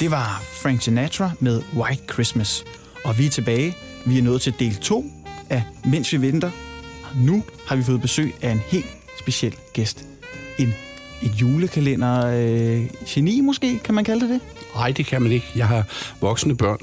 Det 0.00 0.10
var 0.10 0.42
Frank 0.62 0.82
Sinatra 0.82 1.30
med 1.40 1.62
White 1.76 2.02
Christmas. 2.12 2.64
Og 3.04 3.18
vi 3.18 3.26
er 3.26 3.30
tilbage. 3.30 3.76
Vi 4.06 4.18
er 4.18 4.22
nået 4.22 4.40
til 4.40 4.54
del 4.58 4.76
2 4.76 5.04
af 5.50 5.62
Mens 5.84 6.12
vi 6.12 6.20
venter. 6.20 6.50
Nu 7.16 7.44
har 7.66 7.76
vi 7.76 7.82
fået 7.82 8.00
besøg 8.00 8.34
af 8.42 8.50
en 8.50 8.60
helt 8.66 8.86
speciel 9.18 9.56
gæst. 9.72 10.04
En, 10.58 10.74
en 11.22 11.30
julekalender 11.30 12.26
øh, 12.26 12.82
geni 13.06 13.40
måske, 13.40 13.78
kan 13.78 13.94
man 13.94 14.04
kalde 14.04 14.20
det 14.20 14.28
det? 14.28 14.40
Nej, 14.74 14.92
det 14.92 15.06
kan 15.06 15.22
man 15.22 15.32
ikke. 15.32 15.46
Jeg 15.56 15.68
har 15.68 15.84
voksne 16.20 16.56
børn. 16.56 16.78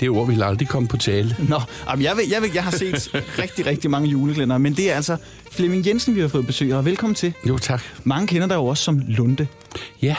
Det 0.00 0.10
ord 0.10 0.26
vil 0.26 0.42
aldrig 0.42 0.68
komme 0.68 0.88
på 0.88 0.96
tale. 0.96 1.36
Nå, 1.48 1.60
jamen 1.90 2.04
jeg, 2.04 2.16
ved, 2.16 2.24
jeg, 2.30 2.42
ved, 2.42 2.48
jeg 2.54 2.64
har 2.64 2.70
set 2.70 3.10
rigtig, 3.42 3.66
rigtig 3.66 3.90
mange 3.90 4.08
julekalender, 4.08 4.58
men 4.58 4.74
det 4.76 4.90
er 4.90 4.94
altså 4.96 5.16
Flemming 5.52 5.86
Jensen, 5.86 6.14
vi 6.14 6.20
har 6.20 6.28
fået 6.28 6.46
besøg 6.46 6.74
og 6.74 6.84
Velkommen 6.84 7.14
til. 7.14 7.32
Jo, 7.48 7.58
tak. 7.58 7.82
Mange 8.04 8.26
kender 8.26 8.46
dig 8.46 8.54
jo 8.54 8.66
også 8.66 8.84
som 8.84 9.02
Lunde. 9.06 9.46
Ja, 10.02 10.16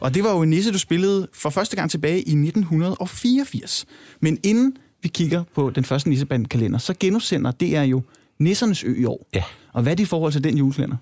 Og 0.00 0.14
det 0.14 0.24
var 0.24 0.32
jo 0.32 0.42
en 0.42 0.50
nisse, 0.50 0.72
du 0.72 0.78
spillede 0.78 1.28
for 1.32 1.50
første 1.50 1.76
gang 1.76 1.90
tilbage 1.90 2.18
i 2.18 2.32
1984. 2.32 3.86
Men 4.20 4.38
inden 4.42 4.76
vi 5.02 5.08
kigger 5.08 5.44
på 5.54 5.70
den 5.70 5.84
første 5.84 6.08
nissebandkalender, 6.08 6.78
så 6.78 6.94
genudsender 7.00 7.50
det 7.50 7.76
er 7.76 7.82
jo 7.82 8.02
Nissernes 8.38 8.84
Ø 8.84 8.94
i 9.00 9.04
år. 9.04 9.26
Ja. 9.34 9.42
Og 9.72 9.82
hvad 9.82 9.92
er 9.92 9.96
det 9.96 10.02
i 10.02 10.06
forhold 10.06 10.32
til 10.32 10.44
den 10.44 10.58
julekalender? 10.58 10.96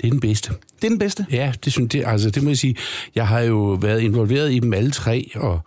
det 0.00 0.06
er 0.06 0.10
den 0.10 0.20
bedste. 0.20 0.50
Det 0.50 0.84
er 0.84 0.88
den 0.88 0.98
bedste. 0.98 1.26
Ja, 1.30 1.52
det 1.64 1.72
synes 1.72 1.90
det, 1.90 2.02
altså 2.06 2.30
det 2.30 2.42
må 2.42 2.50
jeg 2.50 2.58
sige. 2.58 2.76
Jeg 3.14 3.28
har 3.28 3.40
jo 3.40 3.78
været 3.80 4.00
involveret 4.00 4.52
i 4.52 4.58
dem 4.58 4.72
alle 4.72 4.90
tre, 4.90 5.30
og 5.34 5.60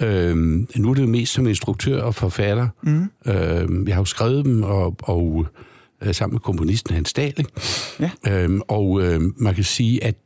øhm, 0.00 0.68
nu 0.76 0.90
er 0.90 0.94
det 0.94 1.02
jo 1.02 1.06
mest 1.06 1.32
som 1.32 1.46
instruktør 1.46 2.02
og 2.02 2.14
forfatter. 2.14 2.68
Mm. 2.82 3.10
Øhm, 3.26 3.86
jeg 3.86 3.94
har 3.94 4.00
jo 4.00 4.04
skrevet 4.04 4.44
dem, 4.44 4.62
og, 4.62 4.96
og 5.02 5.46
øh, 5.48 5.64
sammen 6.12 6.34
med 6.34 6.40
komponisten 6.40 6.94
Hans 6.94 7.12
Dahl. 7.12 7.34
ikke? 7.38 7.50
Ja. 8.00 8.10
Øhm, 8.28 8.60
og 8.68 9.02
øh, 9.02 9.20
man 9.36 9.54
kan 9.54 9.64
sige, 9.64 10.04
at, 10.04 10.16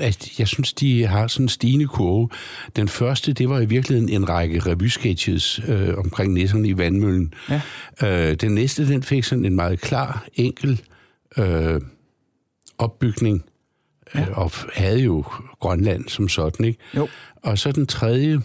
at 0.00 0.38
jeg 0.38 0.48
synes, 0.48 0.72
de 0.72 1.06
har 1.06 1.26
sådan 1.26 1.44
en 1.44 1.48
stigende 1.48 1.86
kurve. 1.86 2.28
Den 2.76 2.88
første, 2.88 3.32
det 3.32 3.48
var 3.48 3.60
i 3.60 3.66
virkeligheden 3.66 4.08
en 4.08 4.28
række 4.28 4.58
revysketches 4.58 5.60
øh, 5.68 5.98
omkring 5.98 6.32
nisserne 6.32 6.68
i 6.68 6.78
vandmøllen. 6.78 7.34
Ja. 7.50 7.60
Øh, 8.02 8.34
den 8.34 8.54
næste, 8.54 8.88
den 8.88 9.02
fik 9.02 9.24
sådan 9.24 9.44
en 9.44 9.56
meget 9.56 9.80
klar, 9.80 10.26
enkel 10.34 10.82
øh, 11.38 11.80
opbygning, 12.78 13.44
ja. 14.14 14.20
øh, 14.20 14.38
og 14.38 14.52
havde 14.74 15.00
jo 15.00 15.24
Grønland 15.60 16.08
som 16.08 16.28
sådan, 16.28 16.66
ikke? 16.66 16.78
Jo. 16.96 17.08
Og 17.42 17.58
så 17.58 17.72
den 17.72 17.86
tredje, 17.86 18.40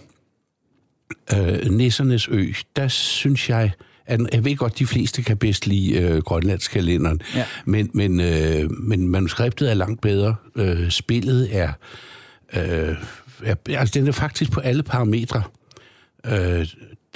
øh, 1.36 1.70
Nissernes 1.70 2.28
Ø, 2.28 2.52
der 2.76 2.88
synes 2.88 3.50
jeg, 3.50 3.72
at 4.08 4.20
jeg 4.32 4.44
ved 4.44 4.56
godt, 4.56 4.78
de 4.78 4.86
fleste 4.86 5.22
kan 5.22 5.36
bedst 5.36 5.66
lide 5.66 5.92
øh, 6.00 6.22
Grønlandskalenderen, 6.22 7.20
Ja. 7.34 7.44
men, 7.64 7.90
men, 7.94 8.20
øh, 8.20 8.70
men 8.70 9.08
manuskriptet 9.08 9.70
er 9.70 9.74
langt 9.74 10.00
bedre. 10.00 10.34
Øh, 10.56 10.90
spillet 10.90 11.56
er, 11.56 11.72
øh, 12.56 12.96
er... 13.44 13.54
Altså, 13.68 14.00
den 14.00 14.06
er 14.08 14.12
faktisk 14.12 14.50
på 14.50 14.60
alle 14.60 14.82
parametre 14.82 15.42
øh, 16.26 16.66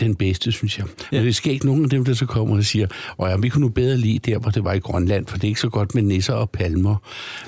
den 0.01 0.15
bedste, 0.15 0.53
synes 0.53 0.79
jeg. 0.79 0.87
Ja. 1.13 1.17
Men 1.19 1.27
det 1.27 1.37
sker 1.37 1.51
ikke 1.53 1.67
nogen 1.67 1.85
af 1.85 1.91
dem, 1.91 2.05
der 2.05 2.15
så 2.15 2.27
kommer 2.27 2.57
og 2.57 2.65
siger, 2.65 2.87
og 3.17 3.29
ja, 3.31 3.37
vi 3.37 3.49
kunne 3.49 3.63
nu 3.63 3.69
bedre 3.69 3.97
lide 3.97 4.31
der, 4.31 4.39
hvor 4.39 4.51
det 4.51 4.65
var 4.65 4.73
i 4.73 4.79
Grønland, 4.79 5.27
for 5.27 5.37
det 5.39 5.45
er 5.45 5.49
ikke 5.49 5.61
så 5.61 5.69
godt 5.69 5.95
med 5.95 6.03
nisser 6.03 6.35
og 6.35 6.51
palmer. 6.51 6.97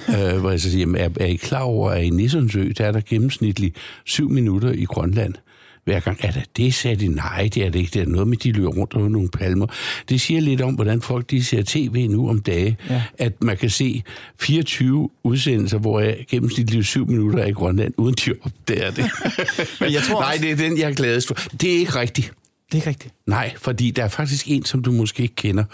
øh, 0.18 0.38
hvor 0.40 0.50
jeg 0.50 0.60
så 0.60 0.70
siger, 0.70 0.80
jamen, 0.80 1.00
er, 1.00 1.08
er 1.20 1.26
I 1.26 1.34
klar 1.36 1.60
over, 1.62 1.90
at 1.90 2.04
i 2.04 2.10
Nissens 2.10 2.56
Ø, 2.56 2.72
der 2.78 2.84
er 2.86 2.92
der 2.92 3.00
gennemsnitligt 3.08 3.76
syv 4.04 4.30
minutter 4.30 4.72
i 4.72 4.84
Grønland? 4.84 5.34
Hver 5.84 6.00
gang, 6.00 6.18
er 6.20 6.30
det 6.30 6.44
det, 6.56 6.74
sagde 6.74 6.96
de, 6.96 7.08
nej, 7.08 7.48
det 7.54 7.64
er 7.66 7.70
det 7.70 7.78
ikke, 7.78 7.90
det 7.94 8.02
er 8.02 8.06
noget 8.06 8.28
med, 8.28 8.36
de 8.36 8.52
løber 8.52 8.68
rundt 8.70 8.94
over 8.94 9.08
nogle 9.08 9.28
palmer. 9.28 9.66
Det 10.08 10.20
siger 10.20 10.40
lidt 10.40 10.60
om, 10.60 10.74
hvordan 10.74 11.02
folk 11.02 11.30
de 11.30 11.44
ser 11.44 11.62
tv 11.66 12.06
nu 12.10 12.28
om 12.28 12.40
dage, 12.40 12.76
Ja. 12.90 13.02
at 13.18 13.42
man 13.42 13.56
kan 13.56 13.70
se 13.70 14.02
24 14.40 15.10
udsendelser, 15.24 15.78
hvor 15.78 16.00
jeg 16.00 16.16
gennemsnitligt 16.30 16.86
syv 16.86 17.06
minutter 17.06 17.38
er 17.38 17.46
i 17.46 17.50
Grønland, 17.52 17.94
uden 17.96 18.14
de 18.14 18.32
opdager 18.44 18.90
det. 18.90 19.04
Men 19.80 19.92
jeg 19.92 20.02
tror 20.02 20.20
Nej, 20.20 20.38
det 20.40 20.50
er 20.50 20.56
den, 20.56 20.78
jeg 20.78 20.90
er 20.90 20.94
gladest 20.94 21.26
for. 21.28 21.34
Det 21.60 21.74
er 21.74 21.78
ikke 21.78 21.94
rigtigt. 21.96 22.32
Det 22.66 22.72
er 22.72 22.76
ikke 22.76 22.88
rigtigt. 22.88 23.14
Nej, 23.26 23.52
fordi 23.56 23.90
der 23.90 24.04
er 24.04 24.08
faktisk 24.08 24.48
en, 24.50 24.64
som 24.64 24.82
du 24.82 24.92
måske 24.92 25.22
ikke 25.22 25.34
kender. 25.34 25.64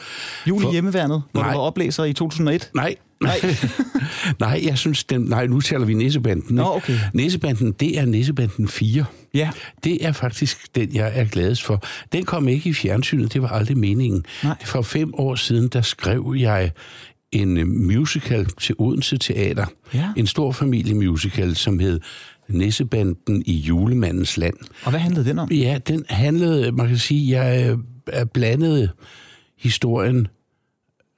Jul 0.48 0.60
i 0.60 0.64
For- 0.64 0.72
hjemmeværnet, 0.72 1.22
hvor 1.32 1.40
Nej. 1.42 1.52
du 1.52 1.58
var 1.58 1.64
oplæser 1.64 2.04
i 2.04 2.12
2001. 2.12 2.70
Nej, 2.74 2.94
nej. 3.22 3.40
nej, 4.40 4.60
jeg 4.64 4.78
synes, 4.78 5.04
den, 5.04 5.20
nej, 5.20 5.46
nu 5.46 5.60
taler 5.60 5.84
vi 5.84 5.94
Nissebanden. 5.94 6.56
Nå, 6.56 6.62
okay. 6.62 6.98
Nissebanden, 7.14 7.72
det 7.72 7.98
er 7.98 8.04
Nissebanden 8.04 8.68
4. 8.68 9.04
Ja. 9.34 9.50
Det 9.84 10.06
er 10.06 10.12
faktisk 10.12 10.74
den, 10.74 10.94
jeg 10.94 11.12
er 11.14 11.24
gladest 11.24 11.62
for. 11.62 11.82
Den 12.12 12.24
kom 12.24 12.48
ikke 12.48 12.70
i 12.70 12.72
fjernsynet, 12.72 13.32
det 13.32 13.42
var 13.42 13.48
aldrig 13.48 13.78
meningen. 13.78 14.24
Nej. 14.44 14.56
For 14.64 14.82
fem 14.82 15.14
år 15.14 15.34
siden, 15.34 15.68
der 15.68 15.82
skrev 15.82 16.34
jeg 16.38 16.72
en 17.32 17.56
øh, 17.56 17.66
musical 17.66 18.46
til 18.46 18.74
Odense 18.78 19.18
Teater. 19.18 19.66
Ja. 19.94 20.08
En 20.16 20.26
stor 20.26 20.52
familiemusical, 20.52 21.56
som 21.56 21.78
hed 21.78 22.00
Nissebanden 22.48 23.42
i 23.46 23.52
julemandens 23.52 24.36
land. 24.36 24.54
Og 24.84 24.90
hvad 24.90 25.00
handlede 25.00 25.28
den 25.28 25.38
om? 25.38 25.52
Ja, 25.52 25.78
den 25.88 26.04
handlede, 26.08 26.72
man 26.72 26.88
kan 26.88 26.98
sige, 26.98 27.40
jeg 27.40 27.70
øh, 27.70 27.78
er 28.06 28.24
blandet 28.24 28.90
historien. 29.58 30.28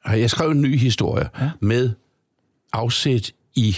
Jeg 0.06 0.30
skrev 0.30 0.50
en 0.50 0.60
ny 0.62 0.76
historie 0.78 1.28
Ja. 1.38 1.44
ja. 1.44 1.50
med 1.60 1.90
afsæt 2.72 3.32
i 3.56 3.76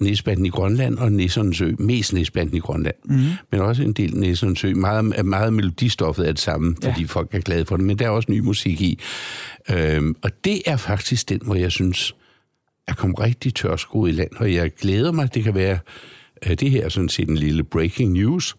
Næsbanden 0.00 0.46
i 0.46 0.48
Grønland 0.48 0.98
og 0.98 1.12
Nissernes 1.12 1.60
Ø. 1.60 1.72
Mest 1.78 2.12
Næsbanden 2.12 2.56
i 2.56 2.60
Grønland, 2.60 2.94
mm. 3.04 3.20
men 3.52 3.60
også 3.60 3.82
en 3.82 3.92
del 3.92 4.16
Nissernes 4.16 4.64
Ø. 4.64 4.74
Meget, 4.74 5.26
meget 5.26 5.52
melodistoffet 5.52 6.28
er 6.28 6.32
det 6.32 6.40
samme, 6.40 6.76
Ja. 6.82 6.88
fordi 6.90 7.04
folk 7.06 7.34
er 7.34 7.40
glade 7.40 7.64
for 7.64 7.76
det, 7.76 7.86
men 7.86 7.98
der 7.98 8.06
er 8.06 8.10
også 8.10 8.32
ny 8.32 8.38
musik 8.40 8.80
i. 8.80 8.98
Øhm, 9.70 10.16
og 10.22 10.30
det 10.44 10.62
er 10.66 10.76
faktisk 10.76 11.28
den, 11.28 11.40
hvor 11.44 11.54
jeg 11.54 11.72
synes, 11.72 12.14
jeg 12.88 12.96
kom 12.96 13.14
rigtig 13.14 13.54
tørskoet 13.54 14.08
i 14.10 14.12
land, 14.12 14.30
og 14.36 14.54
jeg 14.54 14.74
glæder 14.74 15.12
mig, 15.12 15.34
det 15.34 15.44
kan 15.44 15.54
være, 15.54 15.78
øh, 16.46 16.54
det 16.54 16.70
her 16.70 16.84
er 16.84 16.88
sådan 16.88 17.08
set 17.08 17.28
en 17.28 17.36
lille 17.36 17.64
breaking 17.64 18.12
news, 18.12 18.56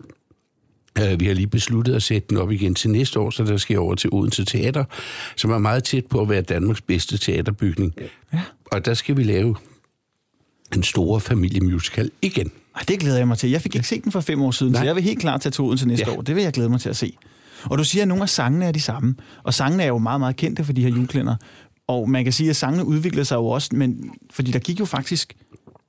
Vi 0.95 1.25
har 1.25 1.33
lige 1.33 1.47
besluttet 1.47 1.95
at 1.95 2.03
sætte 2.03 2.27
den 2.29 2.37
op 2.37 2.51
igen 2.51 2.75
til 2.75 2.89
næste 2.89 3.19
år, 3.19 3.29
så 3.29 3.43
der 3.43 3.57
skal 3.57 3.73
jeg 3.73 3.81
over 3.81 3.95
til 3.95 4.09
Odense 4.13 4.45
Teater, 4.45 4.83
som 5.35 5.51
er 5.51 5.57
meget 5.57 5.83
tæt 5.83 6.05
på 6.05 6.21
at 6.21 6.29
være 6.29 6.41
Danmarks 6.41 6.81
bedste 6.81 7.17
teaterbygning. 7.17 7.93
Ja. 8.33 8.41
Og 8.65 8.85
der 8.85 8.93
skal 8.93 9.17
vi 9.17 9.23
lave 9.23 9.55
en 10.75 10.83
stor 10.83 11.19
familiemusical 11.19 12.11
igen. 12.21 12.51
Ej, 12.75 12.81
det 12.87 12.99
glæder 12.99 13.17
jeg 13.17 13.27
mig 13.27 13.37
til. 13.37 13.49
Jeg 13.49 13.61
fik 13.61 13.75
ikke 13.75 13.87
set 13.87 14.03
den 14.03 14.11
for 14.11 14.21
fem 14.21 14.41
år 14.41 14.51
siden, 14.51 14.71
Nej. 14.71 14.81
så 14.81 14.85
jeg 14.85 14.95
vil 14.95 15.03
helt 15.03 15.19
klart 15.19 15.41
tage 15.41 15.75
til 15.77 15.87
næste 15.87 16.05
ja. 16.05 16.11
Ja. 16.11 16.17
år. 16.17 16.21
Det 16.21 16.35
vil 16.35 16.43
jeg 16.43 16.53
glæde 16.53 16.69
mig 16.69 16.81
til 16.81 16.89
at 16.89 16.97
se. 16.97 17.17
Og 17.63 17.77
du 17.77 17.83
siger, 17.83 18.01
at 18.01 18.07
nogle 18.07 18.23
af 18.23 18.29
sangene 18.29 18.65
er 18.65 18.71
de 18.71 18.81
samme. 18.81 19.15
Og 19.43 19.53
sangene 19.53 19.83
er 19.83 19.87
jo 19.87 19.97
meget, 19.97 20.19
meget 20.19 20.35
kendte 20.35 20.63
for 20.63 20.73
de 20.73 20.81
her 20.81 20.89
juleklænder. 20.89 21.35
Og 21.87 22.09
man 22.09 22.23
kan 22.23 22.33
sige, 22.33 22.49
at 22.49 22.55
sangene 22.55 22.85
udviklede 22.85 23.25
sig 23.25 23.35
jo 23.35 23.45
også, 23.45 23.69
men, 23.73 24.11
fordi 24.31 24.51
der 24.51 24.59
gik 24.59 24.79
jo 24.79 24.85
faktisk 24.85 25.35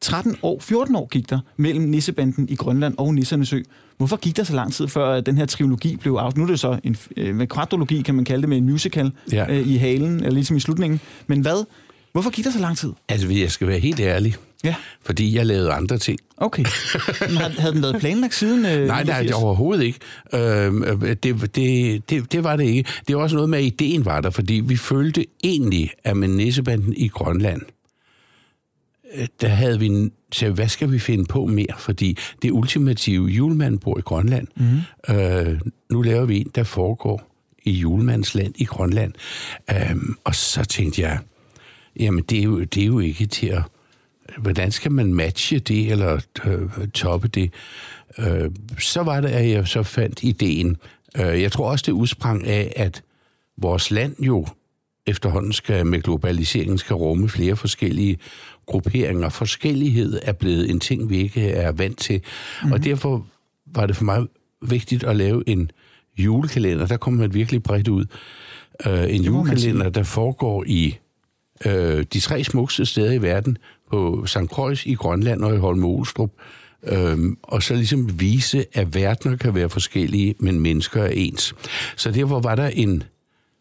13 0.00 0.36
år, 0.42 0.60
14 0.60 0.96
år 0.96 1.06
gik 1.06 1.30
der 1.30 1.40
mellem 1.56 1.84
Nissebanden 1.84 2.48
i 2.48 2.54
Grønland 2.54 2.94
og 2.98 3.14
Nissernes 3.14 3.52
Ø. 3.52 3.62
Hvorfor 4.00 4.16
gik 4.16 4.36
der 4.36 4.44
så 4.44 4.54
lang 4.54 4.72
tid, 4.72 4.88
før 4.88 5.08
at 5.14 5.26
den 5.26 5.38
her 5.38 5.46
trilogi 5.46 5.96
blev 5.96 6.12
af? 6.12 6.36
Nu 6.36 6.42
er 6.42 6.46
det 6.46 6.60
så 6.60 6.78
en 6.84 6.96
øh, 7.16 7.34
med 7.34 7.46
kvadrologi, 7.46 8.02
kan 8.02 8.14
man 8.14 8.24
kalde 8.24 8.40
det, 8.42 8.48
med 8.48 8.56
en 8.58 8.64
musical 8.64 9.12
ja. 9.32 9.46
Øh, 9.50 9.68
i 9.68 9.76
halen, 9.76 10.14
eller 10.16 10.30
ligesom 10.30 10.56
i 10.56 10.60
slutningen. 10.60 11.00
Men 11.26 11.40
hvad? 11.40 11.64
Hvorfor 12.12 12.30
gik 12.30 12.44
der 12.44 12.50
så 12.50 12.58
lang 12.60 12.76
tid? 12.78 12.92
Altså, 13.08 13.28
jeg 13.28 13.50
skal 13.50 13.68
være 13.68 13.78
helt 13.78 14.00
ærlig, 14.00 14.36
Ja, 14.64 14.74
fordi 15.04 15.36
jeg 15.36 15.46
lavede 15.46 15.72
andre 15.72 15.98
ting. 15.98 16.18
okay. 16.36 16.64
Men 17.20 17.36
havde, 17.36 17.74
den 17.74 17.82
været 17.82 17.96
planlagt 18.00 18.34
siden 18.34 18.58
øh, 18.66 18.86
Nej, 18.86 18.86
nej, 18.86 19.02
89? 19.02 19.26
det 19.26 19.34
overhovedet 19.34 19.84
ikke. 19.84 19.98
Øh, 20.34 20.72
det, 21.22 21.56
det, 21.56 22.10
det, 22.10 22.32
det 22.32 22.44
var 22.44 22.56
det 22.56 22.64
ikke. 22.64 22.84
Det 23.08 23.16
var 23.16 23.22
også 23.22 23.36
noget 23.36 23.50
med, 23.50 23.58
at 23.58 23.64
ideen 23.64 24.04
var 24.04 24.20
der, 24.20 24.30
fordi 24.30 24.54
vi 24.54 24.76
følte 24.76 25.26
egentlig, 25.44 25.90
at 26.04 26.16
med 26.16 26.28
Nissebanden 26.28 26.94
i 26.96 27.08
Grønland, 27.08 27.62
øh, 27.62 27.68
der 29.40 29.48
havde 29.48 29.78
vi 29.78 30.10
så 30.32 30.50
hvad 30.50 30.68
skal 30.68 30.92
vi 30.92 30.98
finde 30.98 31.24
på 31.24 31.46
mere? 31.46 31.74
Fordi 31.78 32.18
det 32.42 32.50
ultimative 32.50 33.26
julemanden 33.26 33.78
bor 33.78 33.98
i 33.98 34.00
Grønland. 34.00 34.46
Mm. 34.56 35.14
Øh, 35.14 35.60
nu 35.90 36.02
laver 36.02 36.24
vi 36.24 36.40
en, 36.40 36.50
der 36.54 36.62
foregår 36.62 37.30
i 37.62 37.70
julemandens 37.70 38.34
land 38.34 38.54
i 38.56 38.64
Grønland. 38.64 39.12
Øhm, 39.70 40.16
og 40.24 40.34
så 40.34 40.64
tænkte 40.64 41.02
jeg, 41.02 41.18
jamen 42.00 42.24
det 42.24 42.38
er 42.38 42.42
jo, 42.42 42.60
det 42.60 42.82
er 42.82 42.86
jo 42.86 42.98
ikke 42.98 43.26
til 43.26 43.46
at... 43.46 43.62
Hvordan 44.38 44.70
skal 44.70 44.92
man 44.92 45.14
matche 45.14 45.58
det, 45.58 45.90
eller 45.90 46.20
øh, 46.44 46.88
toppe 46.88 47.28
det? 47.28 47.52
Øh, 48.18 48.50
så 48.78 49.02
var 49.02 49.20
det, 49.20 49.28
at 49.28 49.50
jeg 49.50 49.68
så 49.68 49.82
fandt 49.82 50.22
ideen. 50.22 50.76
Øh, 51.16 51.42
jeg 51.42 51.52
tror 51.52 51.70
også, 51.70 51.84
det 51.86 51.92
udsprang 51.92 52.46
af, 52.46 52.72
at 52.76 53.02
vores 53.56 53.90
land 53.90 54.22
jo 54.22 54.46
efterhånden 55.06 55.52
skal 55.52 55.86
med 55.86 56.02
globaliseringen 56.02 56.78
skal 56.78 56.94
rumme 56.94 57.28
flere 57.28 57.56
forskellige 57.56 58.18
grupperinger. 58.70 59.28
Forskellighed 59.28 60.18
er 60.22 60.32
blevet 60.32 60.70
en 60.70 60.80
ting, 60.80 61.10
vi 61.10 61.16
ikke 61.16 61.50
er 61.50 61.72
vant 61.72 61.98
til. 61.98 62.20
Mm-hmm. 62.20 62.72
Og 62.72 62.84
derfor 62.84 63.26
var 63.66 63.86
det 63.86 63.96
for 63.96 64.04
mig 64.04 64.26
vigtigt 64.62 65.04
at 65.04 65.16
lave 65.16 65.48
en 65.48 65.70
julekalender. 66.18 66.86
Der 66.86 66.96
kommer 66.96 67.20
man 67.20 67.34
virkelig 67.34 67.62
bredt 67.62 67.88
ud. 67.88 68.04
Øh, 68.86 69.14
en 69.14 69.22
julekalender, 69.22 69.88
der 69.88 70.02
foregår 70.02 70.64
i 70.66 70.98
øh, 71.66 72.04
de 72.12 72.20
tre 72.20 72.44
smukkeste 72.44 72.86
steder 72.86 73.12
i 73.12 73.22
verden, 73.22 73.58
på 73.90 74.26
St. 74.26 74.38
Croix 74.46 74.86
i 74.86 74.94
Grønland 74.94 75.44
og 75.44 75.54
i 75.54 75.58
Holme 75.58 75.86
Olstrup, 75.86 76.30
øhm, 76.82 77.38
og 77.42 77.62
så 77.62 77.74
ligesom 77.74 78.20
vise, 78.20 78.64
at 78.72 78.94
verdener 78.94 79.36
kan 79.36 79.54
være 79.54 79.68
forskellige, 79.68 80.34
men 80.38 80.60
mennesker 80.60 81.02
er 81.02 81.12
ens. 81.14 81.54
Så 81.96 82.10
derfor 82.10 82.40
var 82.40 82.54
der 82.54 82.66
en, 82.66 83.02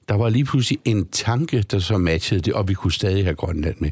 der 0.10 0.16
var 0.16 0.30
lige 0.30 0.46
pludselig 0.46 0.80
en 0.86 1.08
tanke, 1.08 1.62
der 1.62 1.80
så 1.80 1.98
matchede 1.98 2.42
det, 2.42 2.54
og 2.54 2.68
vi 2.68 2.74
kunne 2.74 2.92
stadig 2.92 3.24
have 3.24 3.36
Grønland 3.36 3.76
med. 3.80 3.92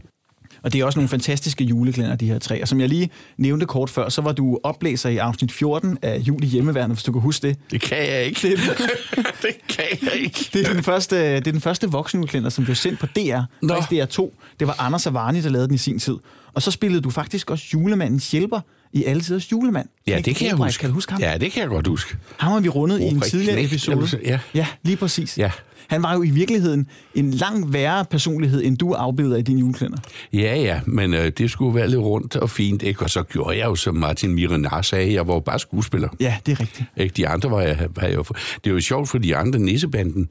Og 0.68 0.74
det 0.74 0.82
er 0.82 0.86
også 0.86 1.00
nogle 1.00 1.10
fantastiske 1.10 1.64
juleklæder, 1.64 2.16
de 2.16 2.26
her 2.26 2.40
tre. 2.40 2.62
Og 2.62 2.68
som 2.68 2.80
jeg 2.80 2.90
lige 2.90 3.10
nævnte 3.38 3.66
kort 3.66 3.90
før, 3.90 4.10
så 4.10 4.22
var 4.22 4.32
du 4.32 4.60
oplæser 4.64 5.10
i 5.10 5.18
afsnit 5.18 5.52
14 5.52 5.98
af 6.02 6.18
Jul 6.20 6.44
i 6.44 6.48
hjemmeværnet, 6.48 6.98
hvis 6.98 7.04
du 7.04 7.12
kan 7.12 7.22
huske 7.22 7.48
det. 7.48 7.58
Det 7.72 7.82
kan 7.82 7.98
jeg 7.98 8.24
ikke. 8.26 8.40
Det, 8.42 8.58
det 9.44 9.56
kan 9.70 9.86
jeg 10.02 10.14
ikke. 10.16 10.50
det 10.54 10.68
er 10.68 10.74
den 10.74 10.84
første, 10.84 11.16
det 11.36 11.48
er 11.48 11.52
den 11.52 11.62
første 11.62 11.92
voksenjuleklæder, 11.92 12.50
som 12.50 12.64
blev 12.64 12.76
sendt 12.76 13.00
på 13.00 13.06
DR. 13.06 13.42
Nå. 13.62 13.74
Faktisk 13.82 14.20
DR2. 14.20 14.32
Det 14.60 14.68
var 14.68 14.76
Anders 14.80 15.08
Avarni, 15.08 15.42
der 15.42 15.50
lavede 15.50 15.68
den 15.68 15.76
i 15.76 15.78
sin 15.78 16.00
tid. 16.00 16.16
Og 16.54 16.62
så 16.62 16.72
spillede 16.72 17.02
du 17.02 17.10
faktisk 17.10 17.50
også 17.52 17.66
julemandens 17.74 18.32
hjælper 18.32 18.60
i 18.94 19.04
alle 19.04 19.22
tiders 19.22 19.52
julemand. 19.52 19.88
Ja, 20.08 20.22
det 20.26 20.36
kan 20.36 20.48
jeg 20.48 20.56
huske. 20.56 20.82
Kan 20.82 20.90
du 20.90 20.94
huske 20.94 21.12
ham? 21.12 21.22
Ja, 21.22 21.38
det 21.38 21.52
kan 21.52 21.62
jeg 21.62 21.70
godt 21.70 21.88
huske. 21.88 22.18
Ham 22.38 22.52
har 22.52 22.60
vi 22.60 22.70
rundet 22.70 23.00
i 23.00 23.04
en 23.04 23.22
tidligere 23.22 23.64
episode. 23.64 24.08
ja. 24.26 24.40
ja, 24.54 24.68
lige 24.84 24.98
præcis. 24.98 25.38
Ja. 25.38 25.52
Han 25.88 26.04
var 26.04 26.14
jo 26.14 26.24
i 26.24 26.30
virkeligheden 26.30 26.88
en 27.16 27.32
langt 27.32 27.74
værre 27.74 28.06
personlighed, 28.06 28.64
end 28.64 28.78
du 28.78 28.92
afbilder 28.92 29.38
i 29.38 29.42
din 29.42 29.58
juleklæder. 29.58 29.98
Ja, 30.34 30.56
ja, 30.62 30.80
men 30.86 31.14
øh, 31.14 31.32
det 31.38 31.52
skulle 31.52 31.76
være 31.76 31.88
lidt 31.90 32.02
rundt 32.02 32.36
og 32.36 32.50
fint, 32.50 32.84
ikke? 32.84 33.02
Og 33.04 33.10
så 33.10 33.24
gjorde 33.24 33.58
jeg 33.58 33.66
jo, 33.66 33.76
som 33.76 33.96
Martin 33.96 34.34
Miranar 34.34 34.82
sagde, 34.82 35.14
jeg 35.14 35.28
var 35.28 35.34
jo 35.34 35.40
bare 35.40 35.60
skuespiller. 35.60 36.10
Ja, 36.20 36.38
det 36.46 36.52
er 36.52 36.60
rigtigt. 36.60 36.90
Ikke? 36.98 37.14
De 37.14 37.28
andre 37.28 37.52
var 37.52 37.62
jeg, 37.62 37.88
var 37.96 38.04
jeg 38.04 38.16
jo... 38.16 38.24
Det 38.64 38.70
er 38.70 38.74
jo 38.74 38.80
sjovt, 38.82 39.10
for 39.10 39.18
de 39.18 39.36
andre 39.36 39.60
nissebanden, 39.60 40.30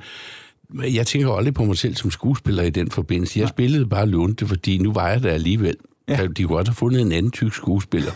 jeg 0.75 1.07
tænker 1.07 1.33
aldrig 1.33 1.55
på 1.55 1.65
mig 1.65 1.79
selv 1.79 1.95
som 1.95 2.11
skuespiller 2.11 2.63
i 2.63 2.71
den 2.71 2.91
forbindelse. 2.91 3.41
Jeg 3.41 3.49
spillede 3.49 3.87
bare 3.87 4.07
Lunde, 4.07 4.47
fordi 4.47 4.79
nu 4.79 4.93
var 4.93 5.09
jeg 5.09 5.23
der 5.23 5.31
alligevel. 5.33 5.77
Ja. 6.09 6.27
De 6.37 6.43
kunne 6.45 6.57
godt 6.57 6.69
have 6.69 6.75
fundet 6.75 7.01
en 7.01 7.13
anden 7.13 7.31
tyk 7.33 7.55
skuespiller. 7.55 8.11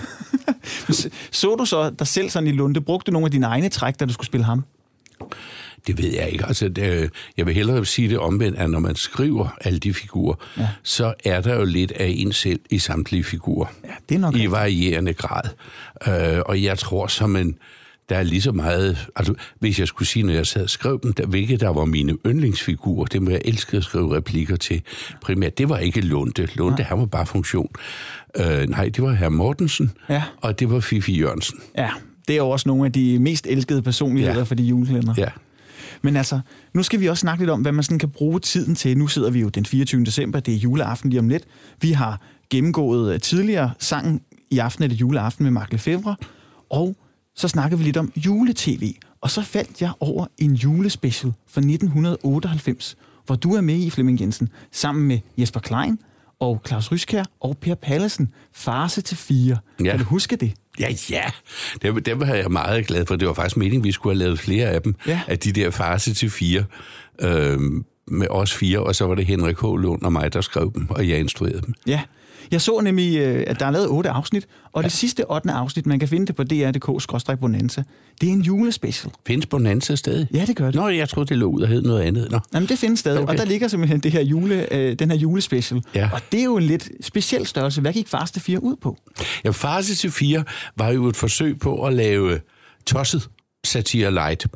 S- 0.93 1.09
Så 1.41 1.55
du 1.59 1.65
så 1.65 1.91
dig 1.99 2.07
selv 2.07 2.31
sådan 2.31 2.49
i 2.49 2.53
Lunde? 2.53 2.81
Brugte 2.81 3.07
du 3.07 3.13
nogle 3.13 3.27
af 3.27 3.31
dine 3.31 3.47
egne 3.47 3.69
træk, 3.69 4.01
da 4.01 4.05
du 4.05 4.13
skulle 4.13 4.27
spille 4.27 4.45
ham? 4.45 4.65
Det 5.87 5.99
ved 6.03 6.13
jeg 6.15 6.29
ikke. 6.31 6.47
Altså, 6.47 6.69
det, 6.69 7.11
jeg 7.37 7.47
vil 7.47 7.55
hellere 7.55 7.87
sige 7.87 8.09
det 8.09 8.19
omvendt, 8.19 8.59
at 8.59 8.71
når 8.71 8.79
man 8.79 8.97
skriver 8.97 9.49
alle 9.61 9.79
de 9.79 9.95
figurer, 9.95 10.35
ja. 10.59 10.69
så 10.83 11.15
er 11.25 11.41
der 11.41 11.55
jo 11.55 11.65
lidt 11.65 11.93
af 11.93 12.15
en 12.17 12.33
selv 12.33 12.61
i 12.71 12.79
samtlige 12.79 13.25
figurer. 13.25 13.67
Ja, 13.85 13.89
det 14.09 14.15
er 14.15 14.19
nok 14.19 14.35
I 14.35 14.37
rigtigt. 14.37 14.53
varierende 14.53 15.13
grad. 15.15 15.43
Øh, 16.37 16.43
og 16.47 16.63
jeg 16.63 16.79
tror 16.79 17.07
som 17.07 17.37
en, 17.37 17.57
der 18.09 18.17
er 18.17 18.23
lige 18.23 18.43
så 18.43 18.53
meget... 18.53 19.07
Altså, 19.17 19.35
hvis 19.59 19.79
jeg 19.79 19.89
skulle 19.89 20.09
sige, 20.09 20.23
når 20.23 20.33
jeg 20.33 20.47
sad 20.47 20.63
og 20.63 20.71
skrev 20.71 21.01
dem, 21.03 21.13
der, 21.13 21.27
hvilke 21.27 21.57
der 21.57 21.69
var 21.69 21.85
mine 21.85 22.17
yndlingsfigurer, 22.27 23.05
dem 23.07 23.31
jeg 23.31 23.41
elskede 23.45 23.77
at 23.77 23.85
skrive 23.85 24.17
replikker 24.17 24.57
til 24.57 24.83
primært, 25.23 25.59
det 25.59 25.69
var 25.69 25.79
ikke 25.79 26.01
Lunde. 26.01 26.49
Lunde, 26.55 26.83
han 26.83 26.99
var 26.99 27.07
bare 27.07 27.27
funktion. 27.27 27.69
Øh, 28.37 28.69
nej, 28.69 28.85
det 28.89 29.03
var 29.05 29.13
herr 29.13 29.29
Mortensen, 29.29 29.91
Ja. 30.09 30.23
og 30.37 30.61
det 30.61 30.71
var 30.71 30.81
Fifi 30.81 31.19
Jørgensen. 31.21 31.59
Ja, 31.79 31.91
det 32.29 32.33
er 32.35 32.37
jo 32.39 32.51
også 32.51 32.69
nogle 32.69 32.87
af 32.87 32.93
de 32.93 33.19
mest 33.19 33.47
elskede 33.47 33.83
personligheder 33.83 34.37
Ja. 34.37 34.43
for 34.43 34.55
de 34.55 34.63
juleklæder. 34.63 35.15
Ja. 35.19 35.29
Men 36.03 36.17
altså, 36.17 36.41
nu 36.75 36.83
skal 36.83 37.01
vi 37.01 37.07
også 37.07 37.21
snakke 37.21 37.43
lidt 37.43 37.51
om, 37.51 37.61
hvad 37.61 37.73
man 37.73 37.83
sådan 37.83 37.99
kan 37.99 38.11
bruge 38.11 38.41
tiden 38.41 38.75
til. 38.75 38.99
Nu 38.99 39.07
sidder 39.07 39.31
vi 39.31 39.41
jo 39.41 39.49
den 39.49 39.67
24. 39.67 40.05
december, 40.05 40.41
det 40.41 40.55
er 40.55 40.59
juleaften 40.59 41.11
lige 41.11 41.21
om 41.21 41.29
lidt. 41.29 41.45
Vi 41.81 41.93
har 41.93 42.21
gennemgået 42.51 43.15
øh, 43.15 43.21
tidligere 43.21 43.71
sangen 43.79 44.21
i 44.51 44.59
aften 44.59 44.85
eller 44.85 44.97
juleaften 44.97 45.45
med 45.45 45.51
Mark 45.51 45.73
Lefebvre, 45.73 46.17
og 46.71 46.97
så 47.35 47.49
snakker 47.49 47.77
vi 47.77 47.85
lidt 47.85 47.97
om 47.97 48.13
juletv. 48.17 48.83
Og 49.21 49.31
så 49.31 49.43
faldt 49.43 49.83
jeg 49.83 49.93
over 50.01 50.27
en 50.39 50.55
julespecial 50.55 51.33
fra 51.47 51.61
1998, 51.61 52.97
hvor 53.27 53.35
du 53.35 53.55
er 53.55 53.61
med 53.61 53.75
i 53.75 53.91
Flemming 53.91 54.21
Jensen, 54.21 54.49
sammen 54.73 55.09
med 55.09 55.19
Jesper 55.39 55.61
Klein 55.61 55.99
og 56.41 56.63
Claus 56.67 56.93
Ryskær 56.93 57.25
og 57.41 57.59
Per 57.59 57.75
Pallesen. 57.75 58.29
Farse 58.55 59.01
til 59.01 59.17
fire. 59.17 59.59
Ja. 59.81 59.91
Kan 59.91 59.99
du 59.99 60.05
huske 60.05 60.37
det? 60.37 60.53
Ja, 60.81 60.89
ja. 61.11 61.23
Dem, 61.83 62.03
dem 62.03 62.21
var 62.21 62.27
jeg 62.27 62.51
meget 62.51 62.87
glad 62.87 63.07
for. 63.07 63.17
Det 63.17 63.29
var 63.29 63.35
faktisk 63.35 63.57
meningen, 63.57 63.85
vi 63.85 63.93
skulle 63.93 64.15
have 64.15 64.25
lavet 64.25 64.39
flere 64.39 64.67
af 64.69 64.83
dem. 64.83 64.95
Ja. 65.07 65.21
Af 65.29 65.39
de 65.39 65.53
der 65.53 65.71
farse 65.71 66.15
til 66.15 66.31
fire. 66.31 66.65
Øhm, 67.21 67.85
med 68.07 68.27
os 68.31 68.55
fire, 68.55 68.79
og 68.79 68.95
så 68.95 69.07
var 69.07 69.15
det 69.15 69.27
Henrik 69.27 69.57
H. 69.59 69.63
Lund 69.63 70.03
og 70.03 70.13
mig, 70.13 70.33
der 70.33 70.41
skrev 70.41 70.73
dem, 70.75 70.91
og 70.91 71.09
jeg 71.09 71.19
instruerede 71.19 71.61
dem. 71.61 71.75
Ja. 71.87 72.01
Jeg 72.51 72.61
så 72.61 72.81
nemlig, 72.81 73.19
øh, 73.19 73.45
at 73.47 73.61
der 73.61 73.67
er 73.67 73.71
lavet 73.71 73.89
otte 73.89 74.11
afsnit, 74.11 74.47
og 74.73 74.83
ja. 74.83 74.85
det 74.85 74.93
sidste 74.93 75.31
ottende 75.31 75.55
afsnit, 75.55 75.87
man 75.87 75.99
kan 75.99 76.09
finde 76.09 76.27
det 76.27 76.37
på 76.37 76.45
dr.dk-bonanza, 76.45 77.83
det 78.21 78.29
er 78.29 78.33
en 78.33 78.41
julespecial. 78.43 79.13
Findes 79.27 79.47
Bonanza 79.47 79.95
stadig? 79.97 80.27
Ja, 80.35 80.45
det 80.47 80.57
gør 80.57 80.67
det. 80.67 80.75
Nå, 80.75 80.89
jeg 80.89 81.09
troede, 81.09 81.29
det 81.29 81.39
lå 81.39 81.47
ud 81.47 81.63
og 81.63 81.69
hed 81.69 81.83
noget 81.83 82.03
andet. 82.03 82.31
Nå. 82.31 82.39
Jamen, 82.55 82.69
det 82.69 82.79
findes 82.79 83.01
stadig, 83.01 83.21
okay. 83.21 83.33
Og 83.33 83.39
der 83.39 83.45
ligger 83.45 83.69
simpelthen 83.69 84.01
det 84.01 84.13
her 84.13 84.21
jule, 84.23 84.75
øh, 84.75 84.95
den 84.99 85.11
her 85.11 85.19
julespecial. 85.19 85.83
Ja. 85.95 86.11
Og 86.13 86.21
det 86.33 86.41
er 86.41 86.45
jo 86.45 86.57
en 86.57 86.63
lidt 86.63 86.89
speciel 87.01 87.47
størrelse. 87.47 87.81
Hvad 87.81 87.93
gik 87.93 88.09
Fars 88.09 88.31
til 88.31 88.43
4 88.43 88.63
ud 88.63 88.77
på? 88.77 88.97
Ja, 89.45 89.51
Farse 89.51 89.95
til 89.95 90.11
fire 90.11 90.45
var 90.77 90.89
jo 90.91 91.07
et 91.09 91.17
forsøg 91.17 91.59
på 91.59 91.87
at 91.87 91.93
lave 91.93 92.41
tosset 92.87 93.29
satire 93.65 94.13
light, 94.13 94.47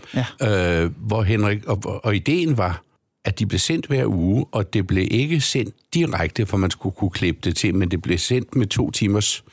Ja. 0.41 0.83
øh, 0.85 0.91
hvor 1.07 1.23
Henrik, 1.23 1.67
og, 1.67 2.01
og 2.05 2.17
ideen 2.17 2.57
var, 2.57 2.83
at 3.25 3.39
de 3.39 3.47
blev 3.47 3.59
sendt 3.59 3.87
hver 3.87 4.07
uge, 4.07 4.47
og 4.53 4.73
det 4.75 4.87
blev 4.87 5.09
ikke 5.11 5.41
sendt 5.41 5.75
direkte, 5.95 6.47
for 6.47 6.57
man 6.57 6.71
skulle 6.71 6.95
kunne 6.95 7.11
klippe 7.11 7.41
det 7.45 7.57
til, 7.57 7.75
men 7.75 7.91
det 7.91 8.03
blev 8.03 8.19
sendt 8.19 8.57
med 8.57 8.67
to 8.67 8.91
timers, 8.91 9.45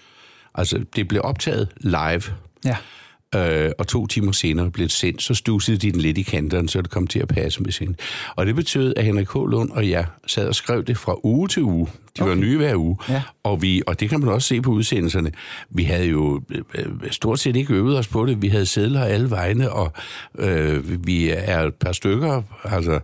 altså 0.55 0.83
det 0.95 1.07
blev 1.07 1.21
optaget 1.23 1.67
live, 1.77 2.21
Ja. 2.65 2.75
øh, 3.65 3.71
og 3.77 3.87
to 3.87 4.07
timer 4.07 4.31
senere 4.31 4.71
blev 4.71 4.83
det 4.87 4.91
sendt, 4.91 5.21
så 5.21 5.33
stussede 5.33 5.77
de 5.77 5.91
den 5.91 6.01
lidt 6.01 6.17
i 6.17 6.21
kanteren, 6.21 6.67
så 6.67 6.81
det 6.81 6.89
kom 6.89 7.07
til 7.07 7.19
at 7.19 7.27
passe 7.27 7.63
med 7.63 7.71
sin. 7.71 7.95
Og 8.35 8.45
det 8.45 8.55
betød, 8.55 8.93
at 8.97 9.05
Henrik 9.05 9.27
H. 9.29 9.35
Lund 9.35 9.71
og 9.71 9.89
jeg 9.89 10.05
sad 10.27 10.47
og 10.47 10.55
skrev 10.55 10.83
det 10.83 10.97
fra 10.97 11.15
uge 11.23 11.47
til 11.47 11.63
uge. 11.63 11.87
De 12.17 12.21
okay. 12.21 12.29
var 12.29 12.35
nye 12.35 12.57
hver 12.57 12.75
uge. 12.75 12.97
Ja. 13.09 13.21
Og, 13.43 13.61
vi, 13.61 13.81
og 13.87 13.99
det 13.99 14.09
kan 14.09 14.19
man 14.19 14.29
også 14.29 14.47
se 14.47 14.61
på 14.61 14.71
udsendelserne. 14.71 15.31
Vi 15.69 15.83
havde 15.83 16.05
jo 16.05 16.41
øh, 16.49 16.61
øh, 16.75 17.11
stort 17.11 17.39
set 17.39 17.55
ikke 17.55 17.73
øvet 17.73 17.97
os 17.97 18.07
på 18.07 18.25
det. 18.25 18.41
Vi 18.41 18.47
havde 18.47 18.65
sædler 18.65 19.03
alle 19.03 19.29
vegne, 19.29 19.71
og 19.71 19.93
øh, 20.39 21.07
vi 21.07 21.29
er 21.29 21.59
et 21.59 21.75
par 21.75 21.91
stykker, 21.91 22.41
altså 22.63 22.99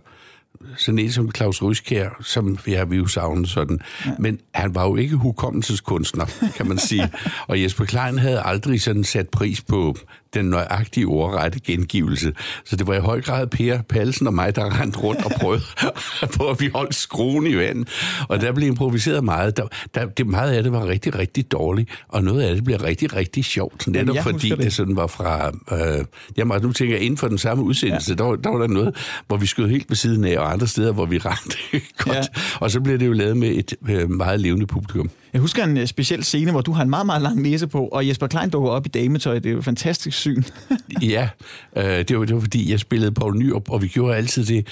sådan 0.76 0.98
en 0.98 1.12
som 1.12 1.32
Claus 1.32 1.62
Ryskær, 1.62 2.08
som 2.20 2.58
vi 2.64 2.72
har 2.72 2.84
vi 2.84 2.96
jo 2.96 3.06
savnet 3.06 3.48
sådan. 3.48 3.80
Ja. 4.06 4.10
Men 4.18 4.40
han 4.54 4.74
var 4.74 4.84
jo 4.84 4.96
ikke 4.96 5.16
hukommelseskunstner, 5.16 6.24
kan 6.56 6.68
man 6.68 6.78
sige. 6.78 7.10
og 7.48 7.62
Jesper 7.62 7.84
Klein 7.84 8.18
havde 8.18 8.42
aldrig 8.42 8.82
sådan 8.82 9.04
sat 9.04 9.28
pris 9.28 9.60
på 9.60 9.96
den 10.34 10.44
nøjagtige 10.44 11.06
ordrette 11.06 11.60
gengivelse. 11.60 12.32
Så 12.64 12.76
det 12.76 12.86
var 12.86 12.94
i 12.94 13.00
høj 13.00 13.20
grad 13.20 13.46
Per 13.46 13.82
Pallesen 13.82 14.26
og 14.26 14.34
mig, 14.34 14.56
der 14.56 14.80
rendte 14.80 14.98
rundt 14.98 15.24
og 15.24 15.30
prøvede 15.30 15.62
på, 16.36 16.48
at 16.48 16.60
vi 16.60 16.70
holdt 16.74 16.94
skruen 16.94 17.46
i 17.46 17.56
vandet. 17.56 17.88
Og 18.28 18.40
der 18.40 18.52
blev 18.52 18.68
improviseret 18.68 19.24
meget. 19.24 19.56
Der, 19.56 19.66
der, 19.94 20.06
det, 20.06 20.26
meget 20.26 20.52
af 20.52 20.62
det 20.62 20.72
var 20.72 20.86
rigtig, 20.86 21.18
rigtig 21.18 21.52
dårligt, 21.52 21.90
og 22.08 22.24
noget 22.24 22.42
af 22.42 22.54
det 22.54 22.64
blev 22.64 22.76
rigtig, 22.76 23.14
rigtig 23.16 23.44
sjovt. 23.44 23.86
Netop 23.86 24.14
jeg 24.14 24.22
fordi 24.22 24.48
det. 24.48 24.58
det. 24.58 24.72
sådan 24.72 24.96
var 24.96 25.06
fra... 25.06 25.52
Øh, 25.72 26.04
jamen, 26.36 26.62
nu 26.62 26.72
tænker 26.72 26.94
jeg, 26.94 27.04
inden 27.04 27.18
for 27.18 27.28
den 27.28 27.38
samme 27.38 27.64
udsendelse, 27.64 28.10
ja. 28.10 28.14
der, 28.16 28.24
var, 28.24 28.36
der 28.36 28.50
var 28.50 28.58
der 28.58 28.66
noget, 28.66 28.96
hvor 29.26 29.36
vi 29.36 29.46
skød 29.46 29.68
helt 29.68 29.86
ved 29.88 29.96
siden 29.96 30.24
af, 30.24 30.38
og 30.38 30.52
andre 30.52 30.66
steder, 30.66 30.92
hvor 30.92 31.06
vi 31.06 31.18
rendte 31.18 31.56
godt. 32.04 32.16
Ja. 32.16 32.22
Og 32.60 32.70
så 32.70 32.80
blev 32.80 32.98
det 32.98 33.06
jo 33.06 33.12
lavet 33.12 33.36
med 33.36 33.48
et 33.48 33.74
øh, 33.88 34.10
meget 34.10 34.40
levende 34.40 34.66
publikum. 34.66 35.10
Jeg 35.32 35.40
husker 35.40 35.64
en 35.64 35.76
øh, 35.76 35.86
speciel 35.86 36.24
scene, 36.24 36.50
hvor 36.50 36.60
du 36.60 36.72
har 36.72 36.82
en 36.82 36.90
meget, 36.90 37.06
meget 37.06 37.22
lang 37.22 37.42
næse 37.42 37.66
på, 37.66 37.86
og 37.86 38.08
Jesper 38.08 38.26
Klein 38.26 38.50
dukker 38.50 38.70
op 38.70 38.86
i 38.86 38.88
dametøj. 38.88 39.34
Det 39.34 39.46
er 39.46 39.50
jo 39.50 39.58
et 39.58 39.64
fantastisk 39.64 40.18
syn. 40.18 40.42
ja, 41.02 41.28
øh, 41.76 41.84
det, 41.84 42.18
var, 42.18 42.24
det 42.24 42.34
var 42.34 42.40
fordi, 42.40 42.70
jeg 42.70 42.80
spillede 42.80 43.12
Paul 43.12 43.36
Nyrup, 43.38 43.70
og 43.70 43.82
vi 43.82 43.88
gjorde 43.88 44.16
altid 44.16 44.44
det... 44.44 44.66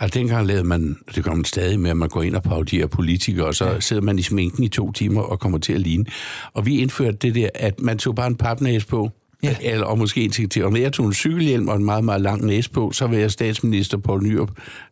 Altså, 0.00 0.18
dengang 0.18 0.46
lavede 0.46 0.64
man, 0.64 0.96
det 1.14 1.24
gør 1.24 1.34
man 1.34 1.44
stadig 1.44 1.80
med, 1.80 1.90
at 1.90 1.96
man 1.96 2.08
går 2.08 2.22
ind 2.22 2.34
og 2.34 2.42
parodierer 2.42 2.86
politikere, 2.86 3.46
og 3.46 3.54
så 3.54 3.66
ja. 3.70 3.80
sidder 3.80 4.02
man 4.02 4.18
i 4.18 4.22
sminken 4.22 4.64
i 4.64 4.68
to 4.68 4.92
timer 4.92 5.20
og 5.20 5.40
kommer 5.40 5.58
til 5.58 5.72
at 5.72 5.80
ligne. 5.80 6.04
Og 6.52 6.66
vi 6.66 6.78
indførte 6.78 7.16
det 7.16 7.34
der, 7.34 7.48
at 7.54 7.80
man 7.80 7.98
tog 7.98 8.14
bare 8.14 8.26
en 8.26 8.36
papnæse 8.36 8.86
på, 8.86 9.10
Ja. 9.42 9.56
eller, 9.60 9.86
og 9.86 9.98
måske 9.98 10.20
en 10.20 10.30
ting 10.30 10.50
til. 10.50 10.64
Og 10.64 10.70
når 10.70 10.78
jeg 10.78 10.92
tog 10.92 11.06
en 11.06 11.14
cykelhjelm 11.14 11.68
og 11.68 11.76
en 11.76 11.84
meget, 11.84 12.04
meget 12.04 12.20
lang 12.20 12.46
næse 12.46 12.70
på, 12.70 12.92
så 12.92 13.06
var 13.06 13.16
jeg 13.16 13.30
statsminister 13.30 13.98
Poul 13.98 14.22
Nyrup, 14.22 14.50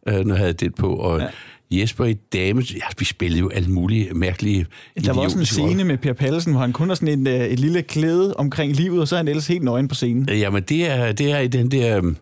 øh, 0.08 0.14
når 0.14 0.35
jeg 0.35 0.38
havde 0.38 0.52
det 0.52 0.75
på. 0.75 0.94
Og 0.96 1.20
ja. 1.20 1.26
Jesper 1.70 2.04
i 2.04 2.14
dame, 2.14 2.62
ja, 2.75 2.80
vi 2.99 3.04
spillede 3.04 3.40
jo 3.40 3.49
alle 3.49 3.68
mulige 3.68 4.14
mærkelige 4.14 4.66
Der 5.04 5.12
var 5.12 5.23
også 5.23 5.38
en 5.38 5.46
scene 5.46 5.85
med 5.85 5.99
Per 5.99 6.12
Pallesen, 6.12 6.52
hvor 6.52 6.61
han 6.61 6.73
kun 6.73 6.88
har 6.88 6.94
sådan 6.94 7.08
en, 7.08 7.26
øh, 7.26 7.35
et 7.35 7.61
lille 7.61 7.82
klæde 7.82 8.35
omkring 8.37 8.73
livet, 8.73 9.00
og 9.00 9.08
så 9.08 9.14
er 9.14 9.16
han 9.16 9.28
ellers 9.28 9.46
helt 9.46 9.62
nøgen 9.62 9.88
på 9.88 9.94
scenen. 9.94 10.28
Jamen, 10.28 10.62
det 10.62 10.90
er, 10.90 11.12
det 11.12 11.32
er 11.32 11.38
i 11.38 11.49
den 11.49 11.70
der 11.70 12.12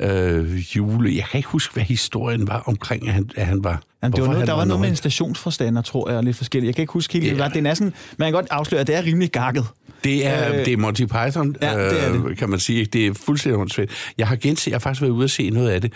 øh, 0.00 0.56
jule... 0.76 1.16
Jeg 1.16 1.24
kan 1.30 1.38
ikke 1.38 1.48
huske, 1.48 1.74
hvad 1.74 1.82
historien 1.82 2.48
var 2.48 2.62
omkring, 2.66 3.08
at 3.08 3.14
han, 3.14 3.30
at 3.36 3.46
han 3.46 3.64
var... 3.64 3.82
Jamen, 4.02 4.16
det 4.16 4.22
var 4.22 4.32
noget, 4.32 4.46
der 4.46 4.52
var 4.52 4.64
noget 4.64 4.80
med 4.80 4.88
en 4.88 4.96
stationsforstander, 4.96 5.82
tror 5.82 6.08
jeg, 6.08 6.18
og 6.18 6.24
lidt 6.24 6.36
forskelligt. 6.36 6.66
Jeg 6.66 6.74
kan 6.74 6.82
ikke 6.82 6.92
huske 6.92 7.12
helt, 7.12 7.24
yeah. 7.24 7.38
Ja. 7.38 7.48
det 7.54 7.64
var. 7.64 7.70
Er 7.70 7.74
sådan, 7.74 7.92
man 8.16 8.26
kan 8.26 8.32
godt 8.32 8.46
afsløre, 8.50 8.80
at 8.80 8.86
det 8.86 8.94
er 8.94 9.02
rimelig 9.02 9.30
gakket. 9.30 9.66
Det 10.04 10.26
er, 10.26 10.48
Øh, 10.48 10.58
øh, 10.58 10.64
det 10.64 10.72
er 10.72 10.76
Monty 10.76 11.02
Python, 11.02 11.56
ja, 11.62 11.88
det 11.88 12.04
er 12.04 12.24
øh, 12.26 12.36
kan 12.36 12.50
man 12.50 12.58
sige. 12.58 12.84
Det 12.84 13.06
er 13.06 13.14
fuldstændig 13.14 13.60
åndssvagt. 13.60 13.90
Jeg 14.18 14.28
har 14.28 14.36
genset, 14.36 14.66
jeg 14.66 14.74
har 14.74 14.78
faktisk 14.78 15.02
været 15.02 15.12
ude 15.12 15.24
og 15.24 15.30
se 15.30 15.50
noget 15.50 15.70
af 15.70 15.80
det, 15.80 15.92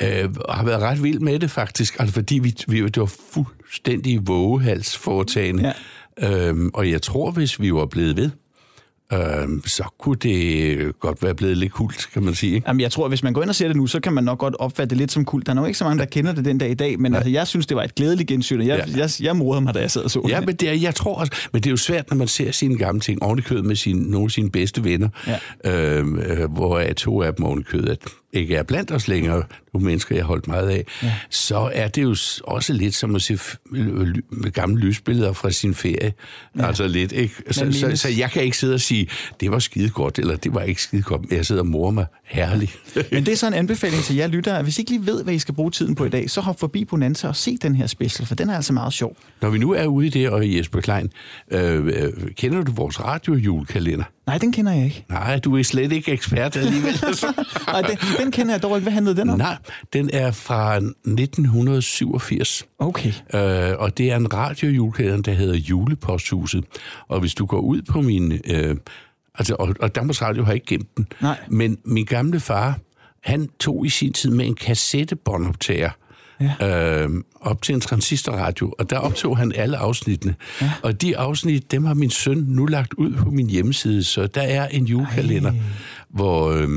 ja. 0.00 0.22
øh, 0.22 0.30
og 0.44 0.56
har 0.56 0.64
været 0.64 0.82
ret 0.82 1.02
vild 1.02 1.20
med 1.20 1.38
det 1.38 1.50
faktisk, 1.50 1.96
altså 2.00 2.14
fordi 2.14 2.38
vi, 2.38 2.54
vi, 2.68 2.84
det 2.84 3.00
var 3.00 3.12
fuldstændig 3.32 4.26
vågehalsforetagende. 4.26 5.74
Ja. 6.20 6.48
Øhm, 6.48 6.70
og 6.74 6.90
jeg 6.90 7.02
tror, 7.02 7.30
hvis 7.30 7.60
vi 7.60 7.74
var 7.74 7.86
blevet 7.86 8.16
ved, 8.16 8.30
øhm, 9.12 9.62
så 9.66 9.84
kunne 9.98 10.16
det 10.16 10.98
godt 11.00 11.22
være 11.22 11.34
blevet 11.34 11.56
lidt 11.56 11.72
kult, 11.72 12.08
kan 12.12 12.22
man 12.22 12.34
sige. 12.34 12.54
Ikke? 12.54 12.68
Jamen, 12.68 12.80
jeg 12.80 12.90
tror, 12.92 13.04
at 13.04 13.10
hvis 13.10 13.22
man 13.22 13.32
går 13.32 13.42
ind 13.42 13.48
og 13.50 13.54
ser 13.54 13.66
det 13.68 13.76
nu, 13.76 13.86
så 13.86 14.00
kan 14.00 14.12
man 14.12 14.24
nok 14.24 14.38
godt 14.38 14.54
opfatte 14.58 14.90
det 14.90 14.98
lidt 14.98 15.12
som 15.12 15.24
kult. 15.24 15.46
Der 15.46 15.52
er 15.52 15.54
nok 15.54 15.66
ikke 15.66 15.78
så 15.78 15.84
mange, 15.84 15.98
der 15.98 16.04
kender 16.06 16.32
det 16.32 16.44
den 16.44 16.58
dag 16.58 16.70
i 16.70 16.74
dag, 16.74 17.00
men 17.00 17.14
altså, 17.14 17.30
jeg 17.30 17.46
synes, 17.46 17.66
det 17.66 17.76
var 17.76 17.82
et 17.82 17.94
glædeligt 17.94 18.28
gensyn, 18.28 18.60
og 18.60 18.66
jeg, 18.66 18.84
Ja. 18.88 18.98
jeg, 18.98 19.10
jeg 19.20 19.36
morede 19.36 19.60
mig, 19.60 19.74
da 19.74 19.80
jeg 19.80 19.90
sad 19.90 20.02
og 20.02 20.10
så 20.10 20.26
Ja, 20.28 20.36
det. 20.36 20.46
men 20.46 20.56
det 20.56 20.68
er, 20.68 20.72
jeg 20.72 20.94
tror 20.94 21.14
også, 21.14 21.32
men 21.52 21.62
det 21.62 21.66
er 21.66 21.70
jo 21.70 21.76
svært, 21.76 22.10
når 22.10 22.16
man 22.16 22.28
ser 22.28 22.50
sine 22.52 22.78
gamle 22.78 23.00
ting 23.00 23.22
oven 23.22 23.38
i 23.38 23.42
med 23.62 23.76
sine, 23.76 24.10
nogle 24.10 24.24
af 24.24 24.30
sine 24.30 24.50
bedste 24.50 24.84
venner, 24.84 25.08
Ja. 25.64 25.98
øhm, 25.98 26.18
øh, 26.18 26.50
hvor 26.52 26.78
er 26.78 26.92
to 26.92 27.22
af 27.22 27.34
dem 27.34 27.44
oven 27.44 27.60
i 27.60 27.64
at 27.90 27.98
ikke 28.32 28.56
er 28.56 28.62
blandt 28.62 28.90
os 28.90 29.08
længere, 29.08 29.42
nogle 29.74 29.86
mennesker, 29.86 30.16
jeg 30.16 30.24
holdt 30.24 30.48
meget 30.48 30.68
af, 30.68 30.84
ja. 31.02 31.14
så 31.30 31.70
er 31.72 31.88
det 31.88 32.02
jo 32.02 32.16
også 32.44 32.72
lidt 32.72 32.94
som 32.94 33.14
at 33.14 33.22
se 33.22 33.38
gamle 34.52 34.80
lysbilleder 34.80 35.32
fra 35.32 35.50
sin 35.50 35.74
ferie. 35.74 36.12
Ja. 36.58 36.66
Altså 36.66 36.88
lidt, 36.88 37.12
ikke? 37.12 37.34
Så, 37.50 37.72
så, 37.72 37.96
så 37.96 38.08
jeg 38.08 38.30
kan 38.30 38.42
ikke 38.42 38.56
sidde 38.56 38.74
og 38.74 38.80
sige, 38.80 39.08
det 39.40 39.50
var 39.50 39.58
skide 39.58 39.90
godt, 39.90 40.18
eller 40.18 40.36
det 40.36 40.54
var 40.54 40.62
ikke 40.62 40.82
skide 40.82 41.02
godt. 41.02 41.22
Jeg 41.30 41.46
sidder 41.46 41.62
og 41.62 41.66
morer 41.66 41.90
mig 41.90 42.06
herligt. 42.24 42.78
Men 43.12 43.26
det 43.26 43.32
er 43.32 43.36
så 43.36 43.46
en 43.46 43.54
anbefaling 43.54 44.02
til 44.02 44.16
jer 44.16 44.26
lyttere, 44.26 44.58
at 44.58 44.64
hvis 44.64 44.78
I 44.78 44.80
ikke 44.80 44.90
lige 44.90 45.06
ved, 45.06 45.24
hvad 45.24 45.34
I 45.34 45.38
skal 45.38 45.54
bruge 45.54 45.70
tiden 45.70 45.94
på 45.94 46.04
i 46.04 46.08
dag, 46.08 46.30
så 46.30 46.40
hop 46.40 46.60
forbi 46.60 46.84
Bonanza 46.84 47.28
og 47.28 47.36
se 47.36 47.56
den 47.56 47.74
her 47.74 47.86
special, 47.86 48.26
for 48.26 48.34
den 48.34 48.50
er 48.50 48.56
altså 48.56 48.72
meget 48.72 48.92
sjov. 48.92 49.16
Når 49.42 49.50
vi 49.50 49.58
nu 49.58 49.72
er 49.72 49.86
ude 49.86 50.06
i 50.06 50.10
det, 50.10 50.30
og 50.30 50.56
Jesper 50.56 50.80
Klein, 50.80 51.10
øh, 51.50 51.86
øh, 51.86 52.12
kender 52.36 52.62
du 52.62 52.72
vores 52.72 53.00
radiojulkalender? 53.00 54.04
Nej, 54.28 54.38
den 54.38 54.52
kender 54.52 54.72
jeg 54.72 54.84
ikke. 54.84 55.04
Nej, 55.08 55.38
du 55.38 55.56
er 55.56 55.62
slet 55.62 55.92
ikke 55.92 56.12
ekspert 56.12 56.56
alligevel. 56.56 56.92
Nej, 57.66 57.80
den, 57.82 57.98
den 58.18 58.32
kender 58.32 58.54
jeg 58.54 58.62
dog 58.62 58.76
ikke. 58.76 58.82
Hvad 58.82 58.92
handlede 58.92 59.16
den 59.16 59.30
om? 59.30 59.38
Nej, 59.38 59.56
den 59.92 60.10
er 60.12 60.30
fra 60.30 60.76
1987. 60.76 62.66
Okay. 62.78 63.12
Øh, 63.34 63.78
og 63.78 63.98
det 63.98 64.10
er 64.10 64.16
en 64.16 64.34
radiojulkalender, 64.34 65.22
der 65.22 65.32
hedder 65.32 65.54
Juleposthuset. 65.54 66.64
Og 67.08 67.20
hvis 67.20 67.34
du 67.34 67.46
går 67.46 67.60
ud 67.60 67.82
på 67.82 68.00
min... 68.00 68.32
Øh, 68.44 68.76
altså, 69.34 69.54
og, 69.58 69.74
og 69.80 69.94
Danmarks 69.94 70.22
Radio 70.22 70.44
har 70.44 70.52
ikke 70.52 70.66
gemt 70.66 70.96
den. 70.96 71.06
Nej. 71.20 71.38
Men 71.48 71.78
min 71.84 72.04
gamle 72.04 72.40
far, 72.40 72.78
han 73.22 73.48
tog 73.60 73.86
i 73.86 73.88
sin 73.88 74.12
tid 74.12 74.30
med 74.30 74.46
en 74.46 74.54
kassettebåndoptager 74.54 75.90
ja. 76.40 77.02
øh, 77.04 77.10
op 77.40 77.62
til 77.62 77.74
en 77.74 77.80
transistorradio, 77.80 78.74
og 78.78 78.90
der 78.90 78.98
optog 78.98 79.38
han 79.38 79.52
alle 79.56 79.76
afsnittene. 79.76 80.34
Ja. 80.60 80.72
Og 80.82 81.02
de 81.02 81.18
afsnit, 81.18 81.72
dem 81.72 81.84
har 81.84 81.94
min 81.94 82.10
søn 82.10 82.44
nu 82.48 82.66
lagt 82.66 82.94
ud 82.94 83.14
på 83.14 83.30
min 83.30 83.50
hjemmeside, 83.50 84.04
så 84.04 84.26
der 84.26 84.42
er 84.42 84.68
en 84.68 84.84
julekalender, 84.84 85.50
Ej. 85.50 85.58
hvor... 86.08 86.50
Øh, 86.50 86.68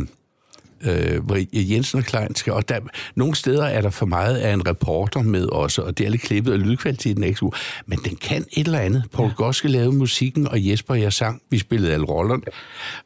øh, 0.83 1.23
hvor 1.25 1.37
Jensen 1.53 1.99
og 1.99 2.05
Klein 2.05 2.35
skal... 2.35 2.53
Og 2.53 2.69
der, 2.69 2.79
nogle 3.15 3.35
steder 3.35 3.65
er 3.65 3.81
der 3.81 3.89
for 3.89 4.05
meget 4.05 4.37
af 4.37 4.53
en 4.53 4.67
reporter 4.67 5.21
med 5.21 5.45
også, 5.45 5.81
og 5.81 5.97
det 5.97 6.05
er 6.05 6.09
lidt 6.09 6.21
klippet, 6.21 6.53
og 6.53 6.59
lydkvaliteten 6.59 7.23
er 7.23 7.27
ikke 7.27 7.39
så 7.39 7.55
Men 7.85 7.99
den 8.05 8.15
kan 8.15 8.45
et 8.53 8.65
eller 8.65 8.79
andet. 8.79 9.03
Paul 9.13 9.27
ja. 9.27 9.33
Goske 9.33 9.67
lavede 9.67 9.91
musikken, 9.91 10.47
og 10.47 10.69
Jesper 10.69 10.93
og 10.93 11.01
jeg 11.01 11.13
sang. 11.13 11.41
Vi 11.49 11.57
spillede 11.57 11.93
alle 11.93 12.05
rollerne. 12.05 12.43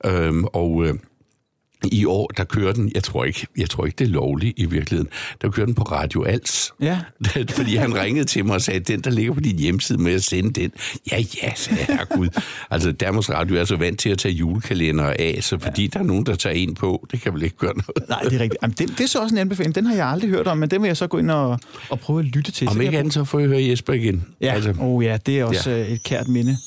Øhm, 0.06 0.46
og... 0.46 0.86
Øh, 0.86 0.94
i 1.92 2.06
år, 2.06 2.28
der 2.28 2.44
kører 2.44 2.74
den, 2.74 2.92
jeg 2.96 3.04
tror 3.04 3.24
ikke, 3.24 3.48
jeg 3.58 3.70
tror 3.70 3.86
ikke 3.86 3.96
det 3.96 4.08
er 4.08 4.12
lovligt 4.12 4.60
i 4.60 4.66
virkeligheden, 4.66 5.10
der 5.42 5.50
kører 5.50 5.66
den 5.66 5.76
på 5.76 5.84
Radio 5.84 6.24
Als. 6.24 6.74
Ja. 6.82 7.00
Fordi 7.58 7.76
han 7.76 7.96
ringede 7.96 8.26
til 8.26 8.46
mig 8.46 8.56
og 8.56 8.62
sagde, 8.62 8.80
den 8.80 9.02
der 9.02 9.10
ligger 9.12 9.34
på 9.34 9.40
din 9.40 9.60
hjemmeside 9.60 10.02
med 10.02 10.14
at 10.14 10.24
sende 10.24 10.62
den. 10.62 10.72
Ja, 11.12 11.24
ja, 11.44 11.52
sagde 11.56 11.86
jeg, 11.90 12.06
Gud. 12.10 12.28
altså, 12.70 12.92
Danmarks 12.92 13.30
Radio 13.30 13.56
er 13.56 13.66
så 13.66 13.76
vant 13.76 14.00
til 14.00 14.10
at 14.10 14.18
tage 14.18 14.34
julekalender 14.34 15.14
af, 15.20 15.38
så 15.42 15.60
fordi 15.60 15.82
ja. 15.82 15.88
der 15.94 16.00
er 16.00 16.04
nogen, 16.04 16.26
der 16.26 16.36
tager 16.36 16.54
en 16.54 16.74
på, 16.74 17.08
det 17.12 17.22
kan 17.22 17.34
vel 17.34 17.44
ikke 17.44 17.58
gøre 17.58 17.74
noget. 17.74 18.10
Nej, 18.10 18.22
det 18.22 18.34
er 18.34 18.40
rigtigt. 18.40 18.62
Jamen, 18.62 18.76
det, 18.78 18.90
det, 18.98 19.04
er 19.04 19.08
så 19.08 19.20
også 19.20 19.36
en 19.36 19.40
anbefaling. 19.40 19.76
Den 19.76 19.86
har 19.86 19.96
jeg 19.96 20.08
aldrig 20.08 20.30
hørt 20.30 20.48
om, 20.48 20.58
men 20.58 20.70
den 20.70 20.82
vil 20.82 20.88
jeg 20.88 20.98
så 20.98 21.08
gå 21.08 21.18
ind 21.18 21.32
og, 21.32 21.60
og 21.90 22.00
prøve 22.00 22.20
at 22.20 22.26
lytte 22.26 22.52
til. 22.52 22.68
Om 22.68 22.82
ikke 22.82 22.98
andet, 22.98 23.14
så 23.14 23.24
får 23.24 23.40
jeg 23.40 23.48
høre 23.48 23.68
Jesper 23.70 23.94
igen. 23.94 24.26
Ja, 24.42 24.54
altså. 24.54 24.74
oh, 24.80 25.06
ja 25.06 25.18
det 25.26 25.40
er 25.40 25.46
også 25.46 25.70
ja. 25.70 25.94
et 25.94 26.04
kært 26.04 26.28
minde. 26.28 26.58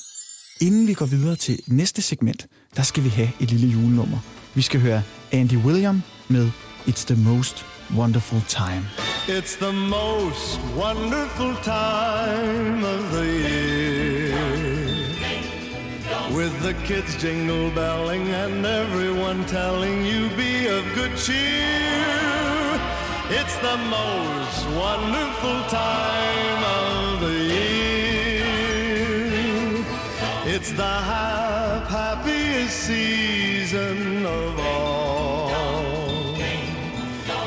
Inden 0.61 0.87
vi 0.87 0.93
går 0.93 1.05
videre 1.05 1.35
til 1.35 1.59
næste 1.67 2.01
segment, 2.01 2.47
der 2.75 2.83
skal 2.83 3.03
vi 3.03 3.09
have 3.09 3.29
et 3.39 3.51
lille 3.51 3.67
julenummer. 3.67 4.17
Vi 4.59 4.63
skal 4.63 4.81
høre 4.81 5.03
Andy 5.31 5.57
William 5.57 6.03
med 6.27 6.51
It's 6.87 7.05
the 7.05 7.15
Most 7.15 7.65
Wonderful 7.95 8.41
Time. 8.47 8.87
It's 9.27 9.55
the 9.65 9.73
most 9.73 10.59
wonderful 10.75 11.55
time 11.63 12.83
of 12.83 12.99
the 13.15 13.25
year. 13.49 14.35
With 16.37 16.53
the 16.61 16.73
kids 16.87 17.15
jingle 17.21 17.71
belling 17.71 18.27
and 18.43 18.65
everyone 18.65 19.45
telling 19.47 19.97
you 20.11 20.29
be 20.41 20.53
of 20.77 20.83
good 20.95 21.15
cheer. 21.25 22.79
It's 23.39 23.57
the 23.67 23.77
most 23.97 24.59
wonderful 24.85 25.59
time 25.69 26.61
of 26.81 27.19
the 27.25 27.37
year. 27.55 28.45
It's 30.55 30.71
the 30.73 30.95
happiest 31.93 32.75
season 32.87 33.28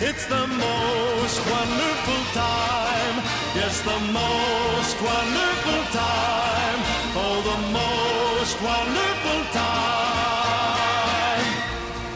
It's 0.00 0.26
the 0.26 0.46
most 0.46 1.40
wonderful 1.54 2.22
time 2.32 3.16
Yes, 3.56 3.80
the 3.80 3.98
most 4.12 4.96
wonderful 5.02 5.82
time. 5.92 6.80
Oh, 7.16 7.42
the 7.50 7.58
most 7.72 8.62
wonderful 8.62 9.44
time 9.52 11.52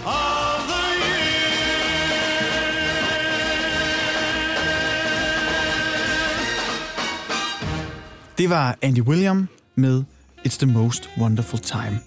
of 0.07 0.67
the 0.71 0.85
year. 1.03 1.83
Det 8.39 8.51
var 8.51 8.79
Andy 8.83 9.01
William 9.01 9.49
med 9.75 10.05
It's 10.47 10.59
the 10.59 10.67
Most 10.67 11.11
Wonderful 11.19 11.59
Time. 11.59 12.01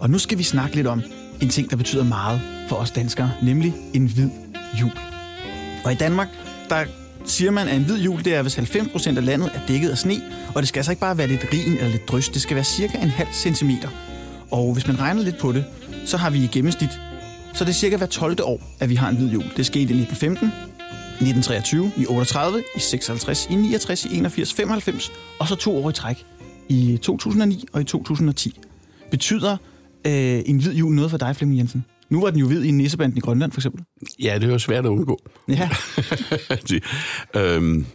Og 0.00 0.10
nu 0.10 0.18
skal 0.18 0.38
vi 0.38 0.42
snakke 0.42 0.76
lidt 0.76 0.86
om 0.86 1.02
en 1.40 1.48
ting, 1.48 1.70
der 1.70 1.76
betyder 1.76 2.04
meget 2.04 2.40
for 2.68 2.76
os 2.76 2.90
danskere, 2.90 3.32
nemlig 3.42 3.74
en 3.94 4.06
hvid 4.06 4.30
jul. 4.80 5.11
Og 5.84 5.92
i 5.92 5.94
Danmark, 5.94 6.28
der 6.68 6.84
siger 7.24 7.50
man, 7.50 7.68
at 7.68 7.76
en 7.76 7.84
hvid 7.84 8.02
jul, 8.02 8.24
det 8.24 8.34
er, 8.34 8.42
hvis 8.42 8.58
90% 8.58 9.16
af 9.16 9.24
landet 9.24 9.50
er 9.54 9.60
dækket 9.68 9.90
af 9.90 9.98
sne, 9.98 10.22
og 10.54 10.62
det 10.62 10.68
skal 10.68 10.78
altså 10.78 10.92
ikke 10.92 11.00
bare 11.00 11.18
være 11.18 11.26
lidt 11.26 11.46
rin 11.52 11.72
eller 11.72 11.88
lidt 11.88 12.08
drys, 12.08 12.28
det 12.28 12.42
skal 12.42 12.54
være 12.54 12.64
cirka 12.64 12.98
en 12.98 13.08
halv 13.08 13.28
centimeter. 13.32 13.88
Og 14.50 14.72
hvis 14.72 14.86
man 14.86 15.00
regner 15.00 15.22
lidt 15.22 15.38
på 15.38 15.52
det, 15.52 15.64
så 16.06 16.16
har 16.16 16.30
vi 16.30 16.44
i 16.44 16.46
gennemsnit, 16.46 17.00
så 17.54 17.64
det 17.64 17.70
er 17.70 17.74
cirka 17.74 17.96
hver 17.96 18.06
12. 18.06 18.36
år, 18.42 18.60
at 18.80 18.88
vi 18.88 18.94
har 18.94 19.08
en 19.08 19.16
hvid 19.16 19.28
jul. 19.28 19.44
Det 19.56 19.66
skete 19.66 19.94
i 19.94 20.00
1915, 20.02 20.46
1923, 20.46 21.92
i 21.96 22.06
38, 22.06 22.62
i 22.76 22.80
56, 22.80 23.46
i 23.50 23.54
69, 23.54 24.04
i 24.04 24.16
81, 24.16 24.52
95, 24.52 25.12
og 25.38 25.48
så 25.48 25.54
to 25.54 25.84
år 25.84 25.90
i 25.90 25.92
træk, 25.92 26.26
i 26.68 26.98
2009 27.02 27.64
og 27.72 27.80
i 27.80 27.84
2010. 27.84 28.60
Betyder 29.10 29.56
øh, 30.06 30.42
en 30.46 30.58
hvid 30.58 30.72
jul 30.72 30.94
noget 30.94 31.10
for 31.10 31.18
dig, 31.18 31.36
Flemming 31.36 31.58
Jensen? 31.58 31.84
Nu 32.12 32.20
var 32.20 32.30
den 32.30 32.38
jo 32.38 32.46
hvid 32.46 32.64
i 32.64 32.70
nissebanden 32.70 33.16
i 33.16 33.20
Grønland, 33.20 33.52
for 33.52 33.60
eksempel. 33.60 33.84
Ja, 34.18 34.38
det 34.38 34.50
var 34.50 34.58
svært 34.58 34.84
at 34.84 34.88
undgå. 34.88 35.20
Ja. 35.48 35.70
øhm, 37.40 37.86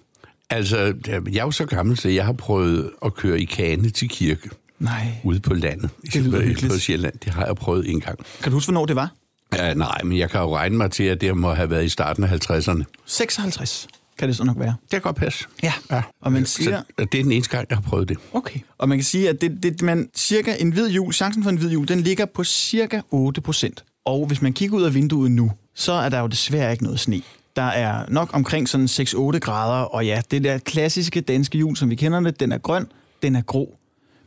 altså, 0.50 0.94
jeg 1.08 1.40
er 1.40 1.44
jo 1.44 1.52
så 1.52 1.66
gammel, 1.66 1.98
så 1.98 2.10
jeg 2.10 2.26
har 2.26 2.34
prøvet 2.34 2.92
at 3.06 3.16
køre 3.16 3.40
i 3.40 3.46
kane 3.46 3.90
til 3.90 4.10
kirke. 4.10 4.50
Nej. 4.80 5.08
ude 5.24 5.40
på 5.40 5.54
landet. 5.54 5.90
Det 6.14 6.22
lyder 6.22 6.42
hyggeligt. 6.42 6.74
på 6.74 6.80
Sjælland. 6.80 7.14
Det 7.26 7.34
har 7.34 7.46
jeg 7.46 7.56
prøvet 7.56 7.90
en 7.90 8.00
gang. 8.00 8.20
Kan 8.44 8.52
du 8.52 8.56
huske, 8.56 8.72
hvornår 8.72 8.86
det 8.86 8.96
var? 8.96 9.12
Ja, 9.54 9.74
nej, 9.74 10.02
men 10.04 10.18
jeg 10.18 10.30
kan 10.30 10.42
jo 10.42 10.56
regne 10.56 10.78
mig 10.78 10.92
til, 10.92 11.04
at 11.04 11.22
det 11.22 11.38
må 11.38 11.54
have 11.54 11.70
været 11.70 11.86
i 11.86 11.90
starten 11.90 12.24
af 12.24 12.50
50'erne. 12.50 12.84
56 13.06 13.88
kan 14.18 14.28
det 14.28 14.38
så 14.38 14.44
nok 14.44 14.60
være. 14.60 14.76
Det 14.82 14.90
kan 14.90 15.02
godt 15.02 15.16
passe. 15.16 15.46
Ja. 15.64 15.74
ja. 15.92 16.02
Og 16.22 16.32
man 16.32 16.46
siger... 16.46 16.82
Så 17.00 17.06
det 17.12 17.20
er 17.20 17.24
den 17.24 17.32
eneste 17.32 17.58
gang, 17.58 17.68
jeg 17.70 17.78
har 17.78 17.82
prøvet 17.82 18.10
det. 18.10 18.18
Okay. 18.34 18.60
Og 18.78 18.90
man 18.90 18.98
kan 18.98 19.06
sige, 19.06 19.30
at 19.30 19.42
det, 19.42 19.64
det, 19.64 19.82
man, 19.82 20.10
cirka 20.16 20.56
en 20.60 20.72
hvid 20.72 20.90
jul, 20.90 21.14
chancen 21.14 21.44
for 21.44 21.50
en 21.50 21.58
hvid 21.58 21.72
jul, 21.72 21.88
den 21.88 22.02
ligger 22.02 22.26
på 22.26 22.44
cirka 22.44 23.02
8 23.12 23.42
procent. 23.42 23.84
Og 24.08 24.26
hvis 24.26 24.42
man 24.42 24.54
kigger 24.54 24.78
ud 24.78 24.84
af 24.84 24.94
vinduet 24.94 25.32
nu, 25.32 25.52
så 25.76 25.92
er 25.92 26.10
der 26.10 26.20
jo 26.20 26.28
desværre 26.28 26.72
ikke 26.72 26.84
noget 26.84 27.00
sne. 27.00 27.22
Der 27.56 27.62
er 27.62 28.06
nok 28.10 28.30
omkring 28.34 28.70
sådan 28.70 28.86
6-8 28.86 29.40
grader, 29.40 29.84
og 29.84 30.06
ja, 30.06 30.22
det 30.32 30.44
der 30.44 30.58
klassiske 30.58 31.22
danske 31.22 31.58
jul, 31.58 31.76
som 31.76 31.90
vi 31.90 31.96
kender 31.96 32.20
det, 32.20 32.40
den 32.40 32.52
er 32.52 32.58
grøn, 32.58 32.86
den 33.22 33.36
er 33.36 33.42
grå. 33.42 33.78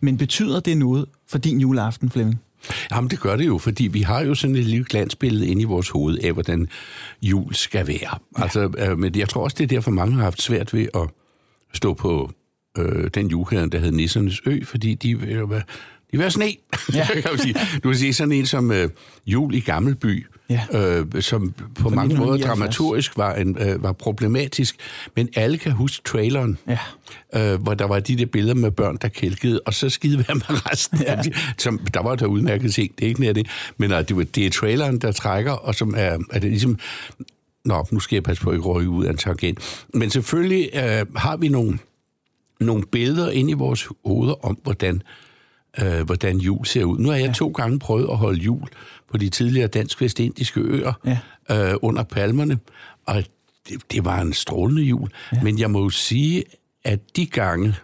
Men 0.00 0.16
betyder 0.16 0.60
det 0.60 0.76
noget 0.76 1.06
for 1.28 1.38
din 1.38 1.60
juleaften, 1.60 2.10
Flemming? 2.10 2.40
Jamen, 2.90 3.10
det 3.10 3.20
gør 3.20 3.36
det 3.36 3.46
jo, 3.46 3.58
fordi 3.58 3.86
vi 3.86 4.00
har 4.00 4.20
jo 4.20 4.34
sådan 4.34 4.56
et 4.56 4.64
lille 4.64 4.84
glansbillede 4.84 5.46
inde 5.46 5.62
i 5.62 5.64
vores 5.64 5.88
hoved 5.88 6.18
af, 6.18 6.32
hvordan 6.32 6.68
jul 7.22 7.54
skal 7.54 7.86
være. 7.86 8.18
Ja. 8.38 8.42
Altså, 8.42 8.70
øh, 8.78 8.98
men 8.98 9.18
jeg 9.18 9.28
tror 9.28 9.44
også, 9.44 9.56
det 9.58 9.64
er 9.64 9.68
derfor, 9.68 9.90
mange 9.90 10.14
har 10.14 10.22
haft 10.22 10.42
svært 10.42 10.74
ved 10.74 10.86
at 10.94 11.08
stå 11.72 11.94
på 11.94 12.30
øh, 12.78 13.10
den 13.14 13.26
juleklæder, 13.26 13.66
der 13.66 13.78
hed 13.78 13.90
Nissernes 13.90 14.40
Ø, 14.46 14.64
fordi 14.64 14.94
de 14.94 15.20
vil 15.20 15.62
jo 16.14 16.18
være, 16.18 16.30
de 16.30 16.38
vil 16.38 16.44
være 16.44 16.54
sne, 16.54 16.54
ja. 16.94 17.06
kan 17.22 17.30
man 17.30 17.38
sige. 17.38 17.54
Du 17.84 17.88
kan 17.88 17.98
sige 17.98 18.14
sådan 18.14 18.32
en 18.32 18.46
som 18.46 18.70
øh, 18.72 18.88
Jul 19.26 19.54
i 19.54 19.60
Gammelby, 19.60 20.26
Ja. 20.50 20.60
øh, 20.72 21.22
som 21.22 21.52
på 21.74 21.88
mange 21.88 22.16
måder 22.16 22.34
1979. 22.34 22.46
dramaturgisk 22.46 23.16
var, 23.16 23.34
en, 23.34 23.58
øh, 23.60 23.82
var 23.82 23.92
problematisk, 23.92 24.76
men 25.16 25.28
alle 25.36 25.58
kan 25.58 25.72
huske 25.72 26.02
traileren, 26.04 26.58
Ja. 26.68 27.52
øh, 27.52 27.62
hvor 27.62 27.74
der 27.74 27.84
var 27.84 28.00
de 28.00 28.16
der 28.16 28.26
billeder 28.26 28.54
med 28.54 28.70
børn, 28.70 28.98
der 29.02 29.08
kælkede, 29.08 29.60
og 29.66 29.74
så 29.74 29.88
skide 29.88 30.18
være 30.28 30.34
med 30.34 30.70
resten. 30.70 30.98
Ja. 31.02 31.14
Ja. 31.16 31.22
Som, 31.58 31.78
der 31.94 32.02
var 32.02 32.14
der 32.14 32.26
udmærket 32.26 32.74
ting, 32.74 32.98
det 32.98 33.04
er 33.04 33.08
ikke 33.08 33.20
nær 33.20 33.32
det, 33.32 33.46
men 33.76 33.92
øh, 33.92 34.08
det, 34.08 34.16
var, 34.16 34.22
det 34.22 34.46
er 34.46 34.50
traileren, 34.50 34.98
der 34.98 35.12
trækker, 35.12 35.52
og 35.52 35.74
som 35.74 35.94
er, 35.96 36.18
er 36.30 36.38
det 36.38 36.50
ligesom... 36.50 36.78
Nå, 37.64 37.86
nu 37.90 38.00
skal 38.00 38.16
jeg 38.16 38.22
passe 38.22 38.42
på 38.42 38.50
at 38.50 38.56
ikke 38.56 38.66
røge 38.68 38.88
ud 38.88 39.04
af 39.04 39.10
en 39.10 39.16
tangent. 39.16 39.84
Men 39.94 40.10
selvfølgelig 40.10 40.70
øh, 40.74 41.06
har 41.16 41.36
vi 41.36 41.48
nogle, 41.48 41.78
nogle 42.60 42.82
billeder 42.92 43.30
ind 43.30 43.50
i 43.50 43.52
vores 43.52 43.88
hoveder 44.04 44.44
om, 44.44 44.58
hvordan, 44.62 44.94
øh, 44.94 45.00
hvordan 46.04 46.38
jul 46.38 46.66
ser 46.66 46.84
ud. 46.84 46.98
Nu 46.98 47.08
har 47.08 47.16
jeg 47.16 47.26
ja. 47.26 47.32
to 47.32 47.48
gange 47.48 47.78
prøvet 47.78 48.08
at 48.10 48.16
holde 48.16 48.40
jul 48.40 48.68
på 49.10 49.16
de 49.16 49.28
tidligere 49.28 49.66
dansk-vestindiske 49.68 50.60
øer 50.60 50.92
Ja. 51.06 51.18
øh, 51.70 51.74
under 51.82 52.02
palmerne, 52.02 52.58
og 53.06 53.24
det, 53.68 53.92
det 53.92 54.04
var 54.04 54.20
en 54.20 54.32
strålende 54.32 54.82
jul. 54.82 55.10
Ja. 55.32 55.42
Men 55.42 55.58
jeg 55.58 55.70
må 55.70 55.82
jo 55.82 55.90
sige, 55.90 56.44
at 56.84 57.16
de 57.16 57.26
gange, 57.26 57.74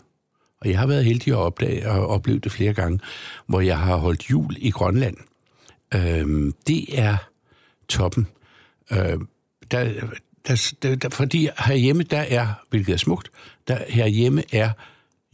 og 0.60 0.70
jeg 0.70 0.78
har 0.78 0.86
været 0.86 1.04
heldig 1.04 1.32
at 1.32 1.36
opdage 1.38 1.90
og 1.90 2.06
opleve 2.06 2.38
det 2.38 2.52
flere 2.52 2.72
gange, 2.72 3.00
hvor 3.46 3.60
jeg 3.60 3.78
har 3.78 3.96
holdt 3.96 4.30
jul 4.30 4.56
i 4.58 4.70
Grønland, 4.70 5.16
øh, 5.94 6.52
det 6.66 6.98
er 7.00 7.16
toppen. 7.88 8.26
Øh, 8.92 8.98
der, 9.70 9.92
der, 10.46 10.72
der, 10.82 10.94
der, 10.94 11.08
fordi 11.08 11.48
herhjemme, 11.66 12.02
der 12.02 12.18
er, 12.28 12.46
hvilket 12.70 12.92
er 12.92 12.96
smukt, 12.96 13.30
der 13.68 13.78
herhjemme 13.88 14.42
er 14.52 14.70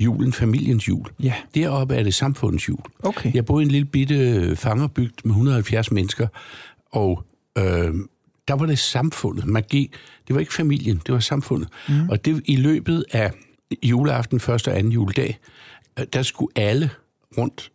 julen 0.03 0.33
familiens 0.33 0.89
jul. 0.89 1.07
Ja. 1.23 1.35
Deroppe 1.55 1.95
er 1.95 2.03
det 2.03 2.15
samfundets 2.15 2.69
jul. 2.69 2.79
Okay. 3.03 3.35
Jeg 3.35 3.45
boede 3.45 3.63
i 3.63 3.67
en 3.67 3.71
lille 3.71 3.85
bitte 3.85 4.57
fangerbygd 4.57 5.15
med 5.25 5.31
170 5.33 5.91
mennesker, 5.93 6.27
og 6.93 7.25
øh, 7.59 7.65
der 8.49 8.55
var 8.55 8.67
det 8.67 8.79
samfundet. 8.79 9.47
Man 9.47 9.63
gik, 9.69 9.93
det 10.29 10.35
var 10.35 10.41
ikke 10.41 10.55
familien, 10.55 11.01
det 11.07 11.15
var 11.15 11.21
samfundet. 11.21 11.69
Mm. 11.89 12.09
Og 12.09 12.25
det 12.25 12.43
i 12.45 12.57
løbet 12.57 13.05
af 13.13 13.31
juleaften, 13.83 14.41
første 14.41 14.69
og 14.69 14.79
anden 14.79 14.93
juledag, 14.93 15.39
øh, 15.99 16.07
der 16.13 16.23
skulle 16.23 16.53
alle 16.57 16.91
rundt 17.39 17.71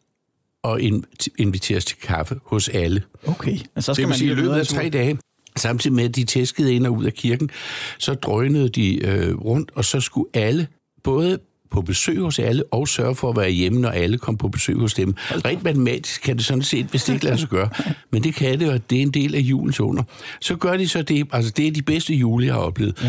og 0.63 0.81
in- 0.81 1.03
inviteres 1.37 1.85
til 1.85 1.97
kaffe 1.97 2.39
hos 2.45 2.69
alle. 2.69 3.01
Okay. 3.27 3.57
Og 3.75 3.83
så 3.83 3.93
skal 3.93 4.01
Det 4.03 4.09
man 4.09 4.17
sige, 4.17 4.31
i 4.31 4.33
løbet 4.35 4.53
af 4.55 4.67
tre 4.67 4.89
dage, 4.89 5.17
samtidig 5.55 5.95
med, 5.95 6.03
at 6.03 6.15
de 6.15 6.23
tæskede 6.23 6.73
ind 6.73 6.87
og 6.87 6.93
ud 6.93 7.05
af 7.05 7.13
kirken, 7.13 7.49
så 7.97 8.13
drønede 8.13 8.69
de 8.69 9.05
øh, 9.05 9.35
rundt, 9.35 9.71
og 9.75 9.85
så 9.85 9.99
skulle 9.99 10.29
alle, 10.33 10.67
både 11.03 11.39
på 11.71 11.81
besøg 11.81 12.19
hos 12.19 12.39
alle, 12.39 12.63
og 12.71 12.87
sørge 12.87 13.15
for 13.15 13.29
at 13.29 13.37
være 13.37 13.49
hjemme, 13.49 13.81
når 13.81 13.89
alle 13.89 14.17
kom 14.17 14.37
på 14.37 14.47
besøg 14.47 14.75
hos 14.75 14.93
dem. 14.93 15.15
Rent 15.17 15.63
matematisk 15.63 16.21
kan 16.21 16.37
det 16.37 16.45
sådan 16.45 16.63
set, 16.63 16.85
hvis 16.85 17.03
det 17.03 17.13
ikke 17.13 17.25
lader 17.25 17.37
sig 17.37 17.49
gøre. 17.49 17.69
Men 18.11 18.23
det 18.23 18.35
kan 18.35 18.59
det, 18.59 18.69
og 18.69 18.89
det 18.89 18.97
er 18.97 19.01
en 19.01 19.11
del 19.11 19.35
af 19.35 19.39
julens 19.39 19.79
under. 19.79 20.03
Så 20.41 20.55
gør 20.55 20.77
de 20.77 20.87
så 20.87 21.01
det, 21.01 21.27
altså 21.31 21.51
det 21.51 21.67
er 21.67 21.71
de 21.71 21.81
bedste 21.81 22.13
jule, 22.13 22.45
jeg 22.45 22.53
har 22.53 22.61
oplevet. 22.61 23.03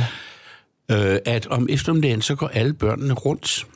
Ja. 0.91 1.15
Øh, 1.15 1.19
at 1.27 1.47
om 1.47 1.67
eftermiddagen, 1.71 2.23
så 2.23 2.35
går 2.35 2.49
alle 2.49 2.73
børnene 2.75 3.15
rundt 3.15 3.67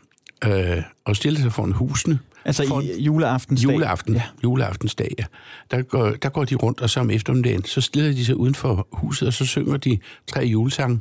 øh, 0.44 0.82
og 1.04 1.16
stiller 1.16 1.40
sig 1.40 1.52
foran 1.52 1.72
husene. 1.72 2.18
Altså 2.44 2.68
For- 2.68 2.80
i 2.80 3.02
juleaftens 3.02 3.64
Juleaften, 3.64 4.14
ja. 4.14 4.22
juleaftensdag, 4.44 5.14
ja. 5.18 5.24
Der 5.70 5.82
går, 5.82 6.10
der 6.10 6.28
går 6.28 6.44
de 6.44 6.54
rundt, 6.54 6.80
og 6.80 6.90
så 6.90 7.00
om 7.00 7.10
eftermiddagen, 7.10 7.64
så 7.64 7.80
stiller 7.80 8.12
de 8.12 8.24
sig 8.24 8.36
uden 8.36 8.54
for 8.54 8.88
huset, 8.92 9.28
og 9.28 9.32
så 9.34 9.46
synger 9.46 9.76
de 9.76 9.98
tre 10.26 10.40
julesange. 10.44 11.00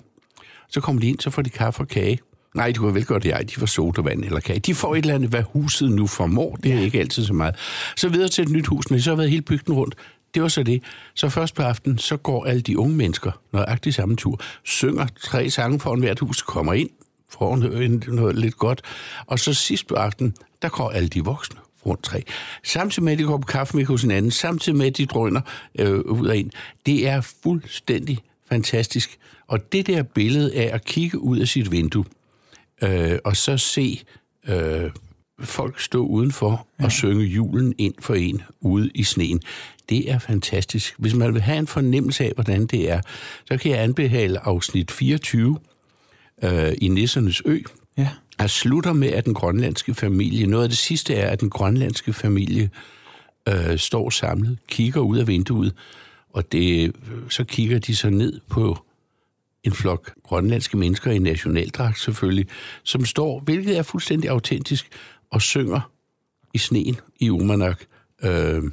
Så 0.69 0.81
kommer 0.81 1.01
de 1.01 1.07
ind, 1.07 1.19
så 1.19 1.29
får 1.29 1.41
de 1.41 1.49
kaffe 1.49 1.79
og 1.81 1.87
kage. 1.87 2.19
Nej, 2.55 2.71
du 2.71 2.81
kan 2.81 2.95
vel 2.95 3.05
godt, 3.05 3.25
jeg, 3.25 3.49
de 3.49 3.55
får 3.55 3.65
sodavand 3.65 4.23
eller 4.23 4.39
kage. 4.39 4.59
De 4.59 4.75
får 4.75 4.95
et 4.95 4.99
eller 4.99 5.15
andet, 5.15 5.29
hvad 5.29 5.43
huset 5.53 5.91
nu 5.91 6.07
formår. 6.07 6.55
Det 6.55 6.73
er 6.73 6.79
ikke 6.79 6.99
altid 6.99 7.25
så 7.25 7.33
meget. 7.33 7.55
Så 7.95 8.09
videre 8.09 8.29
til 8.29 8.43
et 8.43 8.49
nyt 8.49 8.67
hus, 8.67 8.89
men 8.91 9.01
så 9.01 9.09
har 9.09 9.15
været 9.17 9.29
hele 9.29 9.41
bygden 9.41 9.73
rundt. 9.73 9.95
Det 10.33 10.41
var 10.41 10.47
så 10.47 10.63
det. 10.63 10.83
Så 11.15 11.29
først 11.29 11.55
på 11.55 11.61
aftenen, 11.61 11.97
så 11.97 12.17
går 12.17 12.45
alle 12.45 12.61
de 12.61 12.79
unge 12.79 12.95
mennesker, 12.95 13.31
nøjagtigt 13.53 13.95
samme 13.95 14.15
tur, 14.15 14.39
synger 14.63 15.07
tre 15.21 15.49
sange 15.49 15.79
foran 15.79 15.99
hvert 15.99 16.19
hus, 16.19 16.41
kommer 16.41 16.73
ind, 16.73 16.89
får 17.29 17.55
noget, 17.55 18.07
noget 18.07 18.35
lidt 18.35 18.57
godt. 18.57 18.81
Og 19.25 19.39
så 19.39 19.53
sidst 19.53 19.87
på 19.87 19.95
aftenen, 19.95 20.35
der 20.61 20.69
går 20.69 20.89
alle 20.89 21.09
de 21.09 21.23
voksne 21.23 21.59
rundt 21.85 22.03
tre. 22.03 22.23
Samtidig 22.63 23.03
med, 23.03 23.13
at 23.13 23.19
de 23.19 23.23
går 23.23 23.37
på 23.37 23.45
kaffe 23.45 23.77
med 23.77 23.85
hos 23.85 24.01
hinanden, 24.01 24.31
samtidig 24.31 24.77
med, 24.77 24.87
at 24.87 24.97
de 24.97 25.05
drøner 25.05 25.41
øh, 25.79 25.99
ud 25.99 26.27
af 26.27 26.35
en. 26.35 26.51
Det 26.85 27.07
er 27.07 27.21
fuldstændig 27.43 28.19
fantastisk. 28.49 29.17
Og 29.47 29.71
det 29.71 29.87
der 29.87 30.03
billede 30.03 30.55
af 30.55 30.75
at 30.75 30.85
kigge 30.85 31.19
ud 31.19 31.37
af 31.37 31.47
sit 31.47 31.71
vindue, 31.71 32.05
øh, 32.83 33.19
og 33.23 33.37
så 33.37 33.57
se 33.57 34.03
øh, 34.47 34.91
folk 35.39 35.79
stå 35.79 36.05
udenfor 36.05 36.67
ja. 36.79 36.85
og 36.85 36.91
synge 36.91 37.25
julen 37.25 37.73
ind 37.77 37.93
for 37.99 38.13
en 38.15 38.41
ude 38.61 38.89
i 38.95 39.03
sneen. 39.03 39.41
Det 39.89 40.11
er 40.11 40.19
fantastisk. 40.19 40.95
Hvis 40.97 41.13
man 41.15 41.33
vil 41.33 41.41
have 41.41 41.57
en 41.59 41.67
fornemmelse 41.67 42.23
af, 42.23 42.31
hvordan 42.35 42.65
det 42.65 42.91
er, 42.91 43.01
så 43.45 43.57
kan 43.57 43.71
jeg 43.71 43.79
anbefale 43.83 44.39
afsnit 44.47 44.91
24 44.91 45.57
øh, 46.43 46.73
i 46.81 46.87
Nissernes 46.87 47.41
Ø, 47.45 47.59
Ja. 47.97 48.09
jeg 48.39 48.49
slutter 48.49 48.93
med, 48.93 49.07
at 49.07 49.25
den 49.25 49.33
grønlandske 49.33 49.93
familie, 49.93 50.47
noget 50.47 50.63
af 50.63 50.69
det 50.69 50.77
sidste 50.77 51.13
er, 51.15 51.29
at 51.29 51.41
den 51.41 51.49
grønlandske 51.49 52.13
familie 52.13 52.69
øh, 53.49 53.77
står 53.77 54.09
samlet, 54.09 54.57
kigger 54.67 55.01
ud 55.01 55.17
af 55.17 55.27
vinduet, 55.27 55.73
og 56.33 56.51
det, 56.51 56.95
så 57.29 57.43
kigger 57.43 57.79
de 57.79 57.95
så 57.95 58.09
ned 58.09 58.39
på 58.49 58.85
en 59.63 59.71
flok 59.71 60.11
grønlandske 60.23 60.77
mennesker 60.77 61.11
i 61.11 61.19
nationaldragt 61.19 61.99
selvfølgelig, 61.99 62.47
som 62.83 63.05
står, 63.05 63.39
hvilket 63.39 63.77
er 63.77 63.83
fuldstændig 63.83 64.29
autentisk, 64.29 64.87
og 65.31 65.41
synger 65.41 65.91
i 66.53 66.57
sneen 66.57 66.97
i 67.19 67.29
Umanak, 67.29 67.81
øh, 68.23 68.63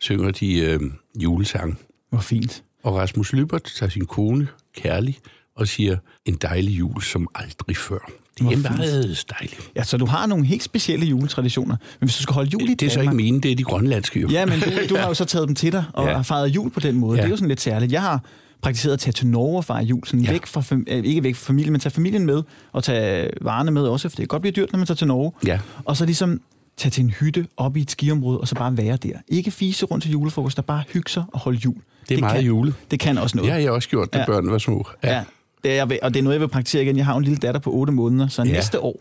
synger 0.00 0.30
de 0.30 0.58
øh, 0.58 0.80
julesang. 1.22 1.78
Hvor 2.10 2.20
fint. 2.20 2.64
Og 2.82 2.94
Rasmus 2.94 3.32
Lybert 3.32 3.62
tager 3.62 3.90
sin 3.90 4.06
kone, 4.06 4.48
Kærlig, 4.76 5.18
og 5.56 5.68
siger, 5.68 5.96
en 6.24 6.34
dejlig 6.34 6.78
jul 6.78 7.02
som 7.02 7.28
aldrig 7.34 7.76
før. 7.76 8.10
Det 8.38 8.52
er 8.52 8.56
meget 8.56 9.24
dejligt. 9.38 9.70
Ja, 9.76 9.82
så 9.84 9.96
du 9.96 10.06
har 10.06 10.26
nogle 10.26 10.46
helt 10.46 10.62
specielle 10.62 11.06
juletraditioner. 11.06 11.76
Men 12.00 12.06
hvis 12.06 12.16
du 12.16 12.22
skal 12.22 12.34
holde 12.34 12.50
jul 12.50 12.70
i 12.70 12.74
Det 12.74 12.86
er 12.86 12.90
så 12.90 13.00
ikke 13.00 13.14
mine, 13.14 13.40
det 13.40 13.52
er 13.52 13.56
de 13.56 13.64
grønlandske 13.64 14.20
jo. 14.20 14.28
Ja, 14.28 14.46
men 14.46 14.60
du, 14.60 14.70
du 14.88 14.96
har 14.96 15.08
jo 15.08 15.14
så 15.22 15.24
taget 15.24 15.48
dem 15.48 15.54
til 15.54 15.72
dig 15.72 15.84
og 15.92 16.06
ja. 16.06 16.16
Har 16.16 16.22
fejret 16.22 16.48
jul 16.48 16.70
på 16.70 16.80
den 16.80 16.94
måde. 16.94 17.16
Ja. 17.16 17.22
Det 17.22 17.26
er 17.26 17.30
jo 17.30 17.36
sådan 17.36 17.48
lidt 17.48 17.60
særligt. 17.60 17.92
Jeg 17.92 18.02
har 18.02 18.24
praktiseret 18.62 18.92
at 18.92 18.98
tage 19.00 19.12
til 19.12 19.26
Norge 19.26 19.56
og 19.56 19.64
fejre 19.64 19.84
jul, 19.84 20.06
sådan 20.06 20.20
ja. 20.20 20.26
Ja. 20.26 20.32
væk 20.32 20.46
fra, 20.46 20.62
øh, 20.86 21.04
ikke 21.04 21.22
væk 21.22 21.34
fra 21.36 21.48
familien, 21.48 21.72
men 21.72 21.80
tage 21.80 21.92
familien 21.92 22.26
med, 22.26 22.42
og 22.72 22.84
tage 22.84 23.30
varerne 23.40 23.70
med 23.70 23.82
også, 23.82 24.08
for 24.08 24.10
det 24.10 24.18
kan 24.18 24.26
godt 24.26 24.40
blive 24.42 24.52
dyrt, 24.52 24.72
når 24.72 24.78
man 24.78 24.86
tager 24.86 24.96
til 24.96 25.06
Norge. 25.06 25.32
Ja. 25.46 25.58
Og 25.84 25.96
så 25.96 26.04
ligesom 26.04 26.40
tage 26.76 26.90
til 26.90 27.04
en 27.04 27.10
hytte 27.10 27.46
op 27.56 27.76
i 27.76 27.80
et 27.80 27.90
skiområde, 27.90 28.38
og 28.40 28.48
så 28.48 28.54
bare 28.54 28.76
være 28.76 28.96
der. 28.96 29.12
Ikke 29.28 29.50
fise 29.50 29.86
rundt 29.86 30.02
til 30.02 30.12
julefrokost, 30.12 30.56
der 30.56 30.62
bare 30.62 30.82
hygge 30.92 31.10
sig 31.10 31.24
og 31.32 31.40
holde 31.40 31.58
jul. 31.58 31.74
Det 32.08 32.14
er 32.16 32.20
meget 32.20 32.36
kan, 32.36 32.44
jule. 32.44 32.74
Det 32.90 33.00
kan 33.00 33.18
også 33.18 33.36
noget. 33.36 33.46
Det 33.46 33.52
har 33.52 33.60
jeg 33.60 33.70
også 33.70 33.88
gjort, 33.88 34.12
da 34.12 34.18
Ja. 34.18 34.22
ja. 34.22 34.26
børnene 34.26 34.52
var 34.52 34.58
små. 34.58 34.86
Ja. 35.04 35.14
ja. 35.14 35.24
Det 35.64 35.70
er, 35.70 35.74
jeg 35.74 35.98
og 36.02 36.14
det 36.14 36.18
er 36.20 36.22
noget, 36.24 36.34
jeg 36.34 36.40
vil 36.40 36.48
praktisere 36.48 36.82
igen. 36.82 36.96
Jeg 36.96 37.04
har 37.04 37.16
en 37.16 37.24
lille 37.24 37.36
datter 37.38 37.60
på 37.60 37.70
8 37.72 37.92
måneder, 37.92 38.28
så 38.28 38.42
ja. 38.42 38.48
Ja. 38.48 38.54
næste 38.54 38.80
år, 38.80 39.00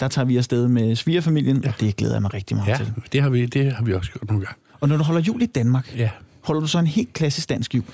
der 0.00 0.08
tager 0.08 0.24
vi 0.26 0.36
afsted 0.36 0.68
med 0.68 0.96
svigerfamilien, 0.96 1.56
ja. 1.56 1.62
Ja. 1.64 1.68
og 1.72 1.80
det 1.80 1.96
glæder 1.96 2.14
jeg 2.14 2.22
mig 2.22 2.34
rigtig 2.34 2.56
meget 2.56 2.68
ja, 2.68 2.76
til. 2.76 2.92
det 3.12 3.22
har, 3.22 3.28
vi, 3.28 3.46
det 3.46 3.72
har 3.72 3.84
vi 3.84 3.92
også 3.94 4.10
gjort 4.12 4.28
nogle 4.28 4.44
gange. 4.44 4.58
Og 4.80 4.88
når 4.88 4.96
du 4.96 5.02
holder 5.04 5.20
jul 5.22 5.42
i 5.42 5.46
Danmark, 5.46 5.92
Ja. 5.96 6.10
holder 6.40 6.60
du 6.60 6.66
så 6.66 6.78
en 6.78 6.86
helt 6.86 7.12
klassisk 7.12 7.48
dansk 7.48 7.74
jul? 7.74 7.84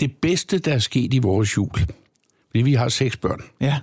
Det 0.00 0.12
bedste, 0.16 0.58
der 0.58 0.72
er 0.74 0.78
sket 0.78 1.14
i 1.14 1.18
vores 1.18 1.56
jul, 1.56 1.70
fordi 2.50 2.62
vi 2.62 2.74
har 2.74 2.88
seks 2.88 3.16
børn, 3.16 3.40
Ja. 3.60 3.78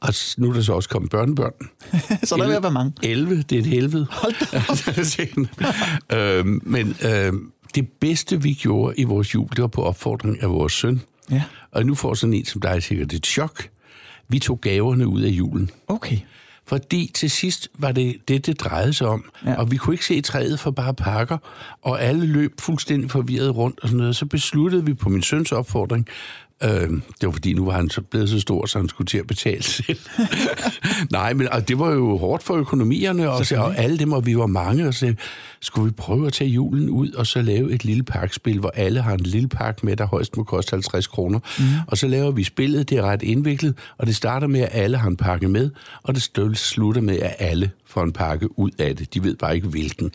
og 0.00 0.14
nu 0.36 0.50
er 0.50 0.54
der 0.54 0.60
så 0.62 0.72
også 0.72 0.88
kommet 0.88 1.10
børnebørn. 1.10 1.52
så 2.28 2.36
der 2.36 2.44
er 2.48 2.56
at 2.56 2.62
være 2.62 2.72
mange. 2.72 2.92
11, 3.02 3.42
det 3.42 3.56
er 3.56 3.60
et 3.60 3.66
helvede. 3.66 4.06
Hold 4.10 4.34
da 4.50 4.62
op. 4.68 6.18
øhm, 6.18 6.60
men 6.64 6.96
øhm, 7.04 7.52
det 7.74 7.88
bedste, 8.00 8.42
vi 8.42 8.52
gjorde 8.54 8.94
i 8.96 9.04
vores 9.04 9.34
jul, 9.34 9.48
det 9.48 9.58
var 9.62 9.66
på 9.66 9.82
opfordring 9.82 10.42
af 10.42 10.50
vores 10.50 10.72
søn. 10.72 11.02
Ja. 11.30 11.42
Og 11.72 11.86
nu 11.86 11.94
får 11.94 12.14
sådan 12.14 12.34
en 12.34 12.44
som 12.44 12.60
dig 12.60 12.82
sikkert 12.82 13.12
et 13.12 13.26
chok. 13.26 13.68
Vi 14.28 14.38
tog 14.38 14.60
gaverne 14.60 15.06
ud 15.06 15.22
af 15.22 15.28
julen. 15.28 15.70
Okay. 15.88 16.18
Fordi 16.66 17.10
til 17.14 17.30
sidst 17.30 17.68
var 17.78 17.92
det 17.92 18.16
det, 18.28 18.46
det 18.46 18.60
drejede 18.60 18.92
sig 18.92 19.06
om. 19.06 19.24
Ja. 19.46 19.54
Og 19.54 19.70
vi 19.70 19.76
kunne 19.76 19.94
ikke 19.94 20.06
se 20.06 20.20
træet 20.20 20.60
for 20.60 20.70
bare 20.70 20.94
pakker, 20.94 21.38
og 21.82 22.02
alle 22.02 22.26
løb 22.26 22.60
fuldstændig 22.60 23.10
forvirret 23.10 23.56
rundt 23.56 23.80
og 23.82 23.88
sådan 23.88 23.98
noget. 23.98 24.16
Så 24.16 24.26
besluttede 24.26 24.84
vi 24.84 24.94
på 24.94 25.08
min 25.08 25.22
søns 25.22 25.52
opfordring, 25.52 26.06
øh, 26.62 26.90
det 27.20 27.26
var 27.26 27.30
fordi, 27.30 27.52
nu 27.52 27.64
var 27.64 27.72
han 27.72 27.90
så 27.90 28.00
blevet 28.00 28.28
så 28.28 28.40
stor, 28.40 28.66
så 28.66 28.78
han 28.78 28.88
skulle 28.88 29.06
til 29.06 29.18
at 29.18 29.26
betale 29.26 29.62
selv. 29.62 29.98
Nej, 31.10 31.34
men 31.34 31.48
og 31.48 31.68
det 31.68 31.78
var 31.78 31.92
jo 31.92 32.16
hårdt 32.16 32.42
for 32.42 32.54
økonomierne, 32.54 33.30
og, 33.30 33.46
så, 33.46 33.56
og 33.56 33.78
alle 33.78 33.98
dem, 33.98 34.12
og 34.12 34.26
vi 34.26 34.36
var 34.36 34.46
mange, 34.46 34.88
og 34.88 34.94
så 34.94 35.14
skulle 35.60 35.84
vi 35.84 35.90
prøve 35.90 36.26
at 36.26 36.32
tage 36.32 36.50
julen 36.50 36.90
ud, 36.90 37.12
og 37.12 37.26
så 37.26 37.42
lave 37.42 37.72
et 37.72 37.84
lille 37.84 38.02
pakspil, 38.02 38.58
hvor 38.58 38.72
alle 38.74 39.00
har 39.00 39.14
en 39.14 39.20
lille 39.20 39.48
pakke 39.48 39.86
med, 39.86 39.96
der 39.96 40.06
højst 40.06 40.36
må 40.36 40.42
koste 40.42 40.70
50 40.70 41.06
kroner. 41.06 41.38
Mm. 41.58 41.64
Og 41.86 41.98
så 41.98 42.08
laver 42.08 42.30
vi 42.30 42.44
spillet, 42.44 42.90
det 42.90 42.98
er 42.98 43.02
ret 43.02 43.22
indviklet, 43.22 43.74
og 43.98 44.06
det 44.06 44.16
starter 44.16 44.46
med, 44.46 44.60
at 44.60 44.68
alle 44.72 44.96
har 44.96 45.08
en 45.08 45.16
pakke 45.16 45.48
med, 45.48 45.70
og 46.02 46.14
det 46.14 46.58
slutter 46.58 47.02
med, 47.02 47.18
at 47.18 47.36
alle 47.38 47.70
får 47.86 48.02
en 48.02 48.12
pakke 48.12 48.58
ud 48.58 48.70
af 48.78 48.96
det. 48.96 49.14
De 49.14 49.22
ved 49.22 49.36
bare 49.36 49.54
ikke, 49.54 49.68
hvilken. 49.68 50.10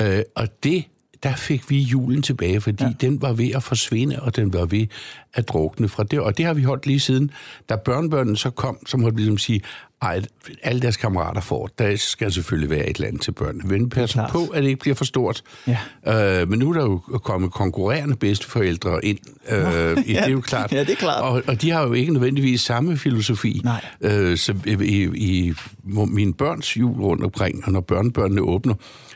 Øh, 0.00 0.22
og 0.36 0.48
det 0.62 0.84
der 1.22 1.34
fik 1.34 1.70
vi 1.70 1.78
julen 1.78 2.22
tilbage, 2.22 2.60
fordi 2.60 2.84
ja. 2.84 2.90
den 3.00 3.22
var 3.22 3.32
ved 3.32 3.50
at 3.54 3.62
forsvinde, 3.62 4.20
og 4.20 4.36
den 4.36 4.52
var 4.52 4.64
ved 4.64 4.86
at 5.34 5.48
drukne 5.48 5.88
fra 5.88 6.02
det. 6.02 6.20
Og 6.20 6.38
det 6.38 6.46
har 6.46 6.54
vi 6.54 6.62
holdt 6.62 6.86
lige 6.86 7.00
siden. 7.00 7.30
Da 7.68 7.76
børnebørnene 7.76 8.36
så 8.36 8.50
kom, 8.50 8.86
så 8.86 8.96
måtte 8.96 9.16
vi 9.16 9.22
ligesom 9.22 9.38
sige, 9.38 9.60
ej, 10.02 10.22
alle 10.62 10.82
deres 10.82 10.96
kammerater 10.96 11.40
får, 11.40 11.70
der 11.78 11.96
skal 11.96 12.32
selvfølgelig 12.32 12.70
være 12.70 12.88
et 12.88 12.96
eller 12.96 13.08
andet 13.08 13.22
til 13.22 13.32
børnene. 13.32 13.64
Men 13.64 13.90
pas 13.90 14.16
på, 14.30 14.46
at 14.46 14.62
det 14.62 14.68
ikke 14.68 14.80
bliver 14.80 14.94
for 14.94 15.04
stort. 15.04 15.42
Ja. 15.66 16.40
Øh, 16.40 16.48
men 16.48 16.58
nu 16.58 16.70
er 16.70 16.74
der 16.74 16.82
jo 16.82 16.98
kommet 16.98 17.52
konkurrerende 17.52 18.16
bedsteforældre 18.16 19.04
ind. 19.04 19.18
Øh, 19.48 19.98
i, 20.06 20.12
det 20.12 20.18
er 20.18 20.28
jo 20.28 20.40
klart. 20.40 20.72
Ja, 20.72 20.80
det 20.80 20.90
er 20.90 20.96
klart. 20.96 21.22
Og, 21.22 21.42
og 21.46 21.62
de 21.62 21.70
har 21.70 21.86
jo 21.86 21.92
ikke 21.92 22.12
nødvendigvis 22.12 22.60
samme 22.60 22.96
filosofi. 22.96 23.60
Nej. 23.64 23.84
Øh, 24.00 24.36
så 24.36 24.54
i, 24.66 24.72
i, 24.72 25.10
i 25.14 25.54
mine 26.08 26.34
børns 26.34 26.76
jul 26.76 27.00
rundt 27.00 27.24
omkring, 27.24 27.64
og 27.64 27.72
når 27.72 27.80
børnebørnene 27.80 28.40
åbner, 28.40 28.74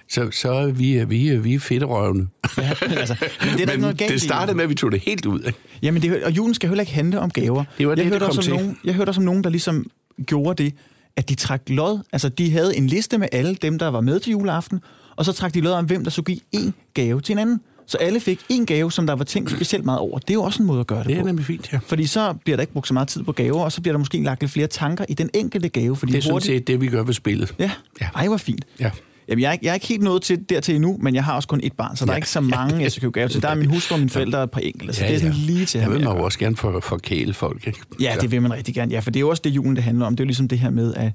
så, 0.09 0.31
så 0.31 0.53
er 0.53 0.67
vi, 0.67 1.05
vi, 1.05 1.37
vi 1.37 1.55
er 1.55 1.61
fedterøvende. 1.61 2.27
Ja, 2.59 2.71
men 2.89 2.99
altså, 2.99 3.17
men 3.21 3.59
det 3.59 3.69
er 3.69 3.73
ikke 3.73 3.81
noget 3.81 3.99
galt 3.99 4.13
det 4.13 4.23
startede 4.23 4.57
med, 4.57 4.65
at 4.65 4.71
vi 4.71 4.75
tog 4.75 4.93
det 4.93 5.01
helt 5.01 5.27
ud. 5.27 5.53
Jamen, 5.83 6.03
det, 6.03 6.25
og 6.25 6.31
julen 6.37 6.55
skal 6.55 6.69
heller 6.69 6.83
ikke 6.83 6.93
handle 6.93 7.21
om 7.21 7.31
gaver. 7.31 7.65
Det 7.79 7.89
var 7.89 7.95
det, 7.95 8.03
jeg 8.05 8.11
det 8.13 8.21
hørte 8.21 8.21
kom 8.33 8.39
også 8.39 8.41
om 8.41 8.57
til. 8.57 8.65
nogen, 8.65 8.79
Jeg 8.85 8.95
hørte 8.95 9.09
også 9.09 9.21
om 9.21 9.25
nogen, 9.25 9.45
der 9.45 9.51
ligesom 9.51 9.87
gjorde 10.27 10.65
det, 10.65 10.75
at 11.17 11.29
de 11.29 11.35
trak 11.35 11.63
lod. 11.67 11.99
Altså, 12.13 12.29
de 12.29 12.51
havde 12.51 12.77
en 12.77 12.87
liste 12.87 13.19
med 13.19 13.29
alle 13.33 13.55
dem, 13.55 13.79
der 13.79 13.89
var 13.89 14.01
med 14.01 14.21
til 14.21 14.31
juleaften, 14.31 14.81
og 15.17 15.25
så 15.25 15.33
trak 15.33 15.55
de 15.55 15.61
lod 15.61 15.73
om, 15.73 15.85
hvem 15.85 16.05
der 16.05 16.11
skulle 16.11 16.27
give 16.53 16.67
én 16.67 16.71
gave 16.95 17.21
til 17.21 17.33
en 17.33 17.39
anden. 17.39 17.61
Så 17.89 17.99
alle 17.99 18.21
fik 18.21 18.41
én 18.53 18.65
gave, 18.65 18.93
som 18.93 19.07
der 19.07 19.15
var 19.15 19.25
tænkt 19.25 19.51
specielt 19.51 19.85
meget 19.85 20.01
over. 20.01 20.19
Det 20.19 20.31
er 20.31 20.35
jo 20.35 20.43
også 20.43 20.63
en 20.63 20.67
måde 20.67 20.81
at 20.81 20.87
gøre 20.87 20.99
det, 20.99 21.07
Det 21.07 21.17
er 21.17 21.21
på. 21.21 21.27
nemlig 21.27 21.47
fint, 21.47 21.73
ja. 21.73 21.79
Fordi 21.87 22.07
så 22.07 22.35
bliver 22.45 22.57
der 22.57 22.61
ikke 22.61 22.73
brugt 22.73 22.89
så 22.89 22.95
meget 22.95 23.09
tid 23.09 23.23
på 23.23 23.33
gaver, 23.33 23.65
og 23.65 23.73
så 23.73 23.81
bliver 23.81 23.93
der 23.93 23.99
måske 23.99 24.23
lagt 24.23 24.41
lidt 24.43 24.53
flere 24.53 24.67
tanker 24.67 25.05
i 25.09 25.15
den 25.15 25.31
enkelte 25.35 25.69
gave. 25.69 25.97
Fordi 25.97 26.13
Det 26.13 26.19
er 26.19 26.23
sådan 26.23 26.33
hurtigt- 26.33 26.47
set 26.59 26.67
det, 26.67 26.81
vi 26.81 26.87
gør 26.89 27.03
ved 27.03 27.15
spillet. 27.15 27.55
Ja, 27.59 27.71
Ja. 28.01 28.09
ej, 28.15 28.29
hvor 28.29 28.37
fint. 28.37 28.65
Ja. 28.81 28.91
Jamen, 29.29 29.43
jeg 29.43 29.49
er, 29.49 29.53
ikke, 29.53 29.65
jeg 29.67 29.71
er 29.71 29.75
ikke 29.75 29.87
helt 29.87 30.03
nået 30.03 30.23
til, 30.23 30.45
dertil 30.49 30.75
endnu, 30.75 30.99
men 31.03 31.15
jeg 31.15 31.25
har 31.25 31.35
også 31.35 31.49
kun 31.49 31.61
et 31.63 31.73
barn, 31.73 31.97
så 31.97 32.05
der 32.05 32.11
er 32.11 32.15
Ja. 32.15 32.17
ikke 32.17 32.29
så 32.29 32.41
mange, 32.41 32.83
jeg 32.83 32.93
skal 32.93 33.01
købe 33.01 33.13
gave 33.13 33.29
til. 33.29 33.43
Der 33.43 33.49
er 33.49 33.55
min 33.55 33.67
hustru 33.71 33.95
og 33.95 33.99
mine 33.99 34.11
forældre 34.11 34.43
et 34.45 34.51
par 34.51 34.61
enkelte, 34.61 34.95
så 34.95 35.05
det 35.05 35.15
er 35.15 35.19
sådan 35.19 35.33
lige 35.35 35.67
til 35.67 35.79
at 35.79 35.83
Jeg 35.85 35.91
vil 35.93 36.05
man 36.05 36.17
jo 36.17 36.23
også 36.25 36.39
gerne 36.39 36.57
for, 36.57 36.81
forkæle 36.81 37.35
folk. 37.35 37.67
Ikke? 37.67 37.79
Ja, 38.01 38.17
det 38.21 38.31
vil 38.31 38.43
man 38.43 38.53
rigtig 38.53 38.75
gerne. 38.75 38.93
Ja, 38.93 39.01
for 39.01 39.11
det 39.11 39.17
er 39.19 39.21
jo 39.21 39.29
også 39.29 39.43
det, 39.45 39.51
julen 39.51 39.77
det 39.77 39.85
handler 39.85 40.07
om. 40.07 40.17
Det 40.17 40.21
er 40.23 40.25
jo 40.25 40.27
ligesom 40.27 40.49
det 40.49 40.59
her 40.59 40.71
med 40.71 40.95
at 40.95 41.13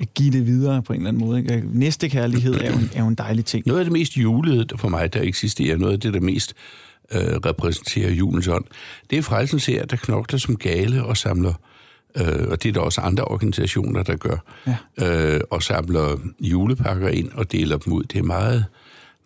at 0.00 0.14
give 0.14 0.30
det 0.30 0.46
videre 0.46 0.82
på 0.82 0.92
en 0.92 0.96
eller 1.00 1.08
anden 1.08 1.20
måde. 1.26 1.38
Ikke? 1.38 1.62
Næste 1.72 2.08
kærlighed 2.08 2.54
er 2.54 2.70
jo, 2.70 2.76
en, 2.78 2.90
er 2.94 3.00
jo 3.02 3.08
en 3.08 3.14
dejlig 3.14 3.44
ting. 3.44 3.66
Noget 3.66 3.78
af 3.80 3.84
det 3.84 3.92
mest 3.92 4.16
julede 4.16 4.66
for 4.76 4.88
mig, 4.88 5.14
der 5.14 5.22
eksisterer, 5.22 5.76
noget 5.76 5.92
af 5.92 6.00
det, 6.00 6.14
der 6.14 6.20
mest 6.20 6.54
øh, 7.12 7.20
repræsenterer 7.20 8.10
julens 8.10 8.48
ånd, 8.48 8.64
det 9.10 9.18
er 9.18 9.22
frelsens 9.22 9.66
her, 9.66 9.84
der 9.86 9.96
knokler 9.96 10.38
som 10.38 10.56
gale 10.56 11.04
og 11.04 11.16
samler, 11.16 11.52
øh, 12.16 12.46
og 12.50 12.62
det 12.62 12.68
er 12.68 12.72
der 12.72 12.80
også 12.80 13.00
andre 13.00 13.24
organisationer, 13.24 14.02
der 14.02 14.16
gør, 14.16 14.36
Ja. 14.66 15.34
øh, 15.34 15.40
og 15.50 15.62
samler 15.62 16.16
julepakker 16.40 17.08
ind 17.08 17.30
og 17.34 17.52
deler 17.52 17.76
dem 17.78 17.92
ud. 17.92 18.02
Det 18.04 18.18
er 18.18 18.22
meget, 18.22 18.64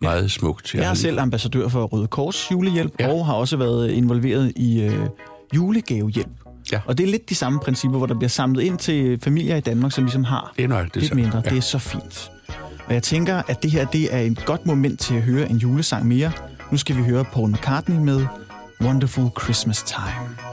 meget 0.01 0.31
smukt. 0.31 0.75
Jeg 0.75 0.89
er 0.89 0.93
selv 0.93 1.19
ambassadør 1.19 1.67
for 1.67 1.83
Røde 1.85 2.07
Kors 2.07 2.51
julehjælp, 2.51 2.93
ja. 2.99 3.11
Og 3.13 3.25
har 3.25 3.33
også 3.33 3.57
været 3.57 3.91
involveret 3.91 4.53
i 4.55 4.81
øh, 4.81 5.05
julegavehjælp. 5.55 6.29
Ja. 6.71 6.81
Og 6.85 6.97
det 6.97 7.03
er 7.03 7.11
lidt 7.11 7.29
de 7.29 7.35
samme 7.35 7.59
principper, 7.59 7.97
hvor 7.97 8.07
der 8.07 8.15
bliver 8.15 8.29
samlet 8.29 8.61
ind 8.63 8.77
til 8.77 9.19
familier 9.23 9.55
i 9.55 9.61
Danmark, 9.61 9.91
som 9.91 10.03
ligesom 10.03 10.23
har 10.23 10.53
Det 10.57 10.63
er 10.63 10.67
nøjagtigt 10.67 10.95
lidt 10.95 11.09
så. 11.09 11.15
mindre. 11.15 11.41
Ja. 11.45 11.49
Det 11.49 11.57
er 11.57 11.61
så 11.61 11.79
fint. 11.79 12.31
Og 12.87 12.93
jeg 12.93 13.03
tænker, 13.03 13.41
at 13.47 13.63
det 13.63 13.71
her 13.71 13.85
det 13.85 14.15
er 14.15 14.19
et 14.19 14.45
godt 14.45 14.65
moment 14.65 14.99
til 14.99 15.15
at 15.15 15.21
høre 15.21 15.49
en 15.49 15.57
julesang 15.57 16.05
mere. 16.07 16.31
Nu 16.71 16.77
skal 16.77 16.97
vi 16.97 17.01
høre 17.01 17.25
Paul 17.33 17.49
McCartney 17.51 17.95
med 17.97 18.25
Wonderful 18.81 19.29
Christmas 19.43 19.83
Time. 19.83 20.52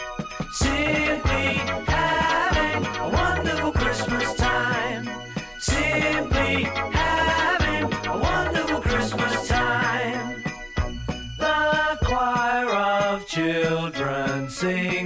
Simply 0.53 1.53
having 1.87 2.85
a 2.85 3.09
wonderful 3.09 3.71
Christmas 3.71 4.33
time. 4.35 5.09
Simply 5.59 6.63
having 6.63 7.93
a 8.05 8.17
wonderful 8.17 8.81
Christmas 8.81 9.47
time. 9.47 10.43
The 11.39 11.97
choir 12.03 12.69
of 12.69 13.25
children 13.27 14.49
sing 14.49 15.00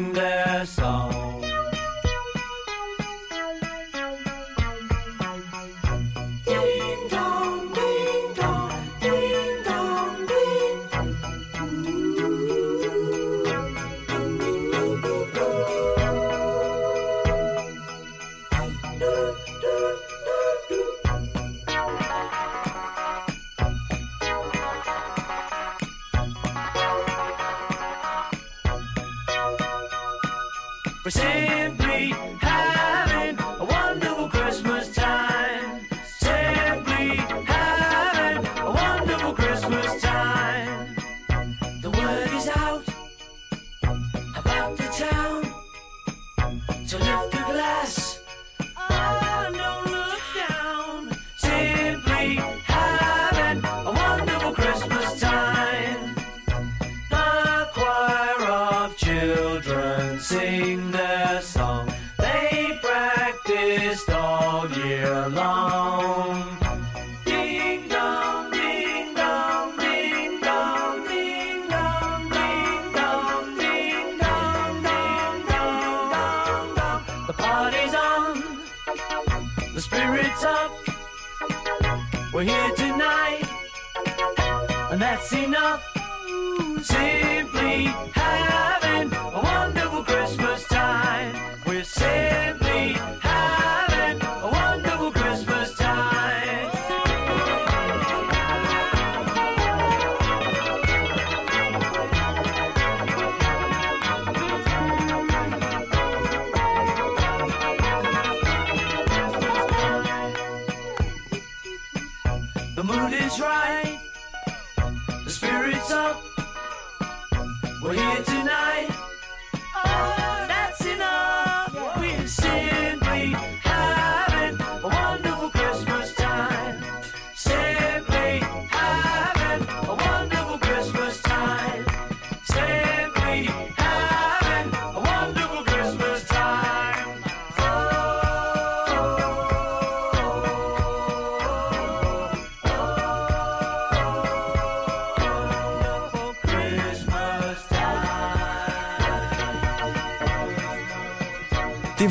spirit's 80.05 80.43
up. 80.43 80.71
We're 82.31 82.43
here 82.43 82.71
tonight, 82.75 83.43
and 84.91 85.01
that's 85.01 85.33
enough. 85.33 85.83
Simply 86.83 87.85
having 88.13 88.84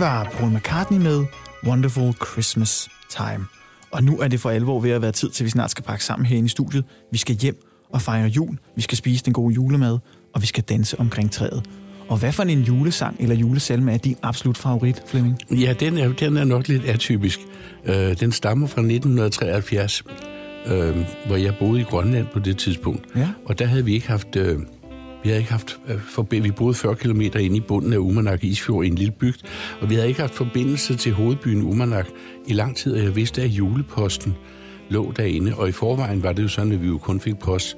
var 0.04 0.30
Paul 0.32 0.52
McCartney 0.52 0.98
med 0.98 1.24
Wonderful 1.66 2.12
Christmas 2.12 2.88
Time. 3.10 3.46
Og 3.90 4.04
nu 4.04 4.18
er 4.18 4.28
det 4.28 4.40
for 4.40 4.50
alvor 4.50 4.80
ved 4.80 4.90
at 4.90 5.02
være 5.02 5.12
tid 5.12 5.30
til, 5.30 5.44
vi 5.44 5.50
snart 5.50 5.70
skal 5.70 5.84
pakke 5.84 6.04
sammen 6.04 6.26
herinde 6.26 6.46
i 6.46 6.48
studiet. 6.48 6.84
Vi 7.12 7.18
skal 7.18 7.36
hjem 7.36 7.56
og 7.90 8.02
fejre 8.02 8.28
jul. 8.28 8.58
Vi 8.76 8.82
skal 8.82 8.98
spise 8.98 9.24
den 9.24 9.32
gode 9.32 9.54
julemad, 9.54 9.98
og 10.34 10.42
vi 10.42 10.46
skal 10.46 10.64
danse 10.64 11.00
omkring 11.00 11.32
træet. 11.32 11.62
Og 12.08 12.16
hvad 12.16 12.32
for 12.32 12.42
en 12.42 12.62
julesang 12.62 13.16
eller 13.20 13.34
julesalme 13.34 13.92
er 13.92 13.98
din 13.98 14.16
absolut 14.22 14.58
favorit, 14.58 15.02
Flemming? 15.06 15.38
Ja, 15.50 15.72
den 15.80 15.98
er, 15.98 16.12
den 16.12 16.36
er 16.36 16.44
nok 16.44 16.68
lidt 16.68 16.84
atypisk. 16.84 17.40
Øh, 17.84 18.20
den 18.20 18.32
stammer 18.32 18.66
fra 18.66 18.80
1973, 18.80 20.02
øh, 20.66 20.96
hvor 21.26 21.36
jeg 21.36 21.54
boede 21.58 21.80
i 21.80 21.84
Grønland 21.84 22.26
på 22.32 22.38
det 22.38 22.58
tidspunkt. 22.58 23.06
Ja. 23.16 23.28
Og 23.46 23.58
der 23.58 23.66
havde 23.66 23.84
vi 23.84 23.94
ikke 23.94 24.08
haft... 24.08 24.36
Øh, 24.36 24.58
vi 25.24 25.28
havde 25.28 25.38
ikke 25.40 25.50
haft 25.50 25.78
øh, 25.88 25.96
forbi- 26.08 26.38
vi 26.40 26.50
boede 26.50 26.74
40 26.74 26.94
km 26.96 27.20
inde 27.20 27.56
i 27.56 27.60
bunden 27.60 27.92
af 27.92 27.96
Umanak 27.98 28.44
Isfjord 28.44 28.84
i 28.84 28.88
en 28.88 28.94
lille 28.94 29.12
bygd, 29.12 29.40
og 29.80 29.90
vi 29.90 29.94
havde 29.94 30.08
ikke 30.08 30.20
haft 30.20 30.34
forbindelse 30.34 30.96
til 30.96 31.12
hovedbyen 31.12 31.62
Umanak 31.62 32.06
i 32.46 32.52
lang 32.52 32.76
tid, 32.76 32.94
og 32.96 33.02
jeg 33.04 33.16
vidste, 33.16 33.42
at 33.42 33.48
juleposten 33.48 34.34
lå 34.90 35.12
derinde, 35.16 35.54
og 35.54 35.68
i 35.68 35.72
forvejen 35.72 36.22
var 36.22 36.32
det 36.32 36.42
jo 36.42 36.48
sådan, 36.48 36.72
at 36.72 36.82
vi 36.82 36.86
jo 36.86 36.98
kun 36.98 37.20
fik 37.20 37.36
post 37.38 37.76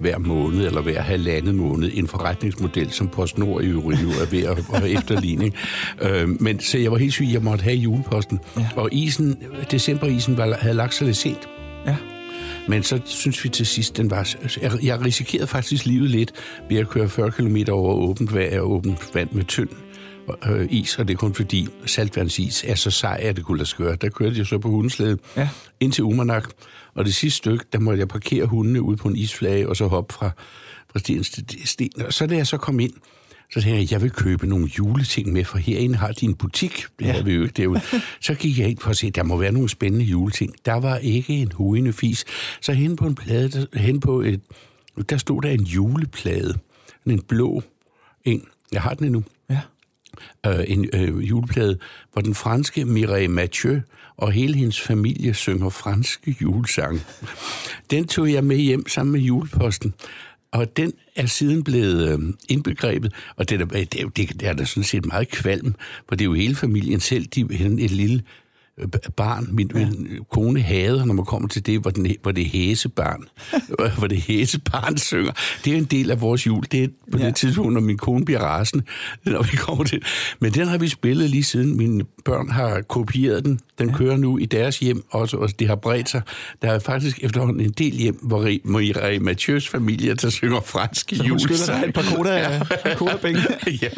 hver 0.00 0.18
måned 0.18 0.66
eller 0.66 0.80
hver 0.82 1.00
halvandet 1.00 1.54
måned. 1.54 1.90
En 1.94 2.06
forretningsmodel, 2.08 2.90
som 2.92 3.08
PostNord 3.08 3.62
i 3.62 3.66
øvrigt 3.66 4.02
jo 4.02 4.08
er 4.08 4.30
ved 4.30 4.42
at, 4.42 4.58
at 4.84 4.90
efterligne. 4.90 5.52
Øh, 6.02 6.28
men 6.42 6.60
så 6.60 6.78
jeg 6.78 6.90
var 6.92 6.98
helt 6.98 7.12
syg, 7.12 7.26
jeg 7.32 7.42
måtte 7.42 7.62
have 7.64 7.76
juleposten. 7.76 8.38
Ja. 8.56 8.68
Og 8.76 8.88
isen, 8.92 9.36
decemberisen 9.70 10.36
var, 10.36 10.56
havde 10.60 10.74
lagt 10.74 10.94
sig 10.94 11.06
lidt 11.06 11.16
sent. 11.16 11.48
Ja. 11.86 11.96
Men 12.68 12.82
så 12.82 13.00
synes 13.04 13.44
vi 13.44 13.48
til 13.48 13.66
sidst, 13.66 13.96
den 13.96 14.10
var... 14.10 14.34
Jeg, 14.82 15.04
risikerede 15.04 15.46
faktisk 15.46 15.86
livet 15.86 16.10
lidt 16.10 16.32
ved 16.68 16.76
at 16.76 16.88
køre 16.88 17.08
40 17.08 17.30
km 17.30 17.56
over 17.70 17.94
åbent 17.94 18.34
vand 18.34 18.54
og 18.54 18.70
åbent 18.70 19.14
vand 19.14 19.30
med 19.32 19.44
tynd 19.44 19.68
øh, 20.48 20.66
is, 20.70 20.98
og 20.98 21.08
det 21.08 21.14
er 21.14 21.18
kun 21.18 21.34
fordi 21.34 21.68
saltvandsis 21.86 22.64
er 22.66 22.74
så 22.74 22.90
sej, 22.90 23.18
at 23.22 23.36
det 23.36 23.44
kunne 23.44 23.58
lade 23.58 23.68
sig 23.68 23.78
gøre. 23.78 23.96
Der 23.96 24.08
kørte 24.08 24.38
jeg 24.38 24.46
så 24.46 24.58
på 24.58 24.68
hundeslæde 24.68 25.18
Ja. 25.36 25.48
ind 25.80 25.92
til 25.92 26.04
Umanak, 26.04 26.48
og 26.94 27.04
det 27.04 27.14
sidste 27.14 27.36
stykke, 27.36 27.64
der 27.72 27.78
måtte 27.78 28.00
jeg 28.00 28.08
parkere 28.08 28.46
hundene 28.46 28.82
ude 28.82 28.96
på 28.96 29.08
en 29.08 29.16
isflage, 29.16 29.68
og 29.68 29.76
så 29.76 29.86
hoppe 29.86 30.14
fra, 30.14 30.30
fra 30.92 30.98
sten 30.98 31.22
til 31.24 31.44
sten. 31.64 32.02
Og 32.06 32.12
så 32.12 32.26
da 32.26 32.36
jeg 32.36 32.46
så 32.46 32.56
kom 32.56 32.80
ind, 32.80 32.92
så 33.52 33.60
tænkte 33.62 33.80
jeg, 33.80 33.92
jeg 33.92 34.02
vil 34.02 34.10
købe 34.10 34.46
nogle 34.46 34.66
juleting 34.78 35.32
med, 35.32 35.44
for 35.44 35.58
herinde 35.58 35.96
har 35.96 36.12
de 36.12 36.24
en 36.26 36.34
butik. 36.34 36.84
Det 36.98 37.06
Ja. 37.06 37.22
vi 37.22 37.32
jo 37.34 37.42
ikke 37.42 37.54
derude. 37.56 37.80
Så 38.20 38.34
gik 38.34 38.58
jeg 38.58 38.68
ind 38.68 38.78
for 38.78 38.90
at 38.90 38.96
se, 38.96 39.10
der 39.10 39.22
må 39.22 39.36
være 39.36 39.52
nogle 39.52 39.68
spændende 39.68 40.04
juleting. 40.04 40.54
Der 40.66 40.74
var 40.74 40.96
ikke 40.96 41.32
en 41.32 41.52
huende 41.52 41.92
fis. 41.92 42.24
Så 42.60 42.72
hen 42.72 42.96
på 42.96 43.06
en 43.06 43.14
plade, 43.14 43.48
der, 43.48 43.78
hen 43.78 44.00
på 44.00 44.20
et, 44.20 44.40
der 45.10 45.16
stod 45.16 45.42
der 45.42 45.50
en 45.50 45.64
juleplade. 45.64 46.54
En 47.06 47.20
blå 47.22 47.62
en. 48.24 48.42
Jeg 48.72 48.82
har 48.82 48.94
den 48.94 49.06
endnu 49.06 49.24
Ja. 49.50 49.60
øh, 50.46 50.64
en 50.68 50.88
øh, 50.92 51.28
juleplade, 51.28 51.78
hvor 52.12 52.22
den 52.22 52.34
franske 52.34 52.84
Mireille 52.84 53.28
Mathieu 53.28 53.80
og 54.16 54.32
hele 54.32 54.54
hendes 54.56 54.80
familie 54.80 55.34
synger 55.34 55.68
franske 55.68 56.36
julesange. 56.42 57.00
Den 57.90 58.06
tog 58.06 58.32
jeg 58.32 58.44
med 58.44 58.56
hjem 58.56 58.88
sammen 58.88 59.12
med 59.12 59.20
juleposten, 59.20 59.94
og 60.50 60.76
den 60.76 60.92
er 61.16 61.26
siden 61.26 61.64
blevet 61.64 62.12
øh, 62.12 62.18
indbegrebet, 62.48 63.12
og 63.36 63.50
det 63.50 63.60
er, 63.60 63.64
det, 63.64 63.94
er, 63.94 64.08
det 64.14 64.42
er 64.42 64.52
da 64.52 64.64
sådan 64.64 64.84
set 64.84 65.06
meget 65.06 65.28
kvalm, 65.28 65.74
for 66.08 66.16
det 66.16 66.20
er 66.20 66.26
jo 66.26 66.34
hele 66.34 66.54
familien 66.54 67.00
selv, 67.00 67.26
de 67.26 67.40
en, 67.40 67.78
et 67.78 67.90
lille 67.90 68.22
barn. 69.16 69.48
Min, 69.52 69.70
ja. 69.74 69.78
min 69.86 70.08
kone 70.32 70.60
hader, 70.60 71.04
når 71.04 71.14
man 71.14 71.24
kommer 71.24 71.48
til 71.48 71.66
det, 71.66 71.80
hvor, 71.80 71.90
den, 71.90 72.06
hvor 72.22 72.32
det 72.32 72.46
hæsebarn. 72.46 73.24
hvor 73.98 74.06
det 74.06 74.18
hæsebarn 74.20 74.96
synger. 74.98 75.32
Det 75.64 75.72
er 75.72 75.76
en 75.76 75.84
del 75.84 76.10
af 76.10 76.20
vores 76.20 76.46
jul. 76.46 76.64
Det 76.72 76.84
er 76.84 76.88
på 77.12 77.18
Ja. 77.18 77.26
det 77.26 77.34
tidspunkt, 77.36 77.72
når 77.72 77.80
min 77.80 77.98
kone 77.98 78.24
bliver 78.24 78.40
rasende, 78.40 78.84
når 79.24 79.42
vi 79.42 79.56
kommer 79.56 79.84
til. 79.84 80.02
Men 80.40 80.52
den 80.52 80.68
har 80.68 80.78
vi 80.78 80.88
spillet 80.88 81.30
lige 81.30 81.44
siden. 81.44 81.76
Mine 81.76 82.04
børn 82.24 82.50
har 82.50 82.80
kopieret 82.80 83.44
den. 83.44 83.60
Den 83.78 83.88
ja. 83.90 83.96
kører 83.96 84.16
nu 84.16 84.38
i 84.38 84.44
deres 84.44 84.78
hjem 84.78 85.02
også, 85.10 85.36
og 85.36 85.58
det 85.58 85.68
har 85.68 85.76
bredt 85.76 86.08
sig. 86.10 86.22
Der 86.62 86.70
er 86.72 86.78
faktisk 86.78 87.18
efterhånden 87.24 87.60
en 87.60 87.70
del 87.70 87.92
hjem, 87.96 88.14
hvor 88.22 88.46
Ri- 88.48 88.60
Marie 88.64 89.18
Mathieu's 89.20 89.70
familie, 89.70 90.14
der 90.14 90.30
synger 90.30 90.60
franske 90.60 91.16
Så 91.16 91.28
hun 91.28 91.40
skylder 91.40 91.66
dig 91.80 91.84
et 91.88 91.94
par 91.94 92.04
koda, 92.16 92.32
ja. 92.84 92.94
kodapenge. 92.94 93.40
ja. 93.82 93.88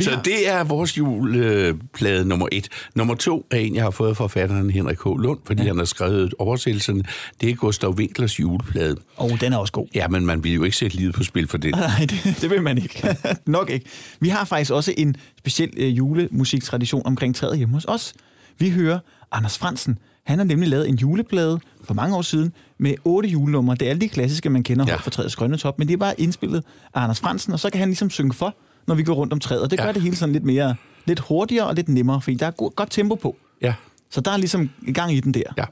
Så 0.00 0.18
det 0.24 0.48
er 0.48 0.64
vores 0.64 0.98
juleplade 0.98 2.24
nummer 2.28 2.48
et. 2.52 2.68
Nummer 2.94 3.14
to 3.14 3.46
er 3.50 3.58
en, 3.66 3.74
jeg 3.74 3.82
har 3.82 3.90
fået 3.90 4.16
fra 4.16 4.24
forfatteren 4.24 4.70
Henrik 4.70 4.98
H. 4.98 5.06
Lund, 5.06 5.38
fordi 5.44 5.62
ja. 5.62 5.68
han 5.68 5.78
har 5.78 5.84
skrevet 5.84 6.34
oversættelserne. 6.38 7.02
Det 7.40 7.50
er 7.50 7.54
Gustav 7.54 7.90
Winklers 7.90 8.40
juleplade. 8.40 8.96
Og 9.16 9.30
oh, 9.30 9.40
den 9.40 9.52
er 9.52 9.56
også 9.56 9.72
god. 9.72 9.86
Ja, 9.94 10.08
men 10.08 10.26
man 10.26 10.44
vil 10.44 10.52
jo 10.52 10.64
ikke 10.64 10.76
sætte 10.76 10.96
livet 10.96 11.14
på 11.14 11.24
spil 11.24 11.48
for 11.48 11.58
det. 11.58 11.70
Nej, 11.76 12.06
det, 12.10 12.36
det 12.40 12.50
vil 12.50 12.62
man 12.62 12.78
ikke. 12.78 13.16
Nok 13.46 13.70
ikke. 13.70 13.86
Vi 14.20 14.28
har 14.28 14.44
faktisk 14.44 14.70
også 14.72 14.94
en 14.96 15.16
speciel 15.38 15.70
øh, 15.76 15.98
julemusiktradition 15.98 17.02
omkring 17.04 17.34
træet 17.36 17.58
hjemme 17.58 17.74
hos 17.74 17.84
os. 17.88 18.14
Vi 18.58 18.70
hører 18.70 18.98
Anders 19.32 19.58
Fransen. 19.58 19.98
Han 20.26 20.38
har 20.38 20.44
nemlig 20.44 20.68
lavet 20.68 20.88
en 20.88 20.94
juleplade 20.94 21.60
for 21.84 21.94
mange 21.94 22.16
år 22.16 22.22
siden 22.22 22.52
med 22.78 22.94
otte 23.04 23.28
julenumre. 23.28 23.74
Det 23.74 23.86
er 23.86 23.90
alle 23.90 24.00
de 24.00 24.08
klassiske, 24.08 24.50
man 24.50 24.62
kender 24.62 24.84
Ja. 24.88 24.92
ja. 24.92 24.98
for 24.98 25.10
træets 25.10 25.36
grønne 25.36 25.56
top, 25.56 25.78
men 25.78 25.88
det 25.88 25.94
er 25.94 25.98
bare 25.98 26.20
indspillet 26.20 26.64
af 26.94 27.00
Anders 27.02 27.20
Fransen, 27.20 27.52
og 27.52 27.60
så 27.60 27.70
kan 27.70 27.78
han 27.78 27.88
ligesom 27.88 28.10
synge 28.10 28.32
for, 28.32 28.54
når 28.86 28.94
vi 28.94 29.02
går 29.02 29.14
rundt 29.14 29.32
om 29.32 29.40
træet. 29.40 29.62
Og 29.62 29.70
det 29.70 29.78
Ja. 29.78 29.84
gør 29.84 29.92
det 29.92 30.02
hele 30.02 30.16
sådan 30.16 30.32
lidt 30.32 30.44
mere, 30.44 30.74
lidt 31.06 31.20
hurtigere 31.20 31.66
og 31.66 31.74
lidt 31.74 31.88
nemmere, 31.88 32.20
fordi 32.20 32.36
der 32.36 32.46
er 32.46 32.50
god, 32.50 32.70
godt 32.76 32.90
tempo 32.90 33.14
på. 33.14 33.36
Ja, 33.62 33.74
Så 34.10 34.20
der 34.20 34.30
er 34.30 34.36
ligesom 34.36 34.70
gang 34.94 35.12
i 35.14 35.20
den 35.20 35.34
der. 35.34 35.42
ja. 35.58 35.64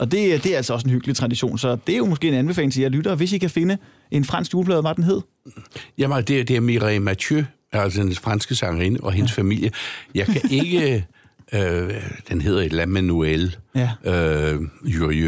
Og 0.00 0.12
det, 0.12 0.34
er- 0.34 0.38
det 0.38 0.52
er 0.52 0.56
altså 0.56 0.74
også 0.74 0.84
en 0.86 0.90
hyggelig 0.90 1.16
tradition, 1.16 1.58
så 1.58 1.76
det 1.86 1.92
er 1.92 1.96
jo 1.98 2.06
måske 2.06 2.28
en 2.28 2.34
anbefaling 2.34 2.72
til 2.72 2.82
jer 2.82 2.88
lyttere, 2.88 3.14
hvis 3.16 3.32
I 3.32 3.38
kan 3.38 3.50
finde 3.50 3.78
en 4.10 4.24
fransk 4.24 4.52
juleplade, 4.54 4.80
hvad 4.80 4.94
den 4.94 5.04
hed. 5.04 5.20
Jamen, 5.98 6.24
det, 6.24 6.40
er- 6.40 6.44
det 6.44 6.56
er 6.56 6.60
Mireille 6.60 7.00
Mathieu, 7.00 7.42
altså 7.72 8.02
den 8.02 8.14
franske 8.14 8.54
sangerinde 8.54 9.00
og 9.02 9.12
hendes 9.12 9.36
ja. 9.36 9.40
familie. 9.40 9.70
Jeg 10.14 10.26
kan 10.26 10.40
ikke... 10.50 11.06
Øh, 11.54 11.90
den 12.28 12.40
hedder 12.40 12.62
et 12.62 12.88
med 12.88 13.02
Noël. 13.02 13.56
Ja. 13.74 13.90
Øh, 14.54 14.60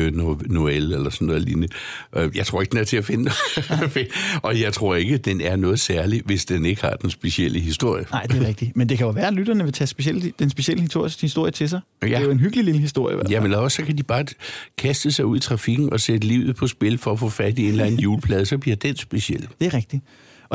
No- 0.08 0.52
Noël, 0.52 0.94
eller 0.94 1.10
sådan 1.10 1.26
noget 1.26 1.42
lignende. 1.42 1.68
Øh, 2.16 2.30
jeg 2.36 2.46
tror 2.46 2.60
ikke, 2.60 2.70
den 2.70 2.78
er 2.80 2.84
til 2.84 2.96
at 2.96 3.04
finde. 3.04 3.30
og 4.42 4.60
jeg 4.60 4.72
tror 4.72 4.94
ikke, 4.94 5.16
den 5.16 5.40
er 5.40 5.56
noget 5.56 5.80
særligt, 5.80 6.26
hvis 6.26 6.44
den 6.44 6.64
ikke 6.66 6.82
har 6.82 6.90
den 7.02 7.10
specielle 7.10 7.60
historie. 7.60 8.04
Nej, 8.12 8.22
det 8.22 8.42
er 8.42 8.46
rigtigt. 8.46 8.76
Men 8.76 8.88
det 8.88 8.98
kan 8.98 9.06
jo 9.06 9.10
være, 9.12 9.26
at 9.26 9.32
lytterne 9.34 9.64
vil 9.64 9.72
tage 9.72 9.86
specielle, 9.88 10.32
den 10.38 10.50
specielle 10.50 10.80
historie, 10.82 11.10
historie 11.20 11.50
til 11.50 11.68
sig. 11.68 11.80
Ja. 12.02 12.06
Det 12.06 12.14
er 12.16 12.20
jo 12.20 12.30
en 12.30 12.40
hyggelig 12.40 12.64
lille 12.64 12.80
historie. 12.80 13.16
fald. 13.18 13.28
Jamen 13.30 13.54
også, 13.54 13.76
så 13.76 13.82
kan 13.82 13.98
de 13.98 14.02
bare 14.02 14.24
kaste 14.78 15.12
sig 15.12 15.26
ud 15.26 15.36
i 15.36 15.40
trafikken 15.40 15.92
og 15.92 16.00
sætte 16.00 16.26
livet 16.26 16.56
på 16.56 16.66
spil 16.66 16.98
for 16.98 17.12
at 17.12 17.18
få 17.18 17.28
fat 17.28 17.58
i 17.58 17.62
en 17.64 17.68
eller 17.70 17.84
anden 17.84 18.00
juleplade, 18.06 18.46
så 18.46 18.58
bliver 18.58 18.76
den 18.76 18.96
speciel. 18.96 19.48
Det 19.60 19.66
er 19.66 19.74
rigtigt. 19.74 20.02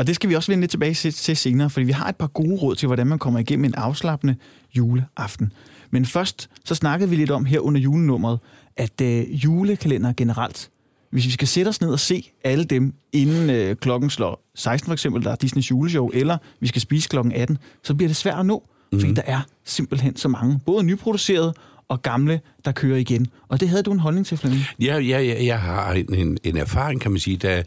Og 0.00 0.06
det 0.06 0.14
skal 0.14 0.30
vi 0.30 0.34
også 0.34 0.52
vende 0.52 0.62
lidt 0.62 0.70
tilbage 0.70 0.94
til, 0.94 1.36
senere, 1.36 1.70
fordi 1.70 1.86
vi 1.86 1.92
har 1.92 2.08
et 2.08 2.16
par 2.16 2.26
gode 2.26 2.56
råd 2.56 2.74
til, 2.74 2.86
hvordan 2.86 3.06
man 3.06 3.18
kommer 3.18 3.40
igennem 3.40 3.64
en 3.64 3.74
afslappende 3.74 4.36
juleaften. 4.76 5.52
Men 5.90 6.06
først, 6.06 6.50
så 6.64 6.74
snakkede 6.74 7.10
vi 7.10 7.16
lidt 7.16 7.30
om 7.30 7.44
her 7.44 7.60
under 7.60 7.80
julenummeret, 7.80 8.38
at 8.76 9.00
øh, 9.02 9.44
julekalender 9.44 10.12
generelt, 10.16 10.70
hvis 11.10 11.26
vi 11.26 11.30
skal 11.30 11.48
sætte 11.48 11.68
os 11.68 11.80
ned 11.80 11.90
og 11.90 12.00
se 12.00 12.30
alle 12.44 12.64
dem, 12.64 12.94
inden 13.12 13.50
øh, 13.50 13.76
klokken 13.76 14.10
slår 14.10 14.50
16 14.54 14.86
for 14.86 14.92
eksempel, 14.92 15.24
der 15.24 15.30
er 15.30 15.36
Disneys 15.36 15.70
juleshow, 15.70 16.10
eller 16.12 16.38
vi 16.60 16.66
skal 16.66 16.80
spise 16.80 17.08
klokken 17.08 17.32
18, 17.32 17.58
så 17.82 17.94
bliver 17.94 18.08
det 18.08 18.16
svært 18.16 18.38
at 18.38 18.46
nå, 18.46 18.68
mm. 18.92 19.00
fordi 19.00 19.14
der 19.14 19.22
er 19.26 19.40
simpelthen 19.64 20.16
så 20.16 20.28
mange, 20.28 20.60
både 20.66 20.84
nyproducerede 20.84 21.54
og 21.88 22.02
gamle, 22.02 22.40
der 22.64 22.72
kører 22.72 22.98
igen. 22.98 23.26
Og 23.48 23.60
det 23.60 23.68
havde 23.68 23.82
du 23.82 23.92
en 23.92 23.98
holdning 23.98 24.26
til, 24.26 24.38
Flemming. 24.38 24.62
Ja, 24.80 24.98
ja, 24.98 25.20
ja, 25.20 25.44
jeg 25.44 25.60
har 25.60 25.92
en, 25.92 26.14
en, 26.14 26.38
en 26.44 26.56
erfaring, 26.56 27.00
kan 27.00 27.10
man 27.10 27.20
sige. 27.20 27.36
Da 27.36 27.62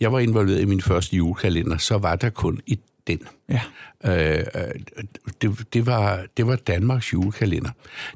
jeg 0.00 0.12
var 0.12 0.18
involveret 0.18 0.60
i 0.60 0.64
min 0.64 0.80
første 0.80 1.16
julekalender, 1.16 1.78
så 1.78 1.98
var 1.98 2.16
der 2.16 2.30
kun 2.30 2.60
i 2.66 2.78
den. 3.06 3.20
Ja. 3.48 3.60
Øh, 4.04 4.44
øh, 4.54 5.04
det, 5.42 5.66
det, 5.72 5.86
var, 5.86 6.26
det 6.36 6.46
var 6.46 6.56
Danmarks 6.56 7.12
julekalender. 7.12 7.70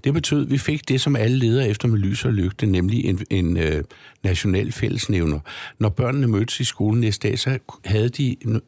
Det 0.05 0.15
betød, 0.15 0.45
at 0.45 0.51
vi 0.51 0.59
fik 0.59 0.89
det, 0.89 1.01
som 1.01 1.17
alle 1.17 1.37
leder 1.37 1.65
efter 1.65 1.89
med 1.89 1.99
lys 1.99 2.25
og 2.25 2.33
lygte, 2.33 2.67
nemlig 2.67 3.05
en, 3.05 3.27
en 3.31 3.57
øh, 3.57 3.85
national 4.23 4.73
fællesnævner. 4.73 5.41
Når 5.79 5.89
børnene 5.89 6.27
mødtes 6.27 6.61
i 6.61 6.65
skolen 6.65 7.01
næste 7.01 7.29
dag, 7.29 7.39
så 7.39 7.59
havde 7.85 8.09
de 8.09 8.37
en, 8.41 8.61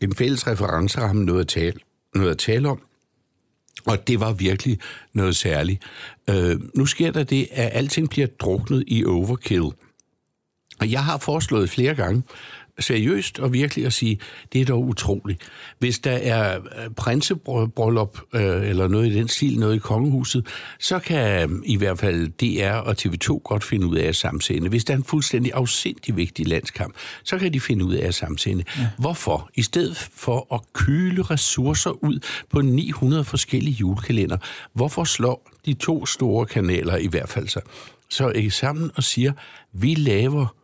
en 0.00 0.14
fælles 0.14 0.46
referenceramme, 0.46 1.24
noget 1.24 1.40
at 1.40 1.48
tale, 1.48 1.78
noget 2.14 2.30
at 2.30 2.38
tale 2.38 2.68
om, 2.68 2.82
og 3.86 4.08
det 4.08 4.20
var 4.20 4.32
virkelig 4.32 4.78
noget 5.12 5.36
særligt. 5.36 5.82
Øh, 6.30 6.60
nu 6.74 6.86
sker 6.86 7.10
der 7.10 7.24
det, 7.24 7.48
at 7.52 7.70
alting 7.72 8.10
bliver 8.10 8.26
druknet 8.26 8.84
i 8.86 9.04
overkill. 9.04 9.70
Og 10.82 10.90
jeg 10.90 11.04
har 11.04 11.18
foreslået 11.18 11.70
flere 11.70 11.94
gange, 11.94 12.22
seriøst 12.78 13.38
og 13.38 13.52
virkelig 13.52 13.86
at 13.86 13.92
sige, 13.92 14.18
det 14.52 14.60
er 14.60 14.64
dog 14.64 14.84
utroligt. 14.84 15.42
Hvis 15.78 15.98
der 15.98 16.12
er 16.12 16.58
øh, 16.58 16.90
prinsebryllup 16.96 18.20
øh, 18.34 18.68
eller 18.68 18.88
noget 18.88 19.06
i 19.06 19.14
den 19.14 19.28
stil, 19.28 19.58
noget 19.58 19.76
i 19.76 19.78
kongehuset, 19.78 20.46
så 20.78 20.98
kan 20.98 21.50
øh, 21.50 21.56
i 21.64 21.76
hvert 21.76 21.98
fald 21.98 22.28
DR 22.28 22.74
og 22.74 22.96
TV2 23.00 23.40
godt 23.44 23.64
finde 23.64 23.86
ud 23.86 23.96
af 23.96 24.08
at 24.08 24.16
samsende. 24.16 24.68
Hvis 24.68 24.84
der 24.84 24.92
er 24.92 24.98
en 24.98 25.04
fuldstændig 25.04 25.52
afsindig 25.54 26.16
vigtig 26.16 26.46
landskamp, 26.48 26.94
så 27.24 27.38
kan 27.38 27.52
de 27.52 27.60
finde 27.60 27.84
ud 27.84 27.94
af 27.94 28.06
at 28.06 28.14
samsende. 28.14 28.64
Ja. 28.78 28.88
Hvorfor? 28.98 29.50
I 29.54 29.62
stedet 29.62 29.96
for 30.14 30.54
at 30.54 30.60
kyle 30.72 31.22
ressourcer 31.22 32.04
ud 32.04 32.18
på 32.50 32.60
900 32.60 33.24
forskellige 33.24 33.74
julekalender, 33.74 34.36
hvorfor 34.72 35.04
slår 35.04 35.50
de 35.66 35.74
to 35.74 36.06
store 36.06 36.46
kanaler 36.46 36.96
i 36.96 37.06
hvert 37.06 37.28
fald 37.28 37.48
så, 37.48 37.60
så 38.10 38.28
ikke 38.28 38.50
sammen 38.50 38.90
og 38.96 39.04
siger, 39.04 39.32
vi 39.72 39.94
laver 39.94 40.61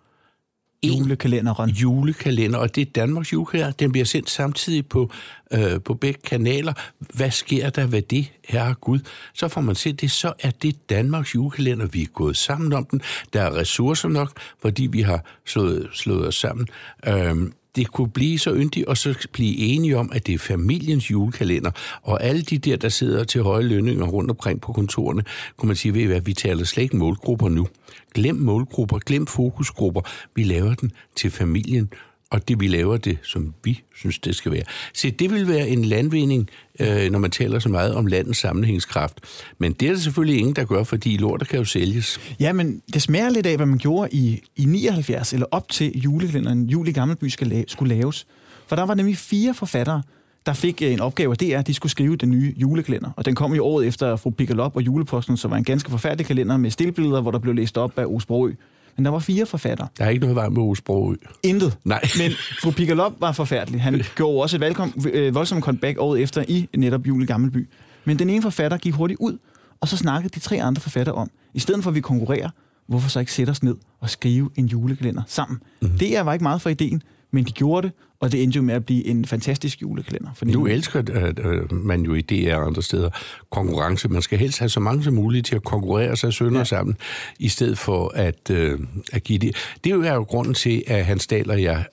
Julekalenderen. 0.86 1.70
julekalender, 1.70 2.58
og 2.58 2.74
det 2.74 2.80
er 2.80 2.90
Danmarks 2.94 3.32
julekalender. 3.32 3.72
Den 3.72 3.92
bliver 3.92 4.04
sendt 4.04 4.30
samtidig 4.30 4.86
på, 4.86 5.10
øh, 5.52 5.80
på 5.80 5.94
begge 5.94 6.20
kanaler. 6.24 6.72
Hvad 7.14 7.30
sker 7.30 7.70
der 7.70 7.86
ved 7.86 8.02
det, 8.02 8.32
herre 8.48 8.74
Gud? 8.74 8.98
Så 9.34 9.48
får 9.48 9.60
man 9.60 9.74
set 9.74 10.00
det, 10.00 10.10
så 10.10 10.32
er 10.40 10.50
det 10.50 10.90
Danmarks 10.90 11.34
julekalender. 11.34 11.86
Vi 11.86 12.02
er 12.02 12.06
gået 12.06 12.36
sammen 12.36 12.72
om 12.72 12.84
den. 12.84 13.00
Der 13.32 13.42
er 13.42 13.56
ressourcer 13.56 14.08
nok, 14.08 14.40
fordi 14.62 14.86
vi 14.86 15.02
har 15.02 15.24
slået, 15.46 15.88
slået 15.92 16.28
os 16.28 16.34
sammen. 16.34 16.66
Øhm, 17.06 17.52
det 17.78 17.92
kunne 17.92 18.10
blive 18.10 18.38
så 18.38 18.54
yndigt, 18.54 18.86
og 18.86 18.96
så 18.96 19.28
blive 19.32 19.56
enige 19.56 19.96
om, 19.96 20.10
at 20.14 20.26
det 20.26 20.34
er 20.34 20.38
familiens 20.38 21.10
julekalender. 21.10 21.70
Og 22.02 22.24
alle 22.24 22.42
de 22.42 22.58
der, 22.58 22.76
der 22.76 22.88
sidder 22.88 23.24
til 23.24 23.42
høje 23.42 23.62
lønninger 23.62 24.06
rundt 24.06 24.30
omkring 24.30 24.60
på 24.60 24.72
kontorerne, 24.72 25.24
kunne 25.56 25.66
man 25.66 25.76
sige, 25.76 25.94
ved 25.94 26.00
I 26.00 26.04
hvad, 26.04 26.20
vi 26.20 26.32
taler 26.32 26.64
slet 26.64 26.82
ikke 26.82 26.96
målgrupper 26.96 27.48
nu. 27.48 27.68
Glem 28.14 28.34
målgrupper, 28.34 28.98
glem 28.98 29.26
fokusgrupper. 29.26 30.00
Vi 30.34 30.42
laver 30.42 30.74
den 30.74 30.92
til 31.16 31.30
familien, 31.30 31.90
og 32.30 32.48
det 32.48 32.60
vi 32.60 32.68
laver 32.68 32.96
det, 32.96 33.18
som 33.22 33.54
vi 33.64 33.82
synes, 33.96 34.18
det 34.18 34.36
skal 34.36 34.52
være. 34.52 34.62
Se, 34.94 35.10
det 35.10 35.30
vil 35.30 35.48
være 35.48 35.68
en 35.68 35.84
landvinding, 35.84 36.48
øh, 36.80 37.10
når 37.10 37.18
man 37.18 37.30
taler 37.30 37.58
så 37.58 37.68
meget 37.68 37.94
om 37.94 38.06
landets 38.06 38.38
sammenhængskraft. 38.38 39.20
Men 39.58 39.72
det 39.72 39.88
er 39.88 39.92
der 39.92 39.98
selvfølgelig 40.00 40.38
ingen, 40.38 40.56
der 40.56 40.64
gør, 40.64 40.84
fordi 40.84 41.16
lortet 41.16 41.48
kan 41.48 41.58
jo 41.58 41.64
sælges. 41.64 42.20
Ja, 42.40 42.52
men 42.52 42.82
det 42.94 43.02
smager 43.02 43.30
lidt 43.30 43.46
af, 43.46 43.56
hvad 43.56 43.66
man 43.66 43.78
gjorde 43.78 44.08
i, 44.12 44.40
i 44.56 44.64
79, 44.64 45.32
eller 45.32 45.46
op 45.50 45.68
til 45.68 46.00
julekalenderen 46.00 46.66
Jul 46.66 46.88
i 46.88 46.92
Gammelby 46.92 47.24
skal 47.24 47.52
la- 47.52 47.64
skulle 47.68 47.94
laves. 47.94 48.26
For 48.66 48.76
der 48.76 48.82
var 48.86 48.94
nemlig 48.94 49.16
fire 49.16 49.54
forfattere, 49.54 50.02
der 50.46 50.52
fik 50.52 50.82
øh, 50.82 50.92
en 50.92 51.00
opgave, 51.00 51.30
og 51.30 51.40
det 51.40 51.54
er, 51.54 51.58
at 51.58 51.66
de 51.66 51.74
skulle 51.74 51.90
skrive 51.90 52.16
den 52.16 52.30
nye 52.30 52.54
julekalender. 52.56 53.10
Og 53.16 53.24
den 53.24 53.34
kom 53.34 53.54
jo 53.54 53.64
året 53.64 53.86
efter 53.86 54.16
fru 54.16 54.30
Pikkelop 54.30 54.76
og 54.76 54.82
Juleposten, 54.82 55.36
som 55.36 55.50
var 55.50 55.56
en 55.56 55.64
ganske 55.64 55.90
forfærdelig 55.90 56.26
kalender 56.26 56.56
med 56.56 56.70
stillbilleder, 56.70 57.20
hvor 57.20 57.30
der 57.30 57.38
blev 57.38 57.54
læst 57.54 57.78
op 57.78 57.98
af 57.98 58.04
Osbroø. 58.06 58.52
Men 58.98 59.04
der 59.04 59.10
var 59.10 59.18
fire 59.18 59.46
forfattere. 59.46 59.88
Der 59.98 60.04
er 60.04 60.08
ikke 60.08 60.20
noget 60.20 60.36
vej 60.36 60.48
med 60.48 60.62
Osbro. 60.62 61.14
Intet. 61.42 61.78
Nej. 61.84 62.00
Men 62.18 62.32
fru 62.62 62.70
Pikkelop 62.70 63.12
var 63.20 63.32
forfærdelig. 63.32 63.82
Han 63.82 64.02
gjorde 64.16 64.42
også 64.42 64.56
et 64.56 64.60
valgkom, 64.60 64.92
øh, 65.12 65.34
voldsomt 65.34 65.64
comeback 65.64 65.98
året 66.00 66.22
efter 66.22 66.44
i 66.48 66.68
netop 66.76 67.06
Jul 67.06 67.22
i 67.22 67.26
Gammelby. 67.26 67.68
Men 68.04 68.18
den 68.18 68.30
ene 68.30 68.42
forfatter 68.42 68.78
gik 68.78 68.94
hurtigt 68.94 69.20
ud, 69.20 69.38
og 69.80 69.88
så 69.88 69.96
snakkede 69.96 70.34
de 70.34 70.40
tre 70.40 70.62
andre 70.62 70.82
forfattere 70.82 71.14
om, 71.14 71.30
i 71.54 71.58
stedet 71.58 71.82
for 71.82 71.90
at 71.90 71.94
vi 71.94 72.00
konkurrerer, 72.00 72.50
hvorfor 72.86 73.08
så 73.08 73.20
ikke 73.20 73.32
sætte 73.32 73.50
os 73.50 73.62
ned 73.62 73.74
og 74.00 74.10
skrive 74.10 74.50
en 74.56 74.66
julekalender 74.66 75.22
sammen. 75.26 75.58
Mm. 75.82 75.90
Det 75.90 76.26
var 76.26 76.32
ikke 76.32 76.42
meget 76.42 76.62
for 76.62 76.70
ideen, 76.70 77.02
men 77.30 77.44
de 77.44 77.52
gjorde 77.52 77.86
det, 77.86 77.96
og 78.20 78.32
det 78.32 78.42
endte 78.42 78.56
jo 78.56 78.62
med 78.62 78.74
at 78.74 78.84
blive 78.84 79.06
en 79.06 79.24
fantastisk 79.24 79.82
julekalender. 79.82 80.30
Fordi 80.34 80.52
Nu 80.52 80.66
elsker 80.66 81.02
øh, 81.38 81.72
man 81.72 82.02
jo 82.02 82.14
i 82.14 82.20
DR 82.20 82.54
og 82.54 82.66
andre 82.66 82.82
steder 82.82 83.10
konkurrence. 83.50 84.08
Man 84.08 84.22
skal 84.22 84.38
helst 84.38 84.58
have 84.58 84.68
så 84.68 84.80
mange 84.80 85.04
som 85.04 85.14
muligt 85.14 85.46
til 85.46 85.56
at 85.56 85.64
konkurrere 85.64 86.16
sig 86.16 86.32
sønder 86.32 86.58
ja. 86.58 86.64
Sammen, 86.64 86.96
i 87.38 87.48
stedet 87.48 87.78
for 87.78 88.12
at, 88.14 88.50
øh, 88.50 88.78
at 89.12 89.24
give 89.24 89.38
det. 89.38 89.56
Det 89.84 89.92
er 89.92 90.14
jo 90.14 90.22
grunden 90.22 90.54
til, 90.54 90.82
at 90.86 91.04
Hans 91.04 91.26
Dahl 91.26 91.50
og 91.50 91.62
jeg 91.62 91.84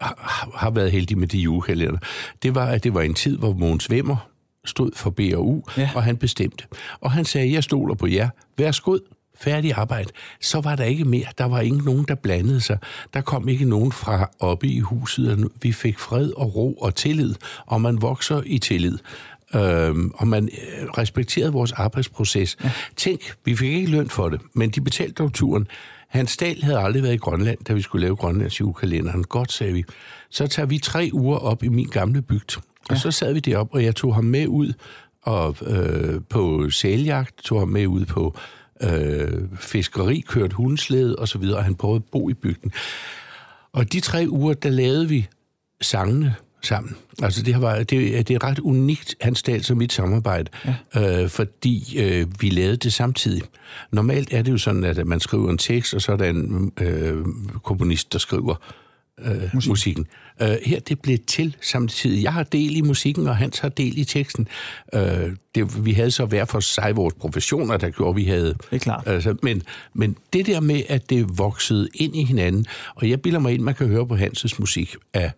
har, 0.00 0.70
været 0.70 0.92
heldige 0.92 1.18
med 1.18 1.28
de 1.28 1.38
julekalender. 1.38 1.98
Det 2.42 2.54
var, 2.54 2.66
at 2.66 2.84
det 2.84 2.94
var 2.94 3.00
en 3.00 3.14
tid, 3.14 3.38
hvor 3.38 3.52
Mogens 3.52 3.90
Vemmer 3.90 4.16
stod 4.64 4.90
for 4.96 5.10
BRU. 5.10 5.62
Ja. 5.76 5.90
og 5.94 6.02
han 6.02 6.16
bestemte. 6.16 6.64
Og 7.00 7.12
han 7.12 7.24
sagde, 7.24 7.52
jeg 7.52 7.64
stoler 7.64 7.94
på 7.94 8.06
jer. 8.06 8.28
Værsgod, 8.58 9.00
færdig 9.44 9.72
arbejde. 9.72 10.10
Så 10.40 10.60
var 10.60 10.76
der 10.76 10.84
ikke 10.84 11.04
mere. 11.04 11.26
Der 11.38 11.44
var 11.44 11.60
ikke 11.60 11.84
nogen, 11.84 12.04
der 12.08 12.14
blandede 12.14 12.60
sig. 12.60 12.78
Der 13.14 13.20
kom 13.20 13.48
ikke 13.48 13.64
nogen 13.64 13.92
fra 13.92 14.30
oppe 14.40 14.66
i 14.66 14.80
huset. 14.80 15.32
og 15.32 15.50
Vi 15.62 15.72
fik 15.72 15.98
fred 15.98 16.30
og 16.36 16.56
ro 16.56 16.72
og 16.74 16.94
tillid, 16.94 17.34
og 17.66 17.80
man 17.80 18.02
vokser 18.02 18.42
i 18.46 18.58
tillid. 18.58 18.98
Øhm, 19.54 20.10
og 20.14 20.28
man 20.28 20.44
øh, 20.44 20.88
respekterede 20.88 21.52
vores 21.52 21.72
arbejdsproces. 21.72 22.56
Ja. 22.64 22.70
Tænk, 22.96 23.20
vi 23.44 23.56
fik 23.56 23.72
ikke 23.72 23.90
løn 23.90 24.08
for 24.08 24.28
det, 24.28 24.40
men 24.52 24.70
de 24.70 24.80
betalte 24.80 25.14
dog 25.14 25.32
turen. 25.32 25.66
Hans 26.08 26.36
Dahl 26.36 26.62
havde 26.62 26.78
aldrig 26.78 27.02
været 27.02 27.14
i 27.14 27.16
Grønland, 27.16 27.58
da 27.68 27.72
vi 27.72 27.82
skulle 27.82 28.02
lave 28.02 28.16
Grønlands 28.16 28.60
julekalenderen. 28.60 29.24
Godt, 29.24 29.52
sagde 29.52 29.72
vi. 29.72 29.84
Så 30.30 30.46
tager 30.46 30.66
vi 30.66 30.78
tre 30.78 31.10
uger 31.12 31.38
op 31.38 31.62
i 31.62 31.68
min 31.68 31.86
gamle 31.86 32.22
bygd. 32.22 32.56
Og 32.90 32.96
så 32.96 33.10
sad 33.10 33.32
vi 33.32 33.40
derop, 33.40 33.68
og 33.72 33.84
jeg 33.84 33.94
tog 33.94 34.14
ham 34.14 34.24
med 34.24 34.46
ud 34.46 34.72
og, 35.22 35.56
øh, 35.66 36.20
på 36.28 36.70
sæljagt, 36.70 37.36
tog 37.36 37.58
ham 37.60 37.68
med 37.68 37.86
ud 37.86 38.04
på 38.04 38.36
øh, 38.82 39.42
fiskeri, 39.60 40.20
kørt 40.28 40.52
hundeslæde 40.52 41.16
og 41.16 41.28
så 41.28 41.38
videre, 41.38 41.56
og 41.58 41.64
han 41.64 41.74
prøvede 41.74 41.96
at 41.96 42.10
bo 42.12 42.28
i 42.30 42.34
bygden. 42.34 42.72
Og 43.72 43.92
de 43.92 44.00
tre 44.00 44.26
uger, 44.28 44.54
der 44.54 44.70
lavede 44.70 45.08
vi 45.08 45.28
sangene 45.80 46.34
sammen. 46.62 46.96
Altså 47.22 47.42
det, 47.42 47.60
var, 47.60 47.82
det, 47.82 48.18
er- 48.18 48.22
det 48.22 48.34
er 48.34 48.44
ret 48.44 48.58
unikt, 48.58 49.14
hans 49.20 49.42
Dahl 49.42 49.64
som 49.64 49.76
mit 49.76 49.92
samarbejde, 49.92 50.50
ja. 50.94 51.22
øh, 51.22 51.28
fordi 51.28 51.98
øh, 51.98 52.26
vi 52.40 52.50
lavede 52.50 52.76
det 52.76 52.92
samtidig. 52.92 53.42
Normalt 53.92 54.32
er 54.32 54.42
det 54.42 54.52
jo 54.52 54.58
sådan, 54.58 54.84
at 54.84 55.06
man 55.06 55.20
skriver 55.20 55.50
en 55.50 55.58
tekst, 55.58 55.94
og 55.94 56.02
så 56.02 56.12
er 56.12 56.16
der 56.16 56.28
en 56.30 56.72
øh, 56.80 57.24
komponist, 57.62 58.12
der 58.12 58.18
skriver 58.18 58.54
øh, 59.20 59.50
Musik. 59.54 59.68
musikken. 59.68 60.06
Øh, 60.42 60.56
her 60.64 60.80
det 60.80 61.00
blev 61.00 61.18
til 61.18 61.56
samtidig. 61.60 62.22
Jeg 62.22 62.32
har 62.32 62.42
del 62.42 62.76
i 62.76 62.80
musikken, 62.80 63.28
og 63.28 63.36
Hans 63.36 63.58
har 63.58 63.68
del 63.68 63.98
i 63.98 64.04
teksten. 64.04 64.48
Øh, 64.94 65.00
det, 65.54 65.84
vi 65.84 65.92
havde 65.92 66.10
så 66.10 66.24
hver 66.24 66.44
for 66.44 66.60
sig 66.60 66.96
vores 66.96 67.14
professioner, 67.14 67.76
der 67.76 67.90
gjorde, 67.90 68.14
vi 68.14 68.24
havde... 68.24 68.46
Det 68.46 68.58
er 68.70 68.78
klart. 68.78 69.02
Altså, 69.06 69.36
men, 69.42 69.62
men 69.94 70.16
det 70.32 70.46
der 70.46 70.60
med, 70.60 70.82
at 70.88 71.10
det 71.10 71.38
voksede 71.38 71.88
ind 71.94 72.16
i 72.16 72.24
hinanden, 72.24 72.66
og 72.94 73.10
jeg 73.10 73.22
bilder 73.22 73.38
mig 73.38 73.54
ind, 73.54 73.62
man 73.62 73.74
kan 73.74 73.88
høre 73.88 74.06
på 74.06 74.16
Hanses 74.16 74.58
musik, 74.58 74.96
at 75.12 75.30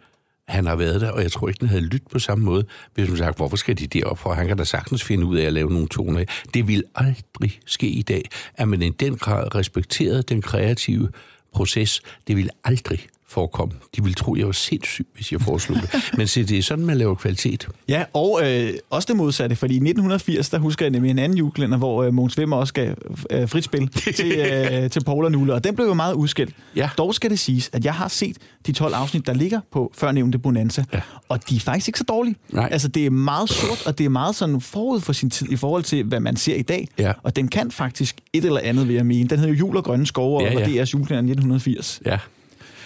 han 0.48 0.66
har 0.66 0.76
været 0.76 1.00
der, 1.00 1.10
og 1.10 1.22
jeg 1.22 1.32
tror 1.32 1.48
ikke, 1.48 1.60
den 1.60 1.68
havde 1.68 1.82
lyttet 1.82 2.10
på 2.10 2.18
samme 2.18 2.44
måde, 2.44 2.64
hvis 2.94 3.08
man 3.08 3.18
sagt, 3.18 3.36
hvorfor 3.36 3.56
skal 3.56 3.78
de 3.78 3.86
derop 3.86 4.18
for? 4.18 4.32
Han 4.32 4.46
kan 4.46 4.56
da 4.56 4.64
sagtens 4.64 5.04
finde 5.04 5.26
ud 5.26 5.36
af 5.36 5.44
at 5.44 5.52
lave 5.52 5.70
nogle 5.70 5.88
toner. 5.88 6.24
Det 6.54 6.68
vil 6.68 6.84
aldrig 6.94 7.60
ske 7.66 7.86
i 7.86 8.02
dag, 8.02 8.28
at 8.54 8.68
man 8.68 8.82
i 8.82 8.90
den 8.90 9.16
grad 9.16 9.54
respekterede 9.54 10.22
den 10.22 10.42
kreative 10.42 11.08
proces. 11.52 12.00
Det 12.26 12.36
vil 12.36 12.50
aldrig 12.64 13.06
forekomme. 13.28 13.74
De 13.96 14.02
ville 14.02 14.14
tro, 14.14 14.36
jeg 14.36 14.46
var 14.46 14.52
sindssyg, 14.52 15.06
hvis 15.14 15.32
jeg 15.32 15.40
foreslog 15.40 15.78
det. 15.82 15.90
Men 16.18 16.26
se, 16.26 16.44
det 16.44 16.58
er 16.58 16.62
sådan, 16.62 16.84
man 16.86 16.96
laver 16.98 17.14
kvalitet. 17.14 17.68
Ja, 17.88 18.04
og 18.12 18.40
øh, 18.44 18.70
også 18.90 19.06
det 19.06 19.16
modsatte, 19.16 19.56
fordi 19.56 19.74
i 19.74 19.76
1980, 19.76 20.48
der 20.50 20.58
husker 20.58 20.84
jeg 20.86 20.90
nemlig 20.90 21.10
en 21.10 21.18
anden 21.18 21.38
julekalender, 21.38 21.78
hvor 21.78 22.02
øh, 22.02 22.14
Mogens 22.14 22.38
Vimmer 22.38 22.56
også 22.56 22.74
gav 22.74 22.94
øh, 23.30 23.48
frit 23.48 23.64
spil 23.64 23.88
til, 24.16 24.32
øh, 24.72 24.90
til 24.90 25.04
Paul 25.04 25.24
og 25.24 25.32
Nulle, 25.32 25.54
og 25.54 25.64
den 25.64 25.74
blev 25.74 25.86
jo 25.86 25.94
meget 25.94 26.14
udskilt. 26.14 26.54
Ja. 26.76 26.90
Dog 26.98 27.14
skal 27.14 27.30
det 27.30 27.38
siges, 27.38 27.70
at 27.72 27.84
jeg 27.84 27.94
har 27.94 28.08
set 28.08 28.36
de 28.66 28.72
12 28.72 28.94
afsnit, 28.94 29.26
der 29.26 29.34
ligger 29.34 29.60
på 29.72 29.92
førnævnte 29.94 30.38
Bonanza, 30.38 30.84
Ja. 30.92 31.00
og 31.28 31.48
de 31.50 31.56
er 31.56 31.60
faktisk 31.60 31.88
ikke 31.88 31.98
så 31.98 32.04
dårlige. 32.08 32.36
Nej. 32.52 32.68
Altså, 32.72 32.88
det 32.88 33.06
er 33.06 33.10
meget 33.10 33.50
sort, 33.50 33.86
og 33.86 33.98
det 33.98 34.04
er 34.06 34.10
meget 34.10 34.34
sådan 34.36 34.60
forud 34.60 35.00
for 35.00 35.12
sin 35.12 35.30
tid 35.30 35.52
i 35.52 35.56
forhold 35.56 35.82
til, 35.82 36.04
hvad 36.04 36.20
man 36.20 36.36
ser 36.36 36.54
i 36.54 36.62
dag. 36.62 36.88
Ja. 36.98 37.12
Og 37.22 37.36
den 37.36 37.48
kan 37.48 37.70
faktisk 37.70 38.16
et 38.32 38.44
eller 38.44 38.60
andet, 38.64 38.88
vil 38.88 38.94
jeg 38.96 39.06
mene. 39.06 39.28
Den 39.28 39.38
hedder 39.38 39.52
jo 39.52 39.58
Jul 39.58 39.76
og 39.76 39.84
Grønne 39.84 40.06
Skove, 40.06 40.42
Ja, 40.42 40.54
og 40.54 40.60
ja. 40.60 40.66
det 40.66 40.78
er 40.80 40.84
DR's 40.84 40.90
julekalender 40.92 41.32
1980. 41.32 42.00
Ja. 42.06 42.18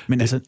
Men 0.07 0.21
altså, 0.21 0.41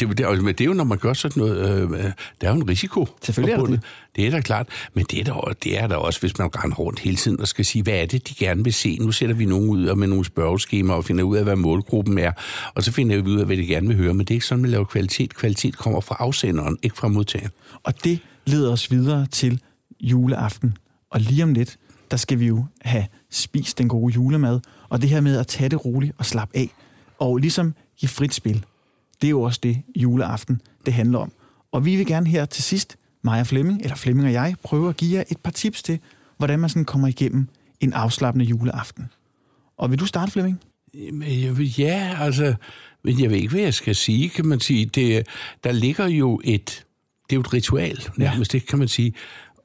Det, 0.00 0.08
det, 0.08 0.18
det, 0.18 0.44
men 0.44 0.54
det 0.54 0.60
er 0.60 0.64
jo, 0.64 0.72
når 0.72 0.84
man 0.84 0.98
gør 0.98 1.12
sådan 1.12 1.40
noget, 1.42 1.82
øh, 1.82 2.12
der 2.40 2.48
er 2.48 2.54
jo 2.54 2.60
en 2.60 2.68
risiko. 2.68 3.08
Selvfølgelig 3.22 3.52
er 3.52 3.58
forbundet. 3.58 3.80
det. 4.16 4.26
er 4.26 4.30
da 4.30 4.40
klart, 4.40 4.68
men 4.94 5.06
det 5.10 5.20
er 5.20 5.24
der, 5.24 5.52
det 5.62 5.78
er 5.78 5.86
der 5.86 5.96
også, 5.96 6.20
hvis 6.20 6.38
man 6.38 6.48
render 6.56 6.76
rundt 6.76 6.98
hele 6.98 7.16
tiden 7.16 7.40
og 7.40 7.48
skal 7.48 7.64
sige, 7.64 7.82
hvad 7.82 7.94
er 7.94 8.06
det, 8.06 8.28
de 8.28 8.34
gerne 8.34 8.64
vil 8.64 8.72
se? 8.72 8.98
Nu 9.00 9.12
sætter 9.12 9.34
vi 9.34 9.44
nogen 9.44 9.68
ud 9.68 9.86
og 9.86 9.98
med 9.98 10.06
nogle 10.08 10.24
spørgeskemaer 10.24 10.96
og 10.96 11.04
finder 11.04 11.24
ud 11.24 11.36
af, 11.36 11.44
hvad 11.44 11.56
målgruppen 11.56 12.18
er, 12.18 12.32
og 12.74 12.82
så 12.84 12.92
finder 12.92 13.22
vi 13.22 13.30
ud 13.30 13.40
af, 13.40 13.46
hvad 13.46 13.56
de 13.56 13.66
gerne 13.66 13.88
vil 13.88 13.96
høre, 13.96 14.14
men 14.14 14.26
det 14.26 14.30
er 14.30 14.34
ikke 14.36 14.46
sådan, 14.46 14.62
man 14.62 14.70
laver 14.70 14.84
kvalitet. 14.84 15.34
Kvalitet 15.34 15.76
kommer 15.76 16.00
fra 16.00 16.16
afsenderen, 16.18 16.78
ikke 16.82 16.96
fra 16.96 17.08
modtageren. 17.08 17.52
Og 17.82 18.04
det 18.04 18.18
leder 18.46 18.72
os 18.72 18.90
videre 18.90 19.26
til 19.26 19.60
juleaften. 20.00 20.76
Og 21.10 21.20
lige 21.20 21.42
om 21.42 21.54
lidt, 21.54 21.76
der 22.10 22.16
skal 22.16 22.38
vi 22.38 22.46
jo 22.46 22.64
have 22.80 23.06
spist 23.30 23.78
den 23.78 23.88
gode 23.88 24.14
julemad. 24.14 24.60
Og 24.88 25.02
det 25.02 25.10
her 25.10 25.20
med 25.20 25.38
at 25.38 25.46
tage 25.46 25.68
det 25.68 25.84
roligt 25.84 26.12
og 26.18 26.26
slappe 26.26 26.56
af. 26.56 26.70
Og 27.18 27.36
ligesom 27.36 27.74
give 28.00 28.08
frit 28.08 28.34
spil. 28.34 28.64
Det 29.20 29.26
er 29.28 29.30
jo 29.30 29.42
også 29.42 29.60
det 29.62 29.82
juleaften, 29.96 30.60
det 30.86 30.94
handler 30.94 31.18
om. 31.18 31.32
Og 31.72 31.84
vi 31.84 31.96
vil 31.96 32.06
gerne 32.06 32.26
her 32.28 32.44
til 32.44 32.64
sidst, 32.64 32.96
Maja 33.22 33.42
Flemming, 33.42 33.82
eller 33.82 33.96
Flemming 33.96 34.26
og 34.26 34.32
jeg, 34.32 34.54
prøve 34.62 34.88
at 34.88 34.96
give 34.96 35.16
jer 35.18 35.24
et 35.30 35.38
par 35.38 35.50
tips 35.50 35.82
til, 35.82 35.98
hvordan 36.38 36.58
man 36.58 36.70
sådan 36.70 36.84
kommer 36.84 37.08
igennem 37.08 37.48
en 37.80 37.92
afslappende 37.92 38.44
juleaften. 38.44 39.04
Og 39.76 39.90
vil 39.90 39.98
du 39.98 40.06
starte, 40.06 40.32
Flemming? 40.32 40.60
Jamen, 40.94 41.42
jeg 41.42 41.58
vil- 41.58 41.74
Ja, 41.78 42.16
altså, 42.20 42.54
men 43.04 43.20
jeg 43.22 43.30
ved 43.30 43.36
ikke, 43.36 43.48
hvad 43.50 43.60
jeg 43.60 43.74
skal 43.74 43.96
sige, 43.96 44.28
kan 44.28 44.46
man 44.46 44.60
sige. 44.60 44.86
Det, 44.86 45.26
der 45.64 45.72
ligger 45.72 46.06
jo 46.06 46.40
et, 46.44 46.84
det 47.30 47.32
er 47.32 47.36
jo 47.36 47.40
et 47.40 47.52
ritual, 47.52 47.98
nærmest, 48.16 48.52
det 48.52 48.66
kan 48.66 48.78
man 48.78 48.88
sige. 48.88 49.12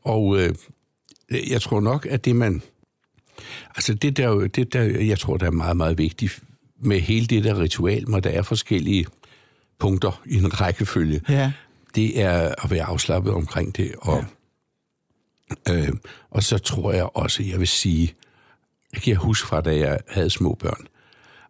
Og 0.03 0.39
øh, 0.41 0.55
jeg 1.49 1.61
tror 1.61 1.79
nok, 1.79 2.05
at 2.05 2.25
det 2.25 2.35
man, 2.35 2.61
altså 3.75 3.93
det 3.93 4.17
der, 4.17 4.47
det 4.47 4.73
der, 4.73 4.81
jeg 4.83 5.19
tror, 5.19 5.37
der 5.37 5.45
er 5.45 5.51
meget, 5.51 5.77
meget 5.77 5.97
vigtigt 5.97 6.43
med 6.79 6.99
hele 6.99 7.25
det 7.25 7.43
der 7.43 7.59
ritual, 7.59 8.05
hvor 8.05 8.19
der 8.19 8.29
er 8.29 8.41
forskellige 8.41 9.05
punkter 9.81 10.21
i 10.25 10.35
en 10.37 10.61
rækkefølge, 10.61 11.21
Ja. 11.29 11.51
det 11.95 12.21
er 12.21 12.55
at 12.63 12.71
være 12.71 12.83
afslappet 12.83 13.33
omkring 13.33 13.77
det. 13.77 13.91
Og, 13.97 14.25
ja. 15.67 15.73
øh, 15.75 15.89
og 16.31 16.43
så 16.43 16.57
tror 16.57 16.91
jeg 16.93 17.09
også, 17.17 17.43
jeg 17.43 17.59
vil 17.59 17.67
sige, 17.67 18.13
jeg 18.93 19.01
kan 19.01 19.15
huske 19.15 19.47
fra, 19.47 19.61
da 19.61 19.75
jeg 19.77 19.99
havde 20.09 20.29
små 20.29 20.53
børn, 20.59 20.87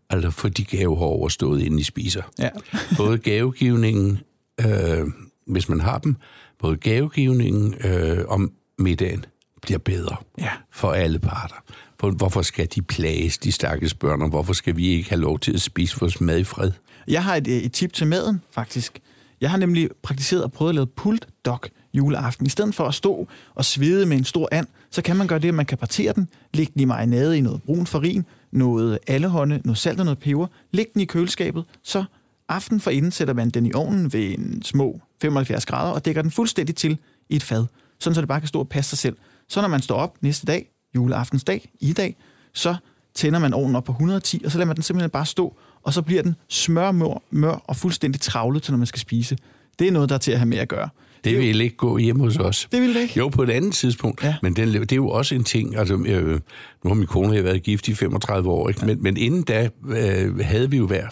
altså 0.10 0.30
for 0.32 0.50
de 0.50 0.66
gaver 0.66 0.96
har 0.98 1.06
overstået, 1.06 1.62
inden 1.62 1.78
de 1.80 1.84
spiser. 1.84 2.22
Ja. 2.40 2.50
Både 2.98 3.18
gavegivningen, 3.18 4.20
øh, 4.66 5.08
hvis 5.48 5.70
man 5.70 5.80
har 5.80 5.98
dem, 5.98 6.16
både 6.60 6.78
gavegivningen 6.78 7.74
øh, 7.84 8.26
om 8.28 8.52
middagen 8.78 9.26
bliver 9.62 9.80
bedre 9.80 10.16
Ja. 10.38 10.50
for 10.72 10.92
alle 10.92 11.20
parter. 11.20 11.56
For 12.00 12.12
hvorfor 12.12 12.42
skal 12.42 12.68
de 12.76 12.82
plages, 12.82 13.38
de 13.38 13.52
stakkels 13.52 13.94
børn, 13.94 14.22
og 14.22 14.30
hvorfor 14.30 14.54
skal 14.54 14.78
vi 14.78 14.88
ikke 14.88 15.10
have 15.10 15.22
lov 15.22 15.40
til 15.40 15.54
at 15.54 15.62
spise 15.62 16.00
vores 16.00 16.22
mad 16.22 16.40
i 16.40 16.44
fred? 16.44 16.72
Jeg 17.08 17.24
har 17.24 17.36
et, 17.36 17.48
øh, 17.48 17.54
et 17.54 17.72
tip 17.72 17.94
til 17.94 18.08
maden, 18.08 18.42
faktisk. 18.52 19.00
Jeg 19.42 19.50
har 19.50 19.58
nemlig 19.58 19.90
praktiseret 20.04 20.44
og 20.44 20.52
prøvet 20.52 20.70
at 20.70 20.76
lave 20.76 20.88
pulled 20.88 21.22
dog 21.46 21.60
juleaften. 21.94 22.46
I 22.46 22.50
stedet 22.50 22.76
for 22.76 22.86
at 22.86 22.94
stå 22.94 23.28
og 23.56 23.66
svede 23.66 24.06
med 24.06 24.18
en 24.18 24.24
stor 24.24 24.50
and, 24.52 24.68
så 24.92 25.02
kan 25.02 25.16
man 25.16 25.28
gøre 25.28 25.40
det, 25.40 25.48
at 25.48 25.54
man 25.54 25.66
kan 25.66 25.78
partere 25.78 26.14
den, 26.14 26.30
lægge 26.54 26.72
den 26.74 26.82
i 26.82 26.86
marinade 26.86 27.38
i 27.38 27.42
noget 27.42 27.64
brun 27.64 27.86
farin, 27.86 28.26
noget 28.52 29.00
allehånde, 29.08 29.62
noget 29.64 29.78
salt 29.78 30.00
og 30.00 30.06
noget 30.06 30.20
peber, 30.20 30.48
læg 30.72 30.86
den 30.94 31.02
i 31.02 31.06
køleskabet, 31.06 31.66
så 31.84 32.04
aften 32.50 32.80
for 32.80 32.92
inden 32.92 33.12
sætter 33.12 33.34
man 33.34 33.50
den 33.50 33.66
i 33.66 33.74
ovnen 33.74 34.14
ved 34.14 34.38
en 34.38 34.64
små 34.64 35.02
75 35.22 35.66
grader 35.66 35.92
og 35.92 36.06
dækker 36.06 36.22
den 36.22 36.32
fuldstændig 36.32 36.76
til 36.76 36.98
i 37.30 37.36
et 37.36 37.44
fad, 37.44 37.66
sådan 38.00 38.16
så 38.16 38.22
det 38.22 38.28
bare 38.28 38.40
kan 38.40 38.48
stå 38.48 38.60
og 38.60 38.70
passe 38.70 38.90
sig 38.90 38.98
selv. 38.98 39.18
Så 39.50 39.62
når 39.62 39.68
man 39.68 39.82
står 39.82 39.96
op 39.96 40.18
næste 40.22 40.46
dag, 40.46 40.70
juleaftensdag, 40.96 41.70
i 41.80 41.94
dag, 41.94 42.16
så 42.54 42.76
tænder 43.16 43.40
man 43.40 43.54
ovnen 43.54 43.76
op 43.76 43.84
på 43.84 43.92
110, 43.92 44.42
og 44.46 44.52
så 44.52 44.58
lader 44.58 44.68
man 44.68 44.76
den 44.76 44.84
simpelthen 44.84 45.10
bare 45.10 45.26
stå, 45.26 45.58
og 45.84 45.94
så 45.94 46.02
bliver 46.02 46.22
den 46.22 46.36
smørmør 46.48 47.22
mør 47.32 47.64
og 47.68 47.76
fuldstændig 47.76 48.22
travlet 48.22 48.64
til, 48.64 48.72
når 48.74 48.78
man 48.78 48.88
skal 48.88 49.00
spise. 49.00 49.38
Det 49.80 49.88
er 49.88 49.92
noget, 49.92 50.10
der 50.10 50.16
er 50.16 50.20
til 50.20 50.32
at 50.32 50.38
have 50.38 50.48
med 50.48 50.58
at 50.58 50.68
gøre. 50.68 50.90
Det 51.24 51.38
vil 51.38 51.62
ikke 51.62 51.76
gå 51.76 51.98
hjemme 51.98 52.24
hos 52.24 52.38
os. 52.38 52.68
Det 52.72 52.82
vil 52.82 52.94
det 52.96 53.02
ikke. 53.02 53.14
Jo, 53.18 53.30
på 53.30 53.44
et 53.44 53.50
andet 53.50 53.74
tidspunkt. 53.74 54.24
Ja. 54.24 54.28
Ja. 54.28 54.36
Men 54.42 54.56
den, 54.56 54.74
det 54.74 54.92
er 54.92 54.96
jo 54.96 55.10
også 55.10 55.36
en 55.36 55.44
ting, 55.44 55.76
altså 55.78 55.94
øh, 55.96 56.40
nu 56.84 56.88
har 56.90 56.94
min 56.94 57.08
kone 57.08 57.36
jeg 57.36 57.44
været 57.44 57.64
gift 57.64 57.88
i 57.88 57.94
35 57.94 58.50
år, 58.50 58.70
ikke? 58.70 58.86
Men, 58.86 59.04
men 59.04 59.18
inden 59.18 59.42
da 59.44 59.70
øh, 59.88 60.40
havde 60.40 60.70
vi 60.70 60.78
jo 60.78 60.88
hver 60.88 61.08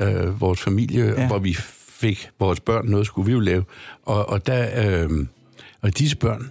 øh, 0.00 0.40
vores 0.40 0.60
familie, 0.60 1.04
Ja. 1.04 1.20
ja. 1.20 1.26
hvor 1.26 1.38
vi 1.38 1.56
fik 1.88 2.28
vores 2.40 2.60
børn 2.60 2.86
noget, 2.88 3.06
skulle 3.06 3.26
vi 3.26 3.32
jo 3.32 3.40
lave. 3.40 3.64
Og, 4.02 4.28
og, 4.28 4.46
der, 4.46 5.04
øh, 5.04 5.10
og 5.82 5.98
disse 5.98 6.16
børn, 6.16 6.50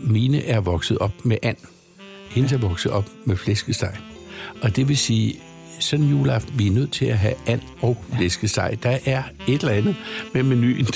mine 0.00 0.44
er 0.44 0.60
vokset 0.60 0.98
op 0.98 1.12
med 1.24 1.36
and. 1.42 1.56
Hendes 2.30 2.52
er 2.52 2.58
vokset 2.58 2.92
op 2.92 3.10
med 3.24 3.36
flæskesteg. 3.36 3.96
Og 4.62 4.76
det 4.76 4.88
vil 4.88 4.96
sige, 4.96 5.34
sådan 5.78 6.04
en 6.04 6.10
juleaften, 6.10 6.58
vi 6.58 6.66
er 6.66 6.70
nødt 6.70 6.92
til 6.92 7.04
at 7.04 7.18
have 7.18 7.34
and 7.46 7.60
og 7.80 7.96
flæskesteg. 8.16 8.78
Der 8.82 8.98
er 9.06 9.22
et 9.48 9.60
eller 9.60 9.74
andet 9.74 9.96
med 10.34 10.42
menuen. 10.42 10.86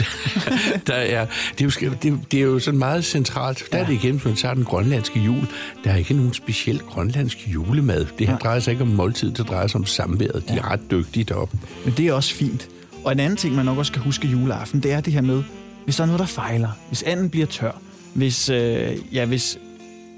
Der, 0.86 0.94
er, 0.94 1.26
det, 1.58 1.64
er 1.78 1.84
jo, 1.84 1.90
det, 2.02 2.12
er- 2.12 2.16
det 2.30 2.38
er 2.38 2.44
jo 2.44 2.58
sådan 2.58 2.78
meget 2.78 3.04
centralt. 3.04 3.62
Der 3.72 3.78
er 3.78 3.86
det 3.86 3.92
igen, 3.92 4.12
hvis 4.12 4.24
man 4.24 4.34
tager 4.36 4.54
den 4.54 4.64
grønlandske 4.64 5.20
jul. 5.20 5.46
Der 5.84 5.90
er 5.90 5.96
ikke 5.96 6.14
nogen 6.14 6.34
speciel 6.34 6.78
grønlandsk 6.78 7.38
julemad. 7.48 8.06
Det 8.18 8.28
her 8.28 8.38
drejer 8.38 8.60
sig 8.60 8.70
ikke 8.70 8.82
om 8.82 8.88
måltid, 8.88 9.30
det 9.30 9.48
drejer 9.48 9.66
sig 9.66 9.78
om 9.78 9.86
samværet. 9.86 10.48
De 10.48 10.54
er 10.54 10.70
ret 10.70 10.90
dygtige 10.90 11.24
deroppe. 11.24 11.58
Men 11.84 11.94
det 11.96 12.06
er 12.06 12.12
også 12.12 12.34
fint. 12.34 12.68
Og 13.04 13.12
en 13.12 13.20
anden 13.20 13.36
ting, 13.36 13.54
man 13.54 13.64
nok 13.64 13.78
også 13.78 13.90
skal 13.90 14.02
huske 14.02 14.28
juleaften, 14.28 14.80
det 14.82 14.92
er 14.92 15.00
det 15.00 15.12
her 15.12 15.20
med, 15.20 15.42
hvis 15.84 15.96
der 15.96 16.02
er 16.02 16.06
noget, 16.06 16.20
der 16.20 16.26
fejler, 16.26 16.68
hvis 16.88 17.02
anden 17.02 17.30
bliver 17.30 17.46
tør, 17.46 17.80
hvis, 18.14 18.48
øh, 18.48 18.92
ja, 19.12 19.24
hvis 19.24 19.58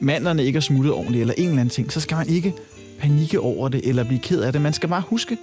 mandlerne 0.01 0.45
ikke 0.45 0.57
er 0.57 0.61
smuttet 0.61 0.93
ordentligt, 0.93 1.21
eller 1.21 1.35
en 1.39 1.45
eller 1.49 1.61
anden 1.61 1.71
ting, 1.75 1.93
så 1.93 2.01
skal 2.01 2.17
man 2.17 2.29
ikke 2.29 2.53
panikke 3.03 3.40
over 3.40 3.68
det, 3.68 3.80
eller 3.88 4.05
blive 4.05 4.20
ked 4.20 4.40
af 4.40 4.53
det. 4.53 4.62
Man 4.62 4.72
skal 4.72 4.88
bare 4.88 5.03
huske, 5.07 5.36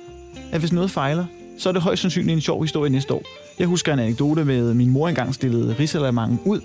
at 0.52 0.60
hvis 0.60 0.72
noget 0.74 0.92
fejler, 0.92 1.26
så 1.58 1.70
er 1.70 1.74
det 1.74 1.82
højst 1.82 2.02
sandsynligt 2.02 2.36
en 2.36 2.42
sjov 2.42 2.62
historie 2.62 2.90
næste 2.90 3.14
år. 3.14 3.24
Jeg 3.60 3.68
husker 3.68 3.94
en 3.94 4.00
anekdote 4.00 4.46
med, 4.46 4.74
min 4.74 4.90
mor 4.90 5.08
engang 5.10 5.36
stillede 5.36 5.76
risalamangen 5.80 6.40
ud 6.46 6.62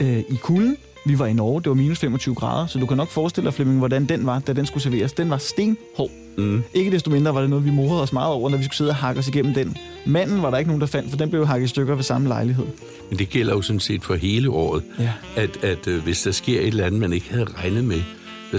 øh, 0.00 0.18
i 0.18 0.34
kulden. 0.42 0.76
Vi 1.06 1.18
var 1.18 1.26
i 1.26 1.32
Norge, 1.32 1.60
det 1.62 1.68
var 1.68 1.74
minus 1.74 1.98
25 1.98 2.34
grader, 2.34 2.66
så 2.66 2.78
du 2.78 2.86
kan 2.86 2.96
nok 2.96 3.08
forestille 3.10 3.46
dig, 3.46 3.54
Flemming, 3.54 3.78
hvordan 3.78 4.04
den 4.06 4.26
var, 4.26 4.38
da 4.38 4.52
den 4.52 4.66
skulle 4.66 4.82
serveres. 4.82 5.12
Den 5.12 5.30
var 5.30 5.38
stenhård. 5.38 6.10
Mm. 6.38 6.62
Ikke 6.74 6.90
desto 6.90 7.10
mindre 7.10 7.34
var 7.34 7.40
det 7.40 7.50
noget, 7.50 7.64
vi 7.64 7.70
morede 7.70 8.02
os 8.02 8.12
meget 8.12 8.32
over, 8.32 8.50
når 8.50 8.56
vi 8.58 8.64
skulle 8.64 8.76
sidde 8.76 8.90
og 8.90 8.94
hakke 8.94 9.18
os 9.18 9.28
igennem 9.28 9.54
den. 9.54 9.76
Manden 10.06 10.42
var 10.42 10.50
der 10.50 10.58
ikke 10.58 10.68
nogen, 10.68 10.80
der 10.80 10.86
fandt, 10.86 11.10
for 11.10 11.16
den 11.16 11.30
blev 11.30 11.46
hakket 11.46 11.64
i 11.64 11.68
stykker 11.68 11.94
ved 11.94 12.02
samme 12.04 12.28
lejlighed. 12.28 12.66
Men 13.10 13.18
det 13.18 13.28
gælder 13.28 13.54
jo 13.54 13.62
sådan 13.62 13.80
set 13.80 14.04
for 14.04 14.14
hele 14.14 14.50
året, 14.50 14.82
Ja. 14.98 15.12
at, 15.36 15.64
at 15.64 15.86
øh, 15.88 16.02
hvis 16.02 16.22
der 16.22 16.30
sker 16.30 16.60
et 16.60 16.66
eller 16.66 16.84
andet, 16.86 17.00
man 17.00 17.12
ikke 17.12 17.30
havde 17.30 17.44
regnet 17.44 17.84
med, 17.84 18.00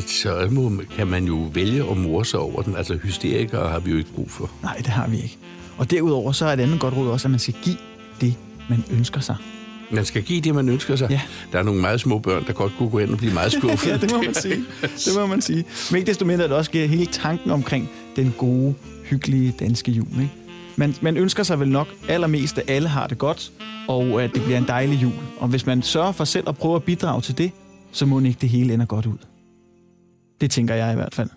så- 0.07 0.47
må, 0.51 0.71
kan 0.95 1.07
man 1.07 1.25
jo 1.25 1.49
vælge 1.53 1.83
at 1.91 1.97
more 1.97 2.25
sig 2.25 2.39
over 2.39 2.61
den. 2.61 2.75
Altså 2.75 2.97
hysterikere 3.03 3.69
har 3.69 3.79
vi 3.79 3.91
jo 3.91 3.97
ikke 3.97 4.13
brug 4.13 4.31
for. 4.31 4.51
Nej, 4.63 4.75
det 4.77 4.87
har 4.87 5.07
vi 5.07 5.15
ikke. 5.15 5.37
Og 5.77 5.91
derudover 5.91 6.31
så 6.31 6.45
er 6.45 6.53
et 6.53 6.59
andet 6.59 6.79
godt 6.79 6.93
råd 6.97 7.07
også, 7.09 7.27
at 7.27 7.31
man 7.31 7.39
skal 7.39 7.53
give 7.63 7.77
det, 8.21 8.33
man 8.69 8.83
ønsker 8.91 9.19
sig. 9.21 9.35
Man 9.91 10.05
skal 10.05 10.23
give 10.23 10.41
det, 10.41 10.55
man 10.55 10.69
ønsker 10.69 10.95
sig. 10.95 11.07
Ja. 11.09 11.21
Der 11.51 11.59
er 11.59 11.63
nogle 11.63 11.81
meget 11.81 12.01
små 12.01 12.19
børn, 12.19 12.45
der 12.47 12.53
godt 12.53 12.71
kunne 12.77 12.89
gå 12.89 12.99
hen 12.99 13.11
og 13.11 13.17
blive 13.17 13.33
meget 13.33 13.51
skuffet. 13.51 13.87
ja, 13.91 13.97
det 13.97 14.11
må 14.11 14.21
man 14.21 14.33
sige. 14.33 14.65
Det 14.81 15.11
må 15.15 15.25
man 15.25 15.41
sige. 15.41 15.63
Men 15.91 15.97
ikke 15.97 16.07
desto 16.07 16.25
mindre, 16.25 16.43
at 16.43 16.49
det 16.49 16.57
også 16.57 16.71
giver 16.71 16.87
hele 16.87 17.05
tanken 17.05 17.51
omkring 17.51 17.89
den 18.15 18.33
gode, 18.37 18.73
hyggelige 19.03 19.53
danske 19.59 19.91
jul. 19.91 20.07
Ikke? 20.13 20.29
Man, 20.75 20.95
man 21.01 21.17
ønsker 21.17 21.43
sig 21.43 21.59
vel 21.59 21.69
nok 21.69 21.87
allermest, 22.07 22.57
at 22.57 22.69
alle 22.69 22.89
har 22.89 23.07
det 23.07 23.17
godt, 23.17 23.51
og 23.87 24.23
at 24.23 24.33
det 24.33 24.43
bliver 24.43 24.57
en 24.57 24.67
dejlig 24.67 25.01
jul. 25.01 25.13
Og 25.39 25.47
hvis 25.47 25.65
man 25.65 25.81
sørger 25.81 26.11
for 26.11 26.23
selv 26.23 26.49
at 26.49 26.57
prøve 26.57 26.75
at 26.75 26.83
bidrage 26.83 27.21
til 27.21 27.37
det, 27.37 27.51
så 27.91 28.05
må 28.05 28.19
ikke 28.19 28.37
det 28.41 28.49
hele 28.49 28.73
ender 28.73 28.85
godt 28.85 29.05
ud. 29.05 29.17
Det 30.41 30.51
tænker 30.51 30.75
jeg 30.75 30.91
i 30.91 30.95
hvert 30.95 31.15
fald. 31.15 31.29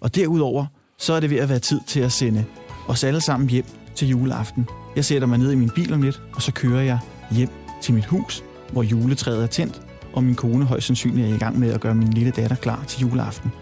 Og 0.00 0.14
derudover, 0.14 0.66
så 0.98 1.12
er 1.12 1.20
det 1.20 1.30
ved 1.30 1.38
at 1.38 1.48
være 1.48 1.58
tid 1.58 1.80
til 1.86 2.00
at 2.00 2.12
sende 2.12 2.44
os 2.88 3.04
alle 3.04 3.20
sammen 3.20 3.50
hjem 3.50 3.64
til 3.94 4.08
juleaften. 4.08 4.68
Jeg 4.96 5.04
sætter 5.04 5.28
mig 5.28 5.38
ned 5.38 5.52
i 5.52 5.54
min 5.54 5.70
bil 5.70 5.92
om 5.92 6.02
lidt, 6.02 6.22
og 6.34 6.42
så 6.42 6.52
kører 6.52 6.82
jeg 6.82 6.98
hjem 7.30 7.50
til 7.82 7.94
mit 7.94 8.04
hus, 8.04 8.44
hvor 8.72 8.82
juletræet 8.82 9.42
er 9.42 9.46
tændt, 9.46 9.82
og 10.12 10.24
min 10.24 10.34
kone 10.34 10.64
højst 10.64 10.86
sandsynligt 10.86 11.28
er 11.30 11.34
i 11.34 11.38
gang 11.38 11.58
med 11.58 11.72
at 11.72 11.80
gøre 11.80 11.94
min 11.94 12.12
lille 12.12 12.30
datter 12.30 12.56
klar 12.56 12.84
til 12.88 13.00
juleaften. 13.00 13.52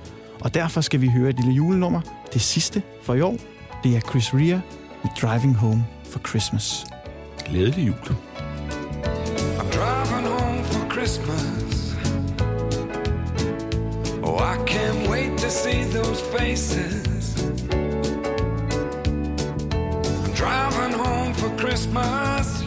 Og 0.41 0.55
derfor 0.55 0.81
skal 0.81 1.01
vi 1.01 1.09
høre 1.09 1.31
et 1.31 1.37
lille 1.37 1.53
julenummer, 1.53 2.01
det 2.33 2.41
sidste 2.41 2.83
for 3.03 3.15
i 3.15 3.21
år. 3.21 3.37
Det 3.85 3.97
er 3.97 4.01
Chris 4.01 4.35
Rea 4.35 4.61
med 5.03 5.11
Driving 5.23 5.57
Home 5.57 5.85
for 6.11 6.19
Christmas. 6.29 6.85
Glædelig 7.47 7.87
jul. 7.87 7.97
I'm 9.59 9.71
driving 9.73 10.27
home 10.29 10.65
for 10.65 10.91
Christmas. 10.91 11.54
I 14.55 14.63
can't 14.67 15.09
wait 15.09 15.37
to 15.39 15.51
see 15.51 15.83
those 15.83 16.21
faces. 16.21 17.45
I'm 20.23 20.33
driving 20.33 20.97
home 20.97 21.35
for 21.35 21.51
Christmas, 21.57 22.63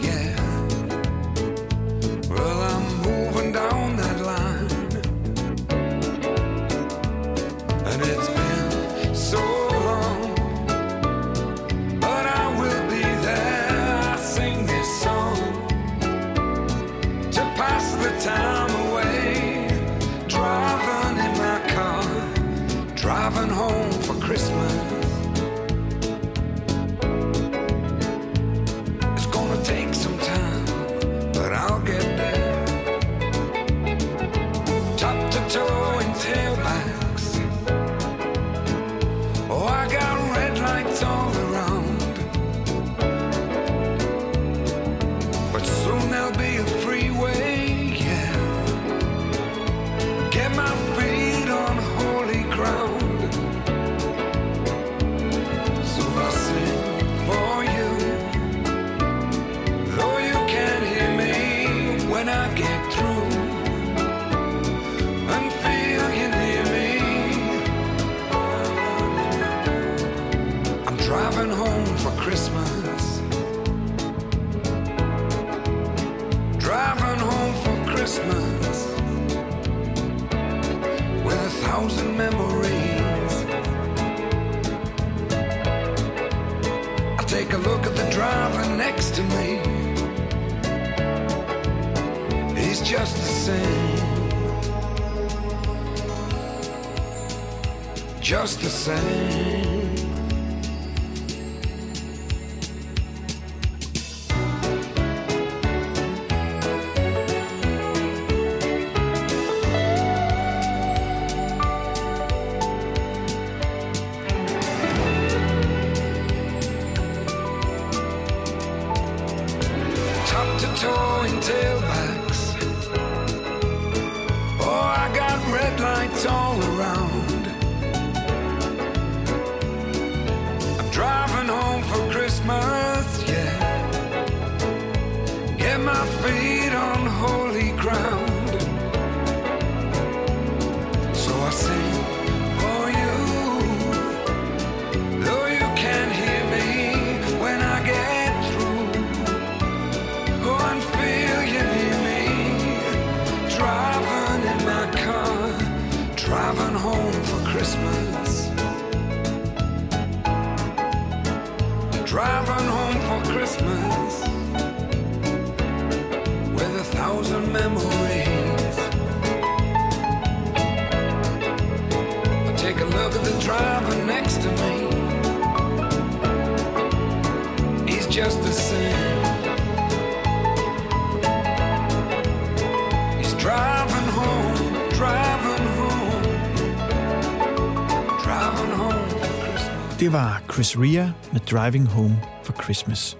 Det 190.07 190.13
var 190.13 190.43
Chris 190.53 190.77
Rea 190.77 191.07
med 191.31 191.41
Driving 191.51 191.87
Home 191.87 192.19
for 192.43 192.53
Christmas. 192.63 193.17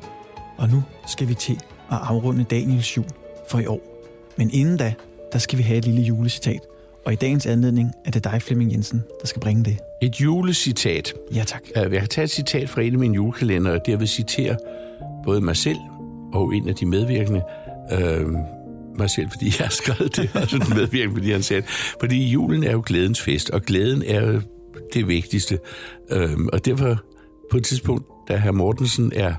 Og 0.57 0.69
nu 0.69 0.83
skal 1.07 1.27
vi 1.27 1.33
til 1.33 1.59
at 1.91 1.97
afrunde 2.01 2.43
Daniels 2.43 2.97
jul 2.97 3.05
for 3.49 3.59
i 3.59 3.65
år. 3.65 4.07
Men 4.38 4.49
inden 4.53 4.77
da, 4.77 4.93
der 5.33 5.39
skal 5.39 5.57
vi 5.57 5.63
have 5.63 5.77
et 5.77 5.85
lille 5.85 6.01
julecitat. 6.01 6.59
Og 7.05 7.13
i 7.13 7.15
dagens 7.15 7.45
anledning 7.45 7.91
er 8.05 8.11
det 8.11 8.23
dig, 8.23 8.41
Flemming 8.41 8.71
Jensen, 8.71 9.03
der 9.21 9.27
skal 9.27 9.39
bringe 9.39 9.63
det. 9.63 9.77
Et 10.01 10.21
julecitat. 10.21 11.13
Ja 11.35 11.43
tak. 11.43 11.61
Jeg 11.75 11.91
kan 11.91 12.07
tage 12.07 12.25
et 12.25 12.31
citat 12.31 12.69
fra 12.69 12.81
en 12.81 12.93
af 12.93 12.99
mine 12.99 13.15
julekalender, 13.15 13.71
og 13.71 13.85
der 13.85 13.97
vil 13.97 14.07
citere 14.07 14.57
både 15.23 15.41
mig 15.41 15.55
selv 15.55 15.79
og 16.33 16.55
en 16.55 16.69
af 16.69 16.75
de 16.75 16.85
medvirkende. 16.85 17.41
Øh, 17.91 18.27
mig 18.97 19.09
selv, 19.09 19.29
fordi 19.31 19.45
jeg 19.45 19.65
har 19.65 19.71
skrevet 19.71 20.15
det, 20.15 20.29
og 20.33 20.49
sådan 20.49 20.67
medvirkende, 20.75 21.15
fordi 21.15 21.31
han 21.31 21.43
sagde 21.43 21.61
det. 21.61 21.69
Fordi 21.99 22.27
julen 22.27 22.63
er 22.63 22.71
jo 22.71 22.83
glædens 22.85 23.21
fest, 23.21 23.49
og 23.49 23.61
glæden 23.61 24.03
er 24.07 24.41
det 24.93 25.07
vigtigste. 25.07 25.59
Øh, 26.11 26.38
og 26.53 26.65
derfor 26.65 27.03
på 27.51 27.57
et 27.57 27.63
tidspunkt, 27.63 28.05
da 28.28 28.38
herr 28.38 28.51
Mortensen 28.51 29.11
er 29.15 29.34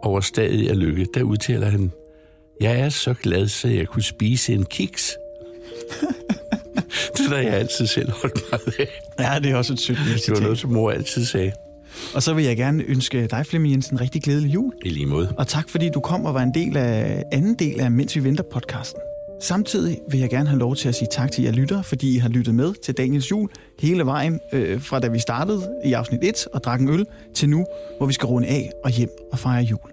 overstadig 0.00 0.70
af 0.70 0.78
lykke, 0.78 1.06
der 1.14 1.22
udtaler 1.22 1.66
han, 1.66 1.92
jeg 2.60 2.80
er 2.80 2.88
så 2.88 3.14
glad, 3.14 3.48
så 3.48 3.68
jeg 3.68 3.86
kunne 3.86 4.02
spise 4.02 4.52
en 4.52 4.64
kiks. 4.64 5.16
det 7.16 7.28
har 7.28 7.36
jeg 7.36 7.52
altid 7.52 7.86
selv 7.86 8.12
holdt 8.12 8.42
meget 8.50 8.74
af. 8.78 9.00
Ja, 9.18 9.38
det 9.38 9.50
er 9.50 9.56
også 9.56 9.72
et 9.72 9.80
sødt 9.80 9.98
Det 10.26 10.34
var 10.34 10.40
noget, 10.40 10.58
som 10.58 10.70
mor 10.70 10.90
altid 10.90 11.24
sagde. 11.24 11.52
Og 12.14 12.22
så 12.22 12.34
vil 12.34 12.44
jeg 12.44 12.56
gerne 12.56 12.82
ønske 12.82 13.26
dig, 13.26 13.46
Flemming 13.46 13.72
Jensen, 13.72 14.00
rigtig 14.00 14.22
glædelig 14.22 14.54
jul. 14.54 14.72
I 14.84 14.88
lige 14.88 15.06
måde. 15.06 15.34
Og 15.38 15.48
tak 15.48 15.68
fordi 15.68 15.88
du 15.88 16.00
kom 16.00 16.24
og 16.24 16.34
var 16.34 16.42
en 16.42 16.54
del 16.54 16.76
af 16.76 17.22
anden 17.32 17.54
del 17.54 17.80
af 17.80 17.90
Mens 17.90 18.16
vi 18.16 18.24
venter 18.24 18.44
podcasten. 18.52 19.00
Samtidig 19.42 19.98
vil 20.10 20.20
jeg 20.20 20.30
gerne 20.30 20.48
have 20.48 20.58
lov 20.58 20.76
til 20.76 20.88
at 20.88 20.94
sige 20.94 21.08
tak 21.10 21.32
til 21.32 21.44
jer 21.44 21.52
lyttere, 21.52 21.84
fordi 21.84 22.14
I 22.14 22.18
har 22.18 22.28
lyttet 22.28 22.54
med 22.54 22.74
til 22.84 22.94
Daniels 22.94 23.30
jul 23.30 23.48
hele 23.78 24.06
vejen 24.06 24.40
øh, 24.52 24.80
fra 24.80 25.00
da 25.00 25.08
vi 25.08 25.18
startede 25.18 25.70
i 25.84 25.92
afsnit 25.92 26.20
1 26.22 26.46
og 26.54 26.64
drak 26.64 26.80
en 26.80 26.88
øl 26.88 27.06
til 27.34 27.48
nu, 27.48 27.66
hvor 27.98 28.06
vi 28.06 28.12
skal 28.12 28.26
runde 28.26 28.48
af 28.48 28.70
og 28.84 28.90
hjem 28.90 29.08
og 29.32 29.38
fejre 29.38 29.62
jul. 29.62 29.90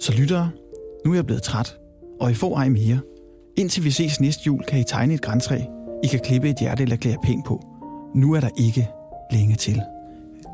Så 0.00 0.12
lyttere, 0.12 0.50
nu 1.04 1.10
er 1.10 1.14
jeg 1.14 1.26
blevet 1.26 1.42
træt, 1.42 1.76
og 2.20 2.30
I 2.30 2.34
får 2.34 2.56
ej 2.56 2.68
mere. 2.68 2.98
Indtil 3.56 3.84
vi 3.84 3.90
ses 3.90 4.20
næste 4.20 4.42
jul, 4.46 4.64
kan 4.64 4.80
I 4.80 4.84
tegne 4.84 5.14
et 5.14 5.22
græntræ. 5.22 5.60
I 6.04 6.06
kan 6.06 6.20
klippe 6.20 6.50
et 6.50 6.56
hjerte 6.60 6.82
eller 6.82 6.96
klæde 6.96 7.16
pænt 7.24 7.46
på. 7.46 7.62
Nu 8.14 8.34
er 8.34 8.40
der 8.40 8.50
ikke 8.58 8.88
længe 9.32 9.56
til. 9.56 9.80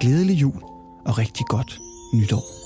Glædelig 0.01 0.41
jul 0.41 0.63
og 1.07 1.19
rigtig 1.19 1.47
godt 1.47 1.79
nytår. 2.15 2.62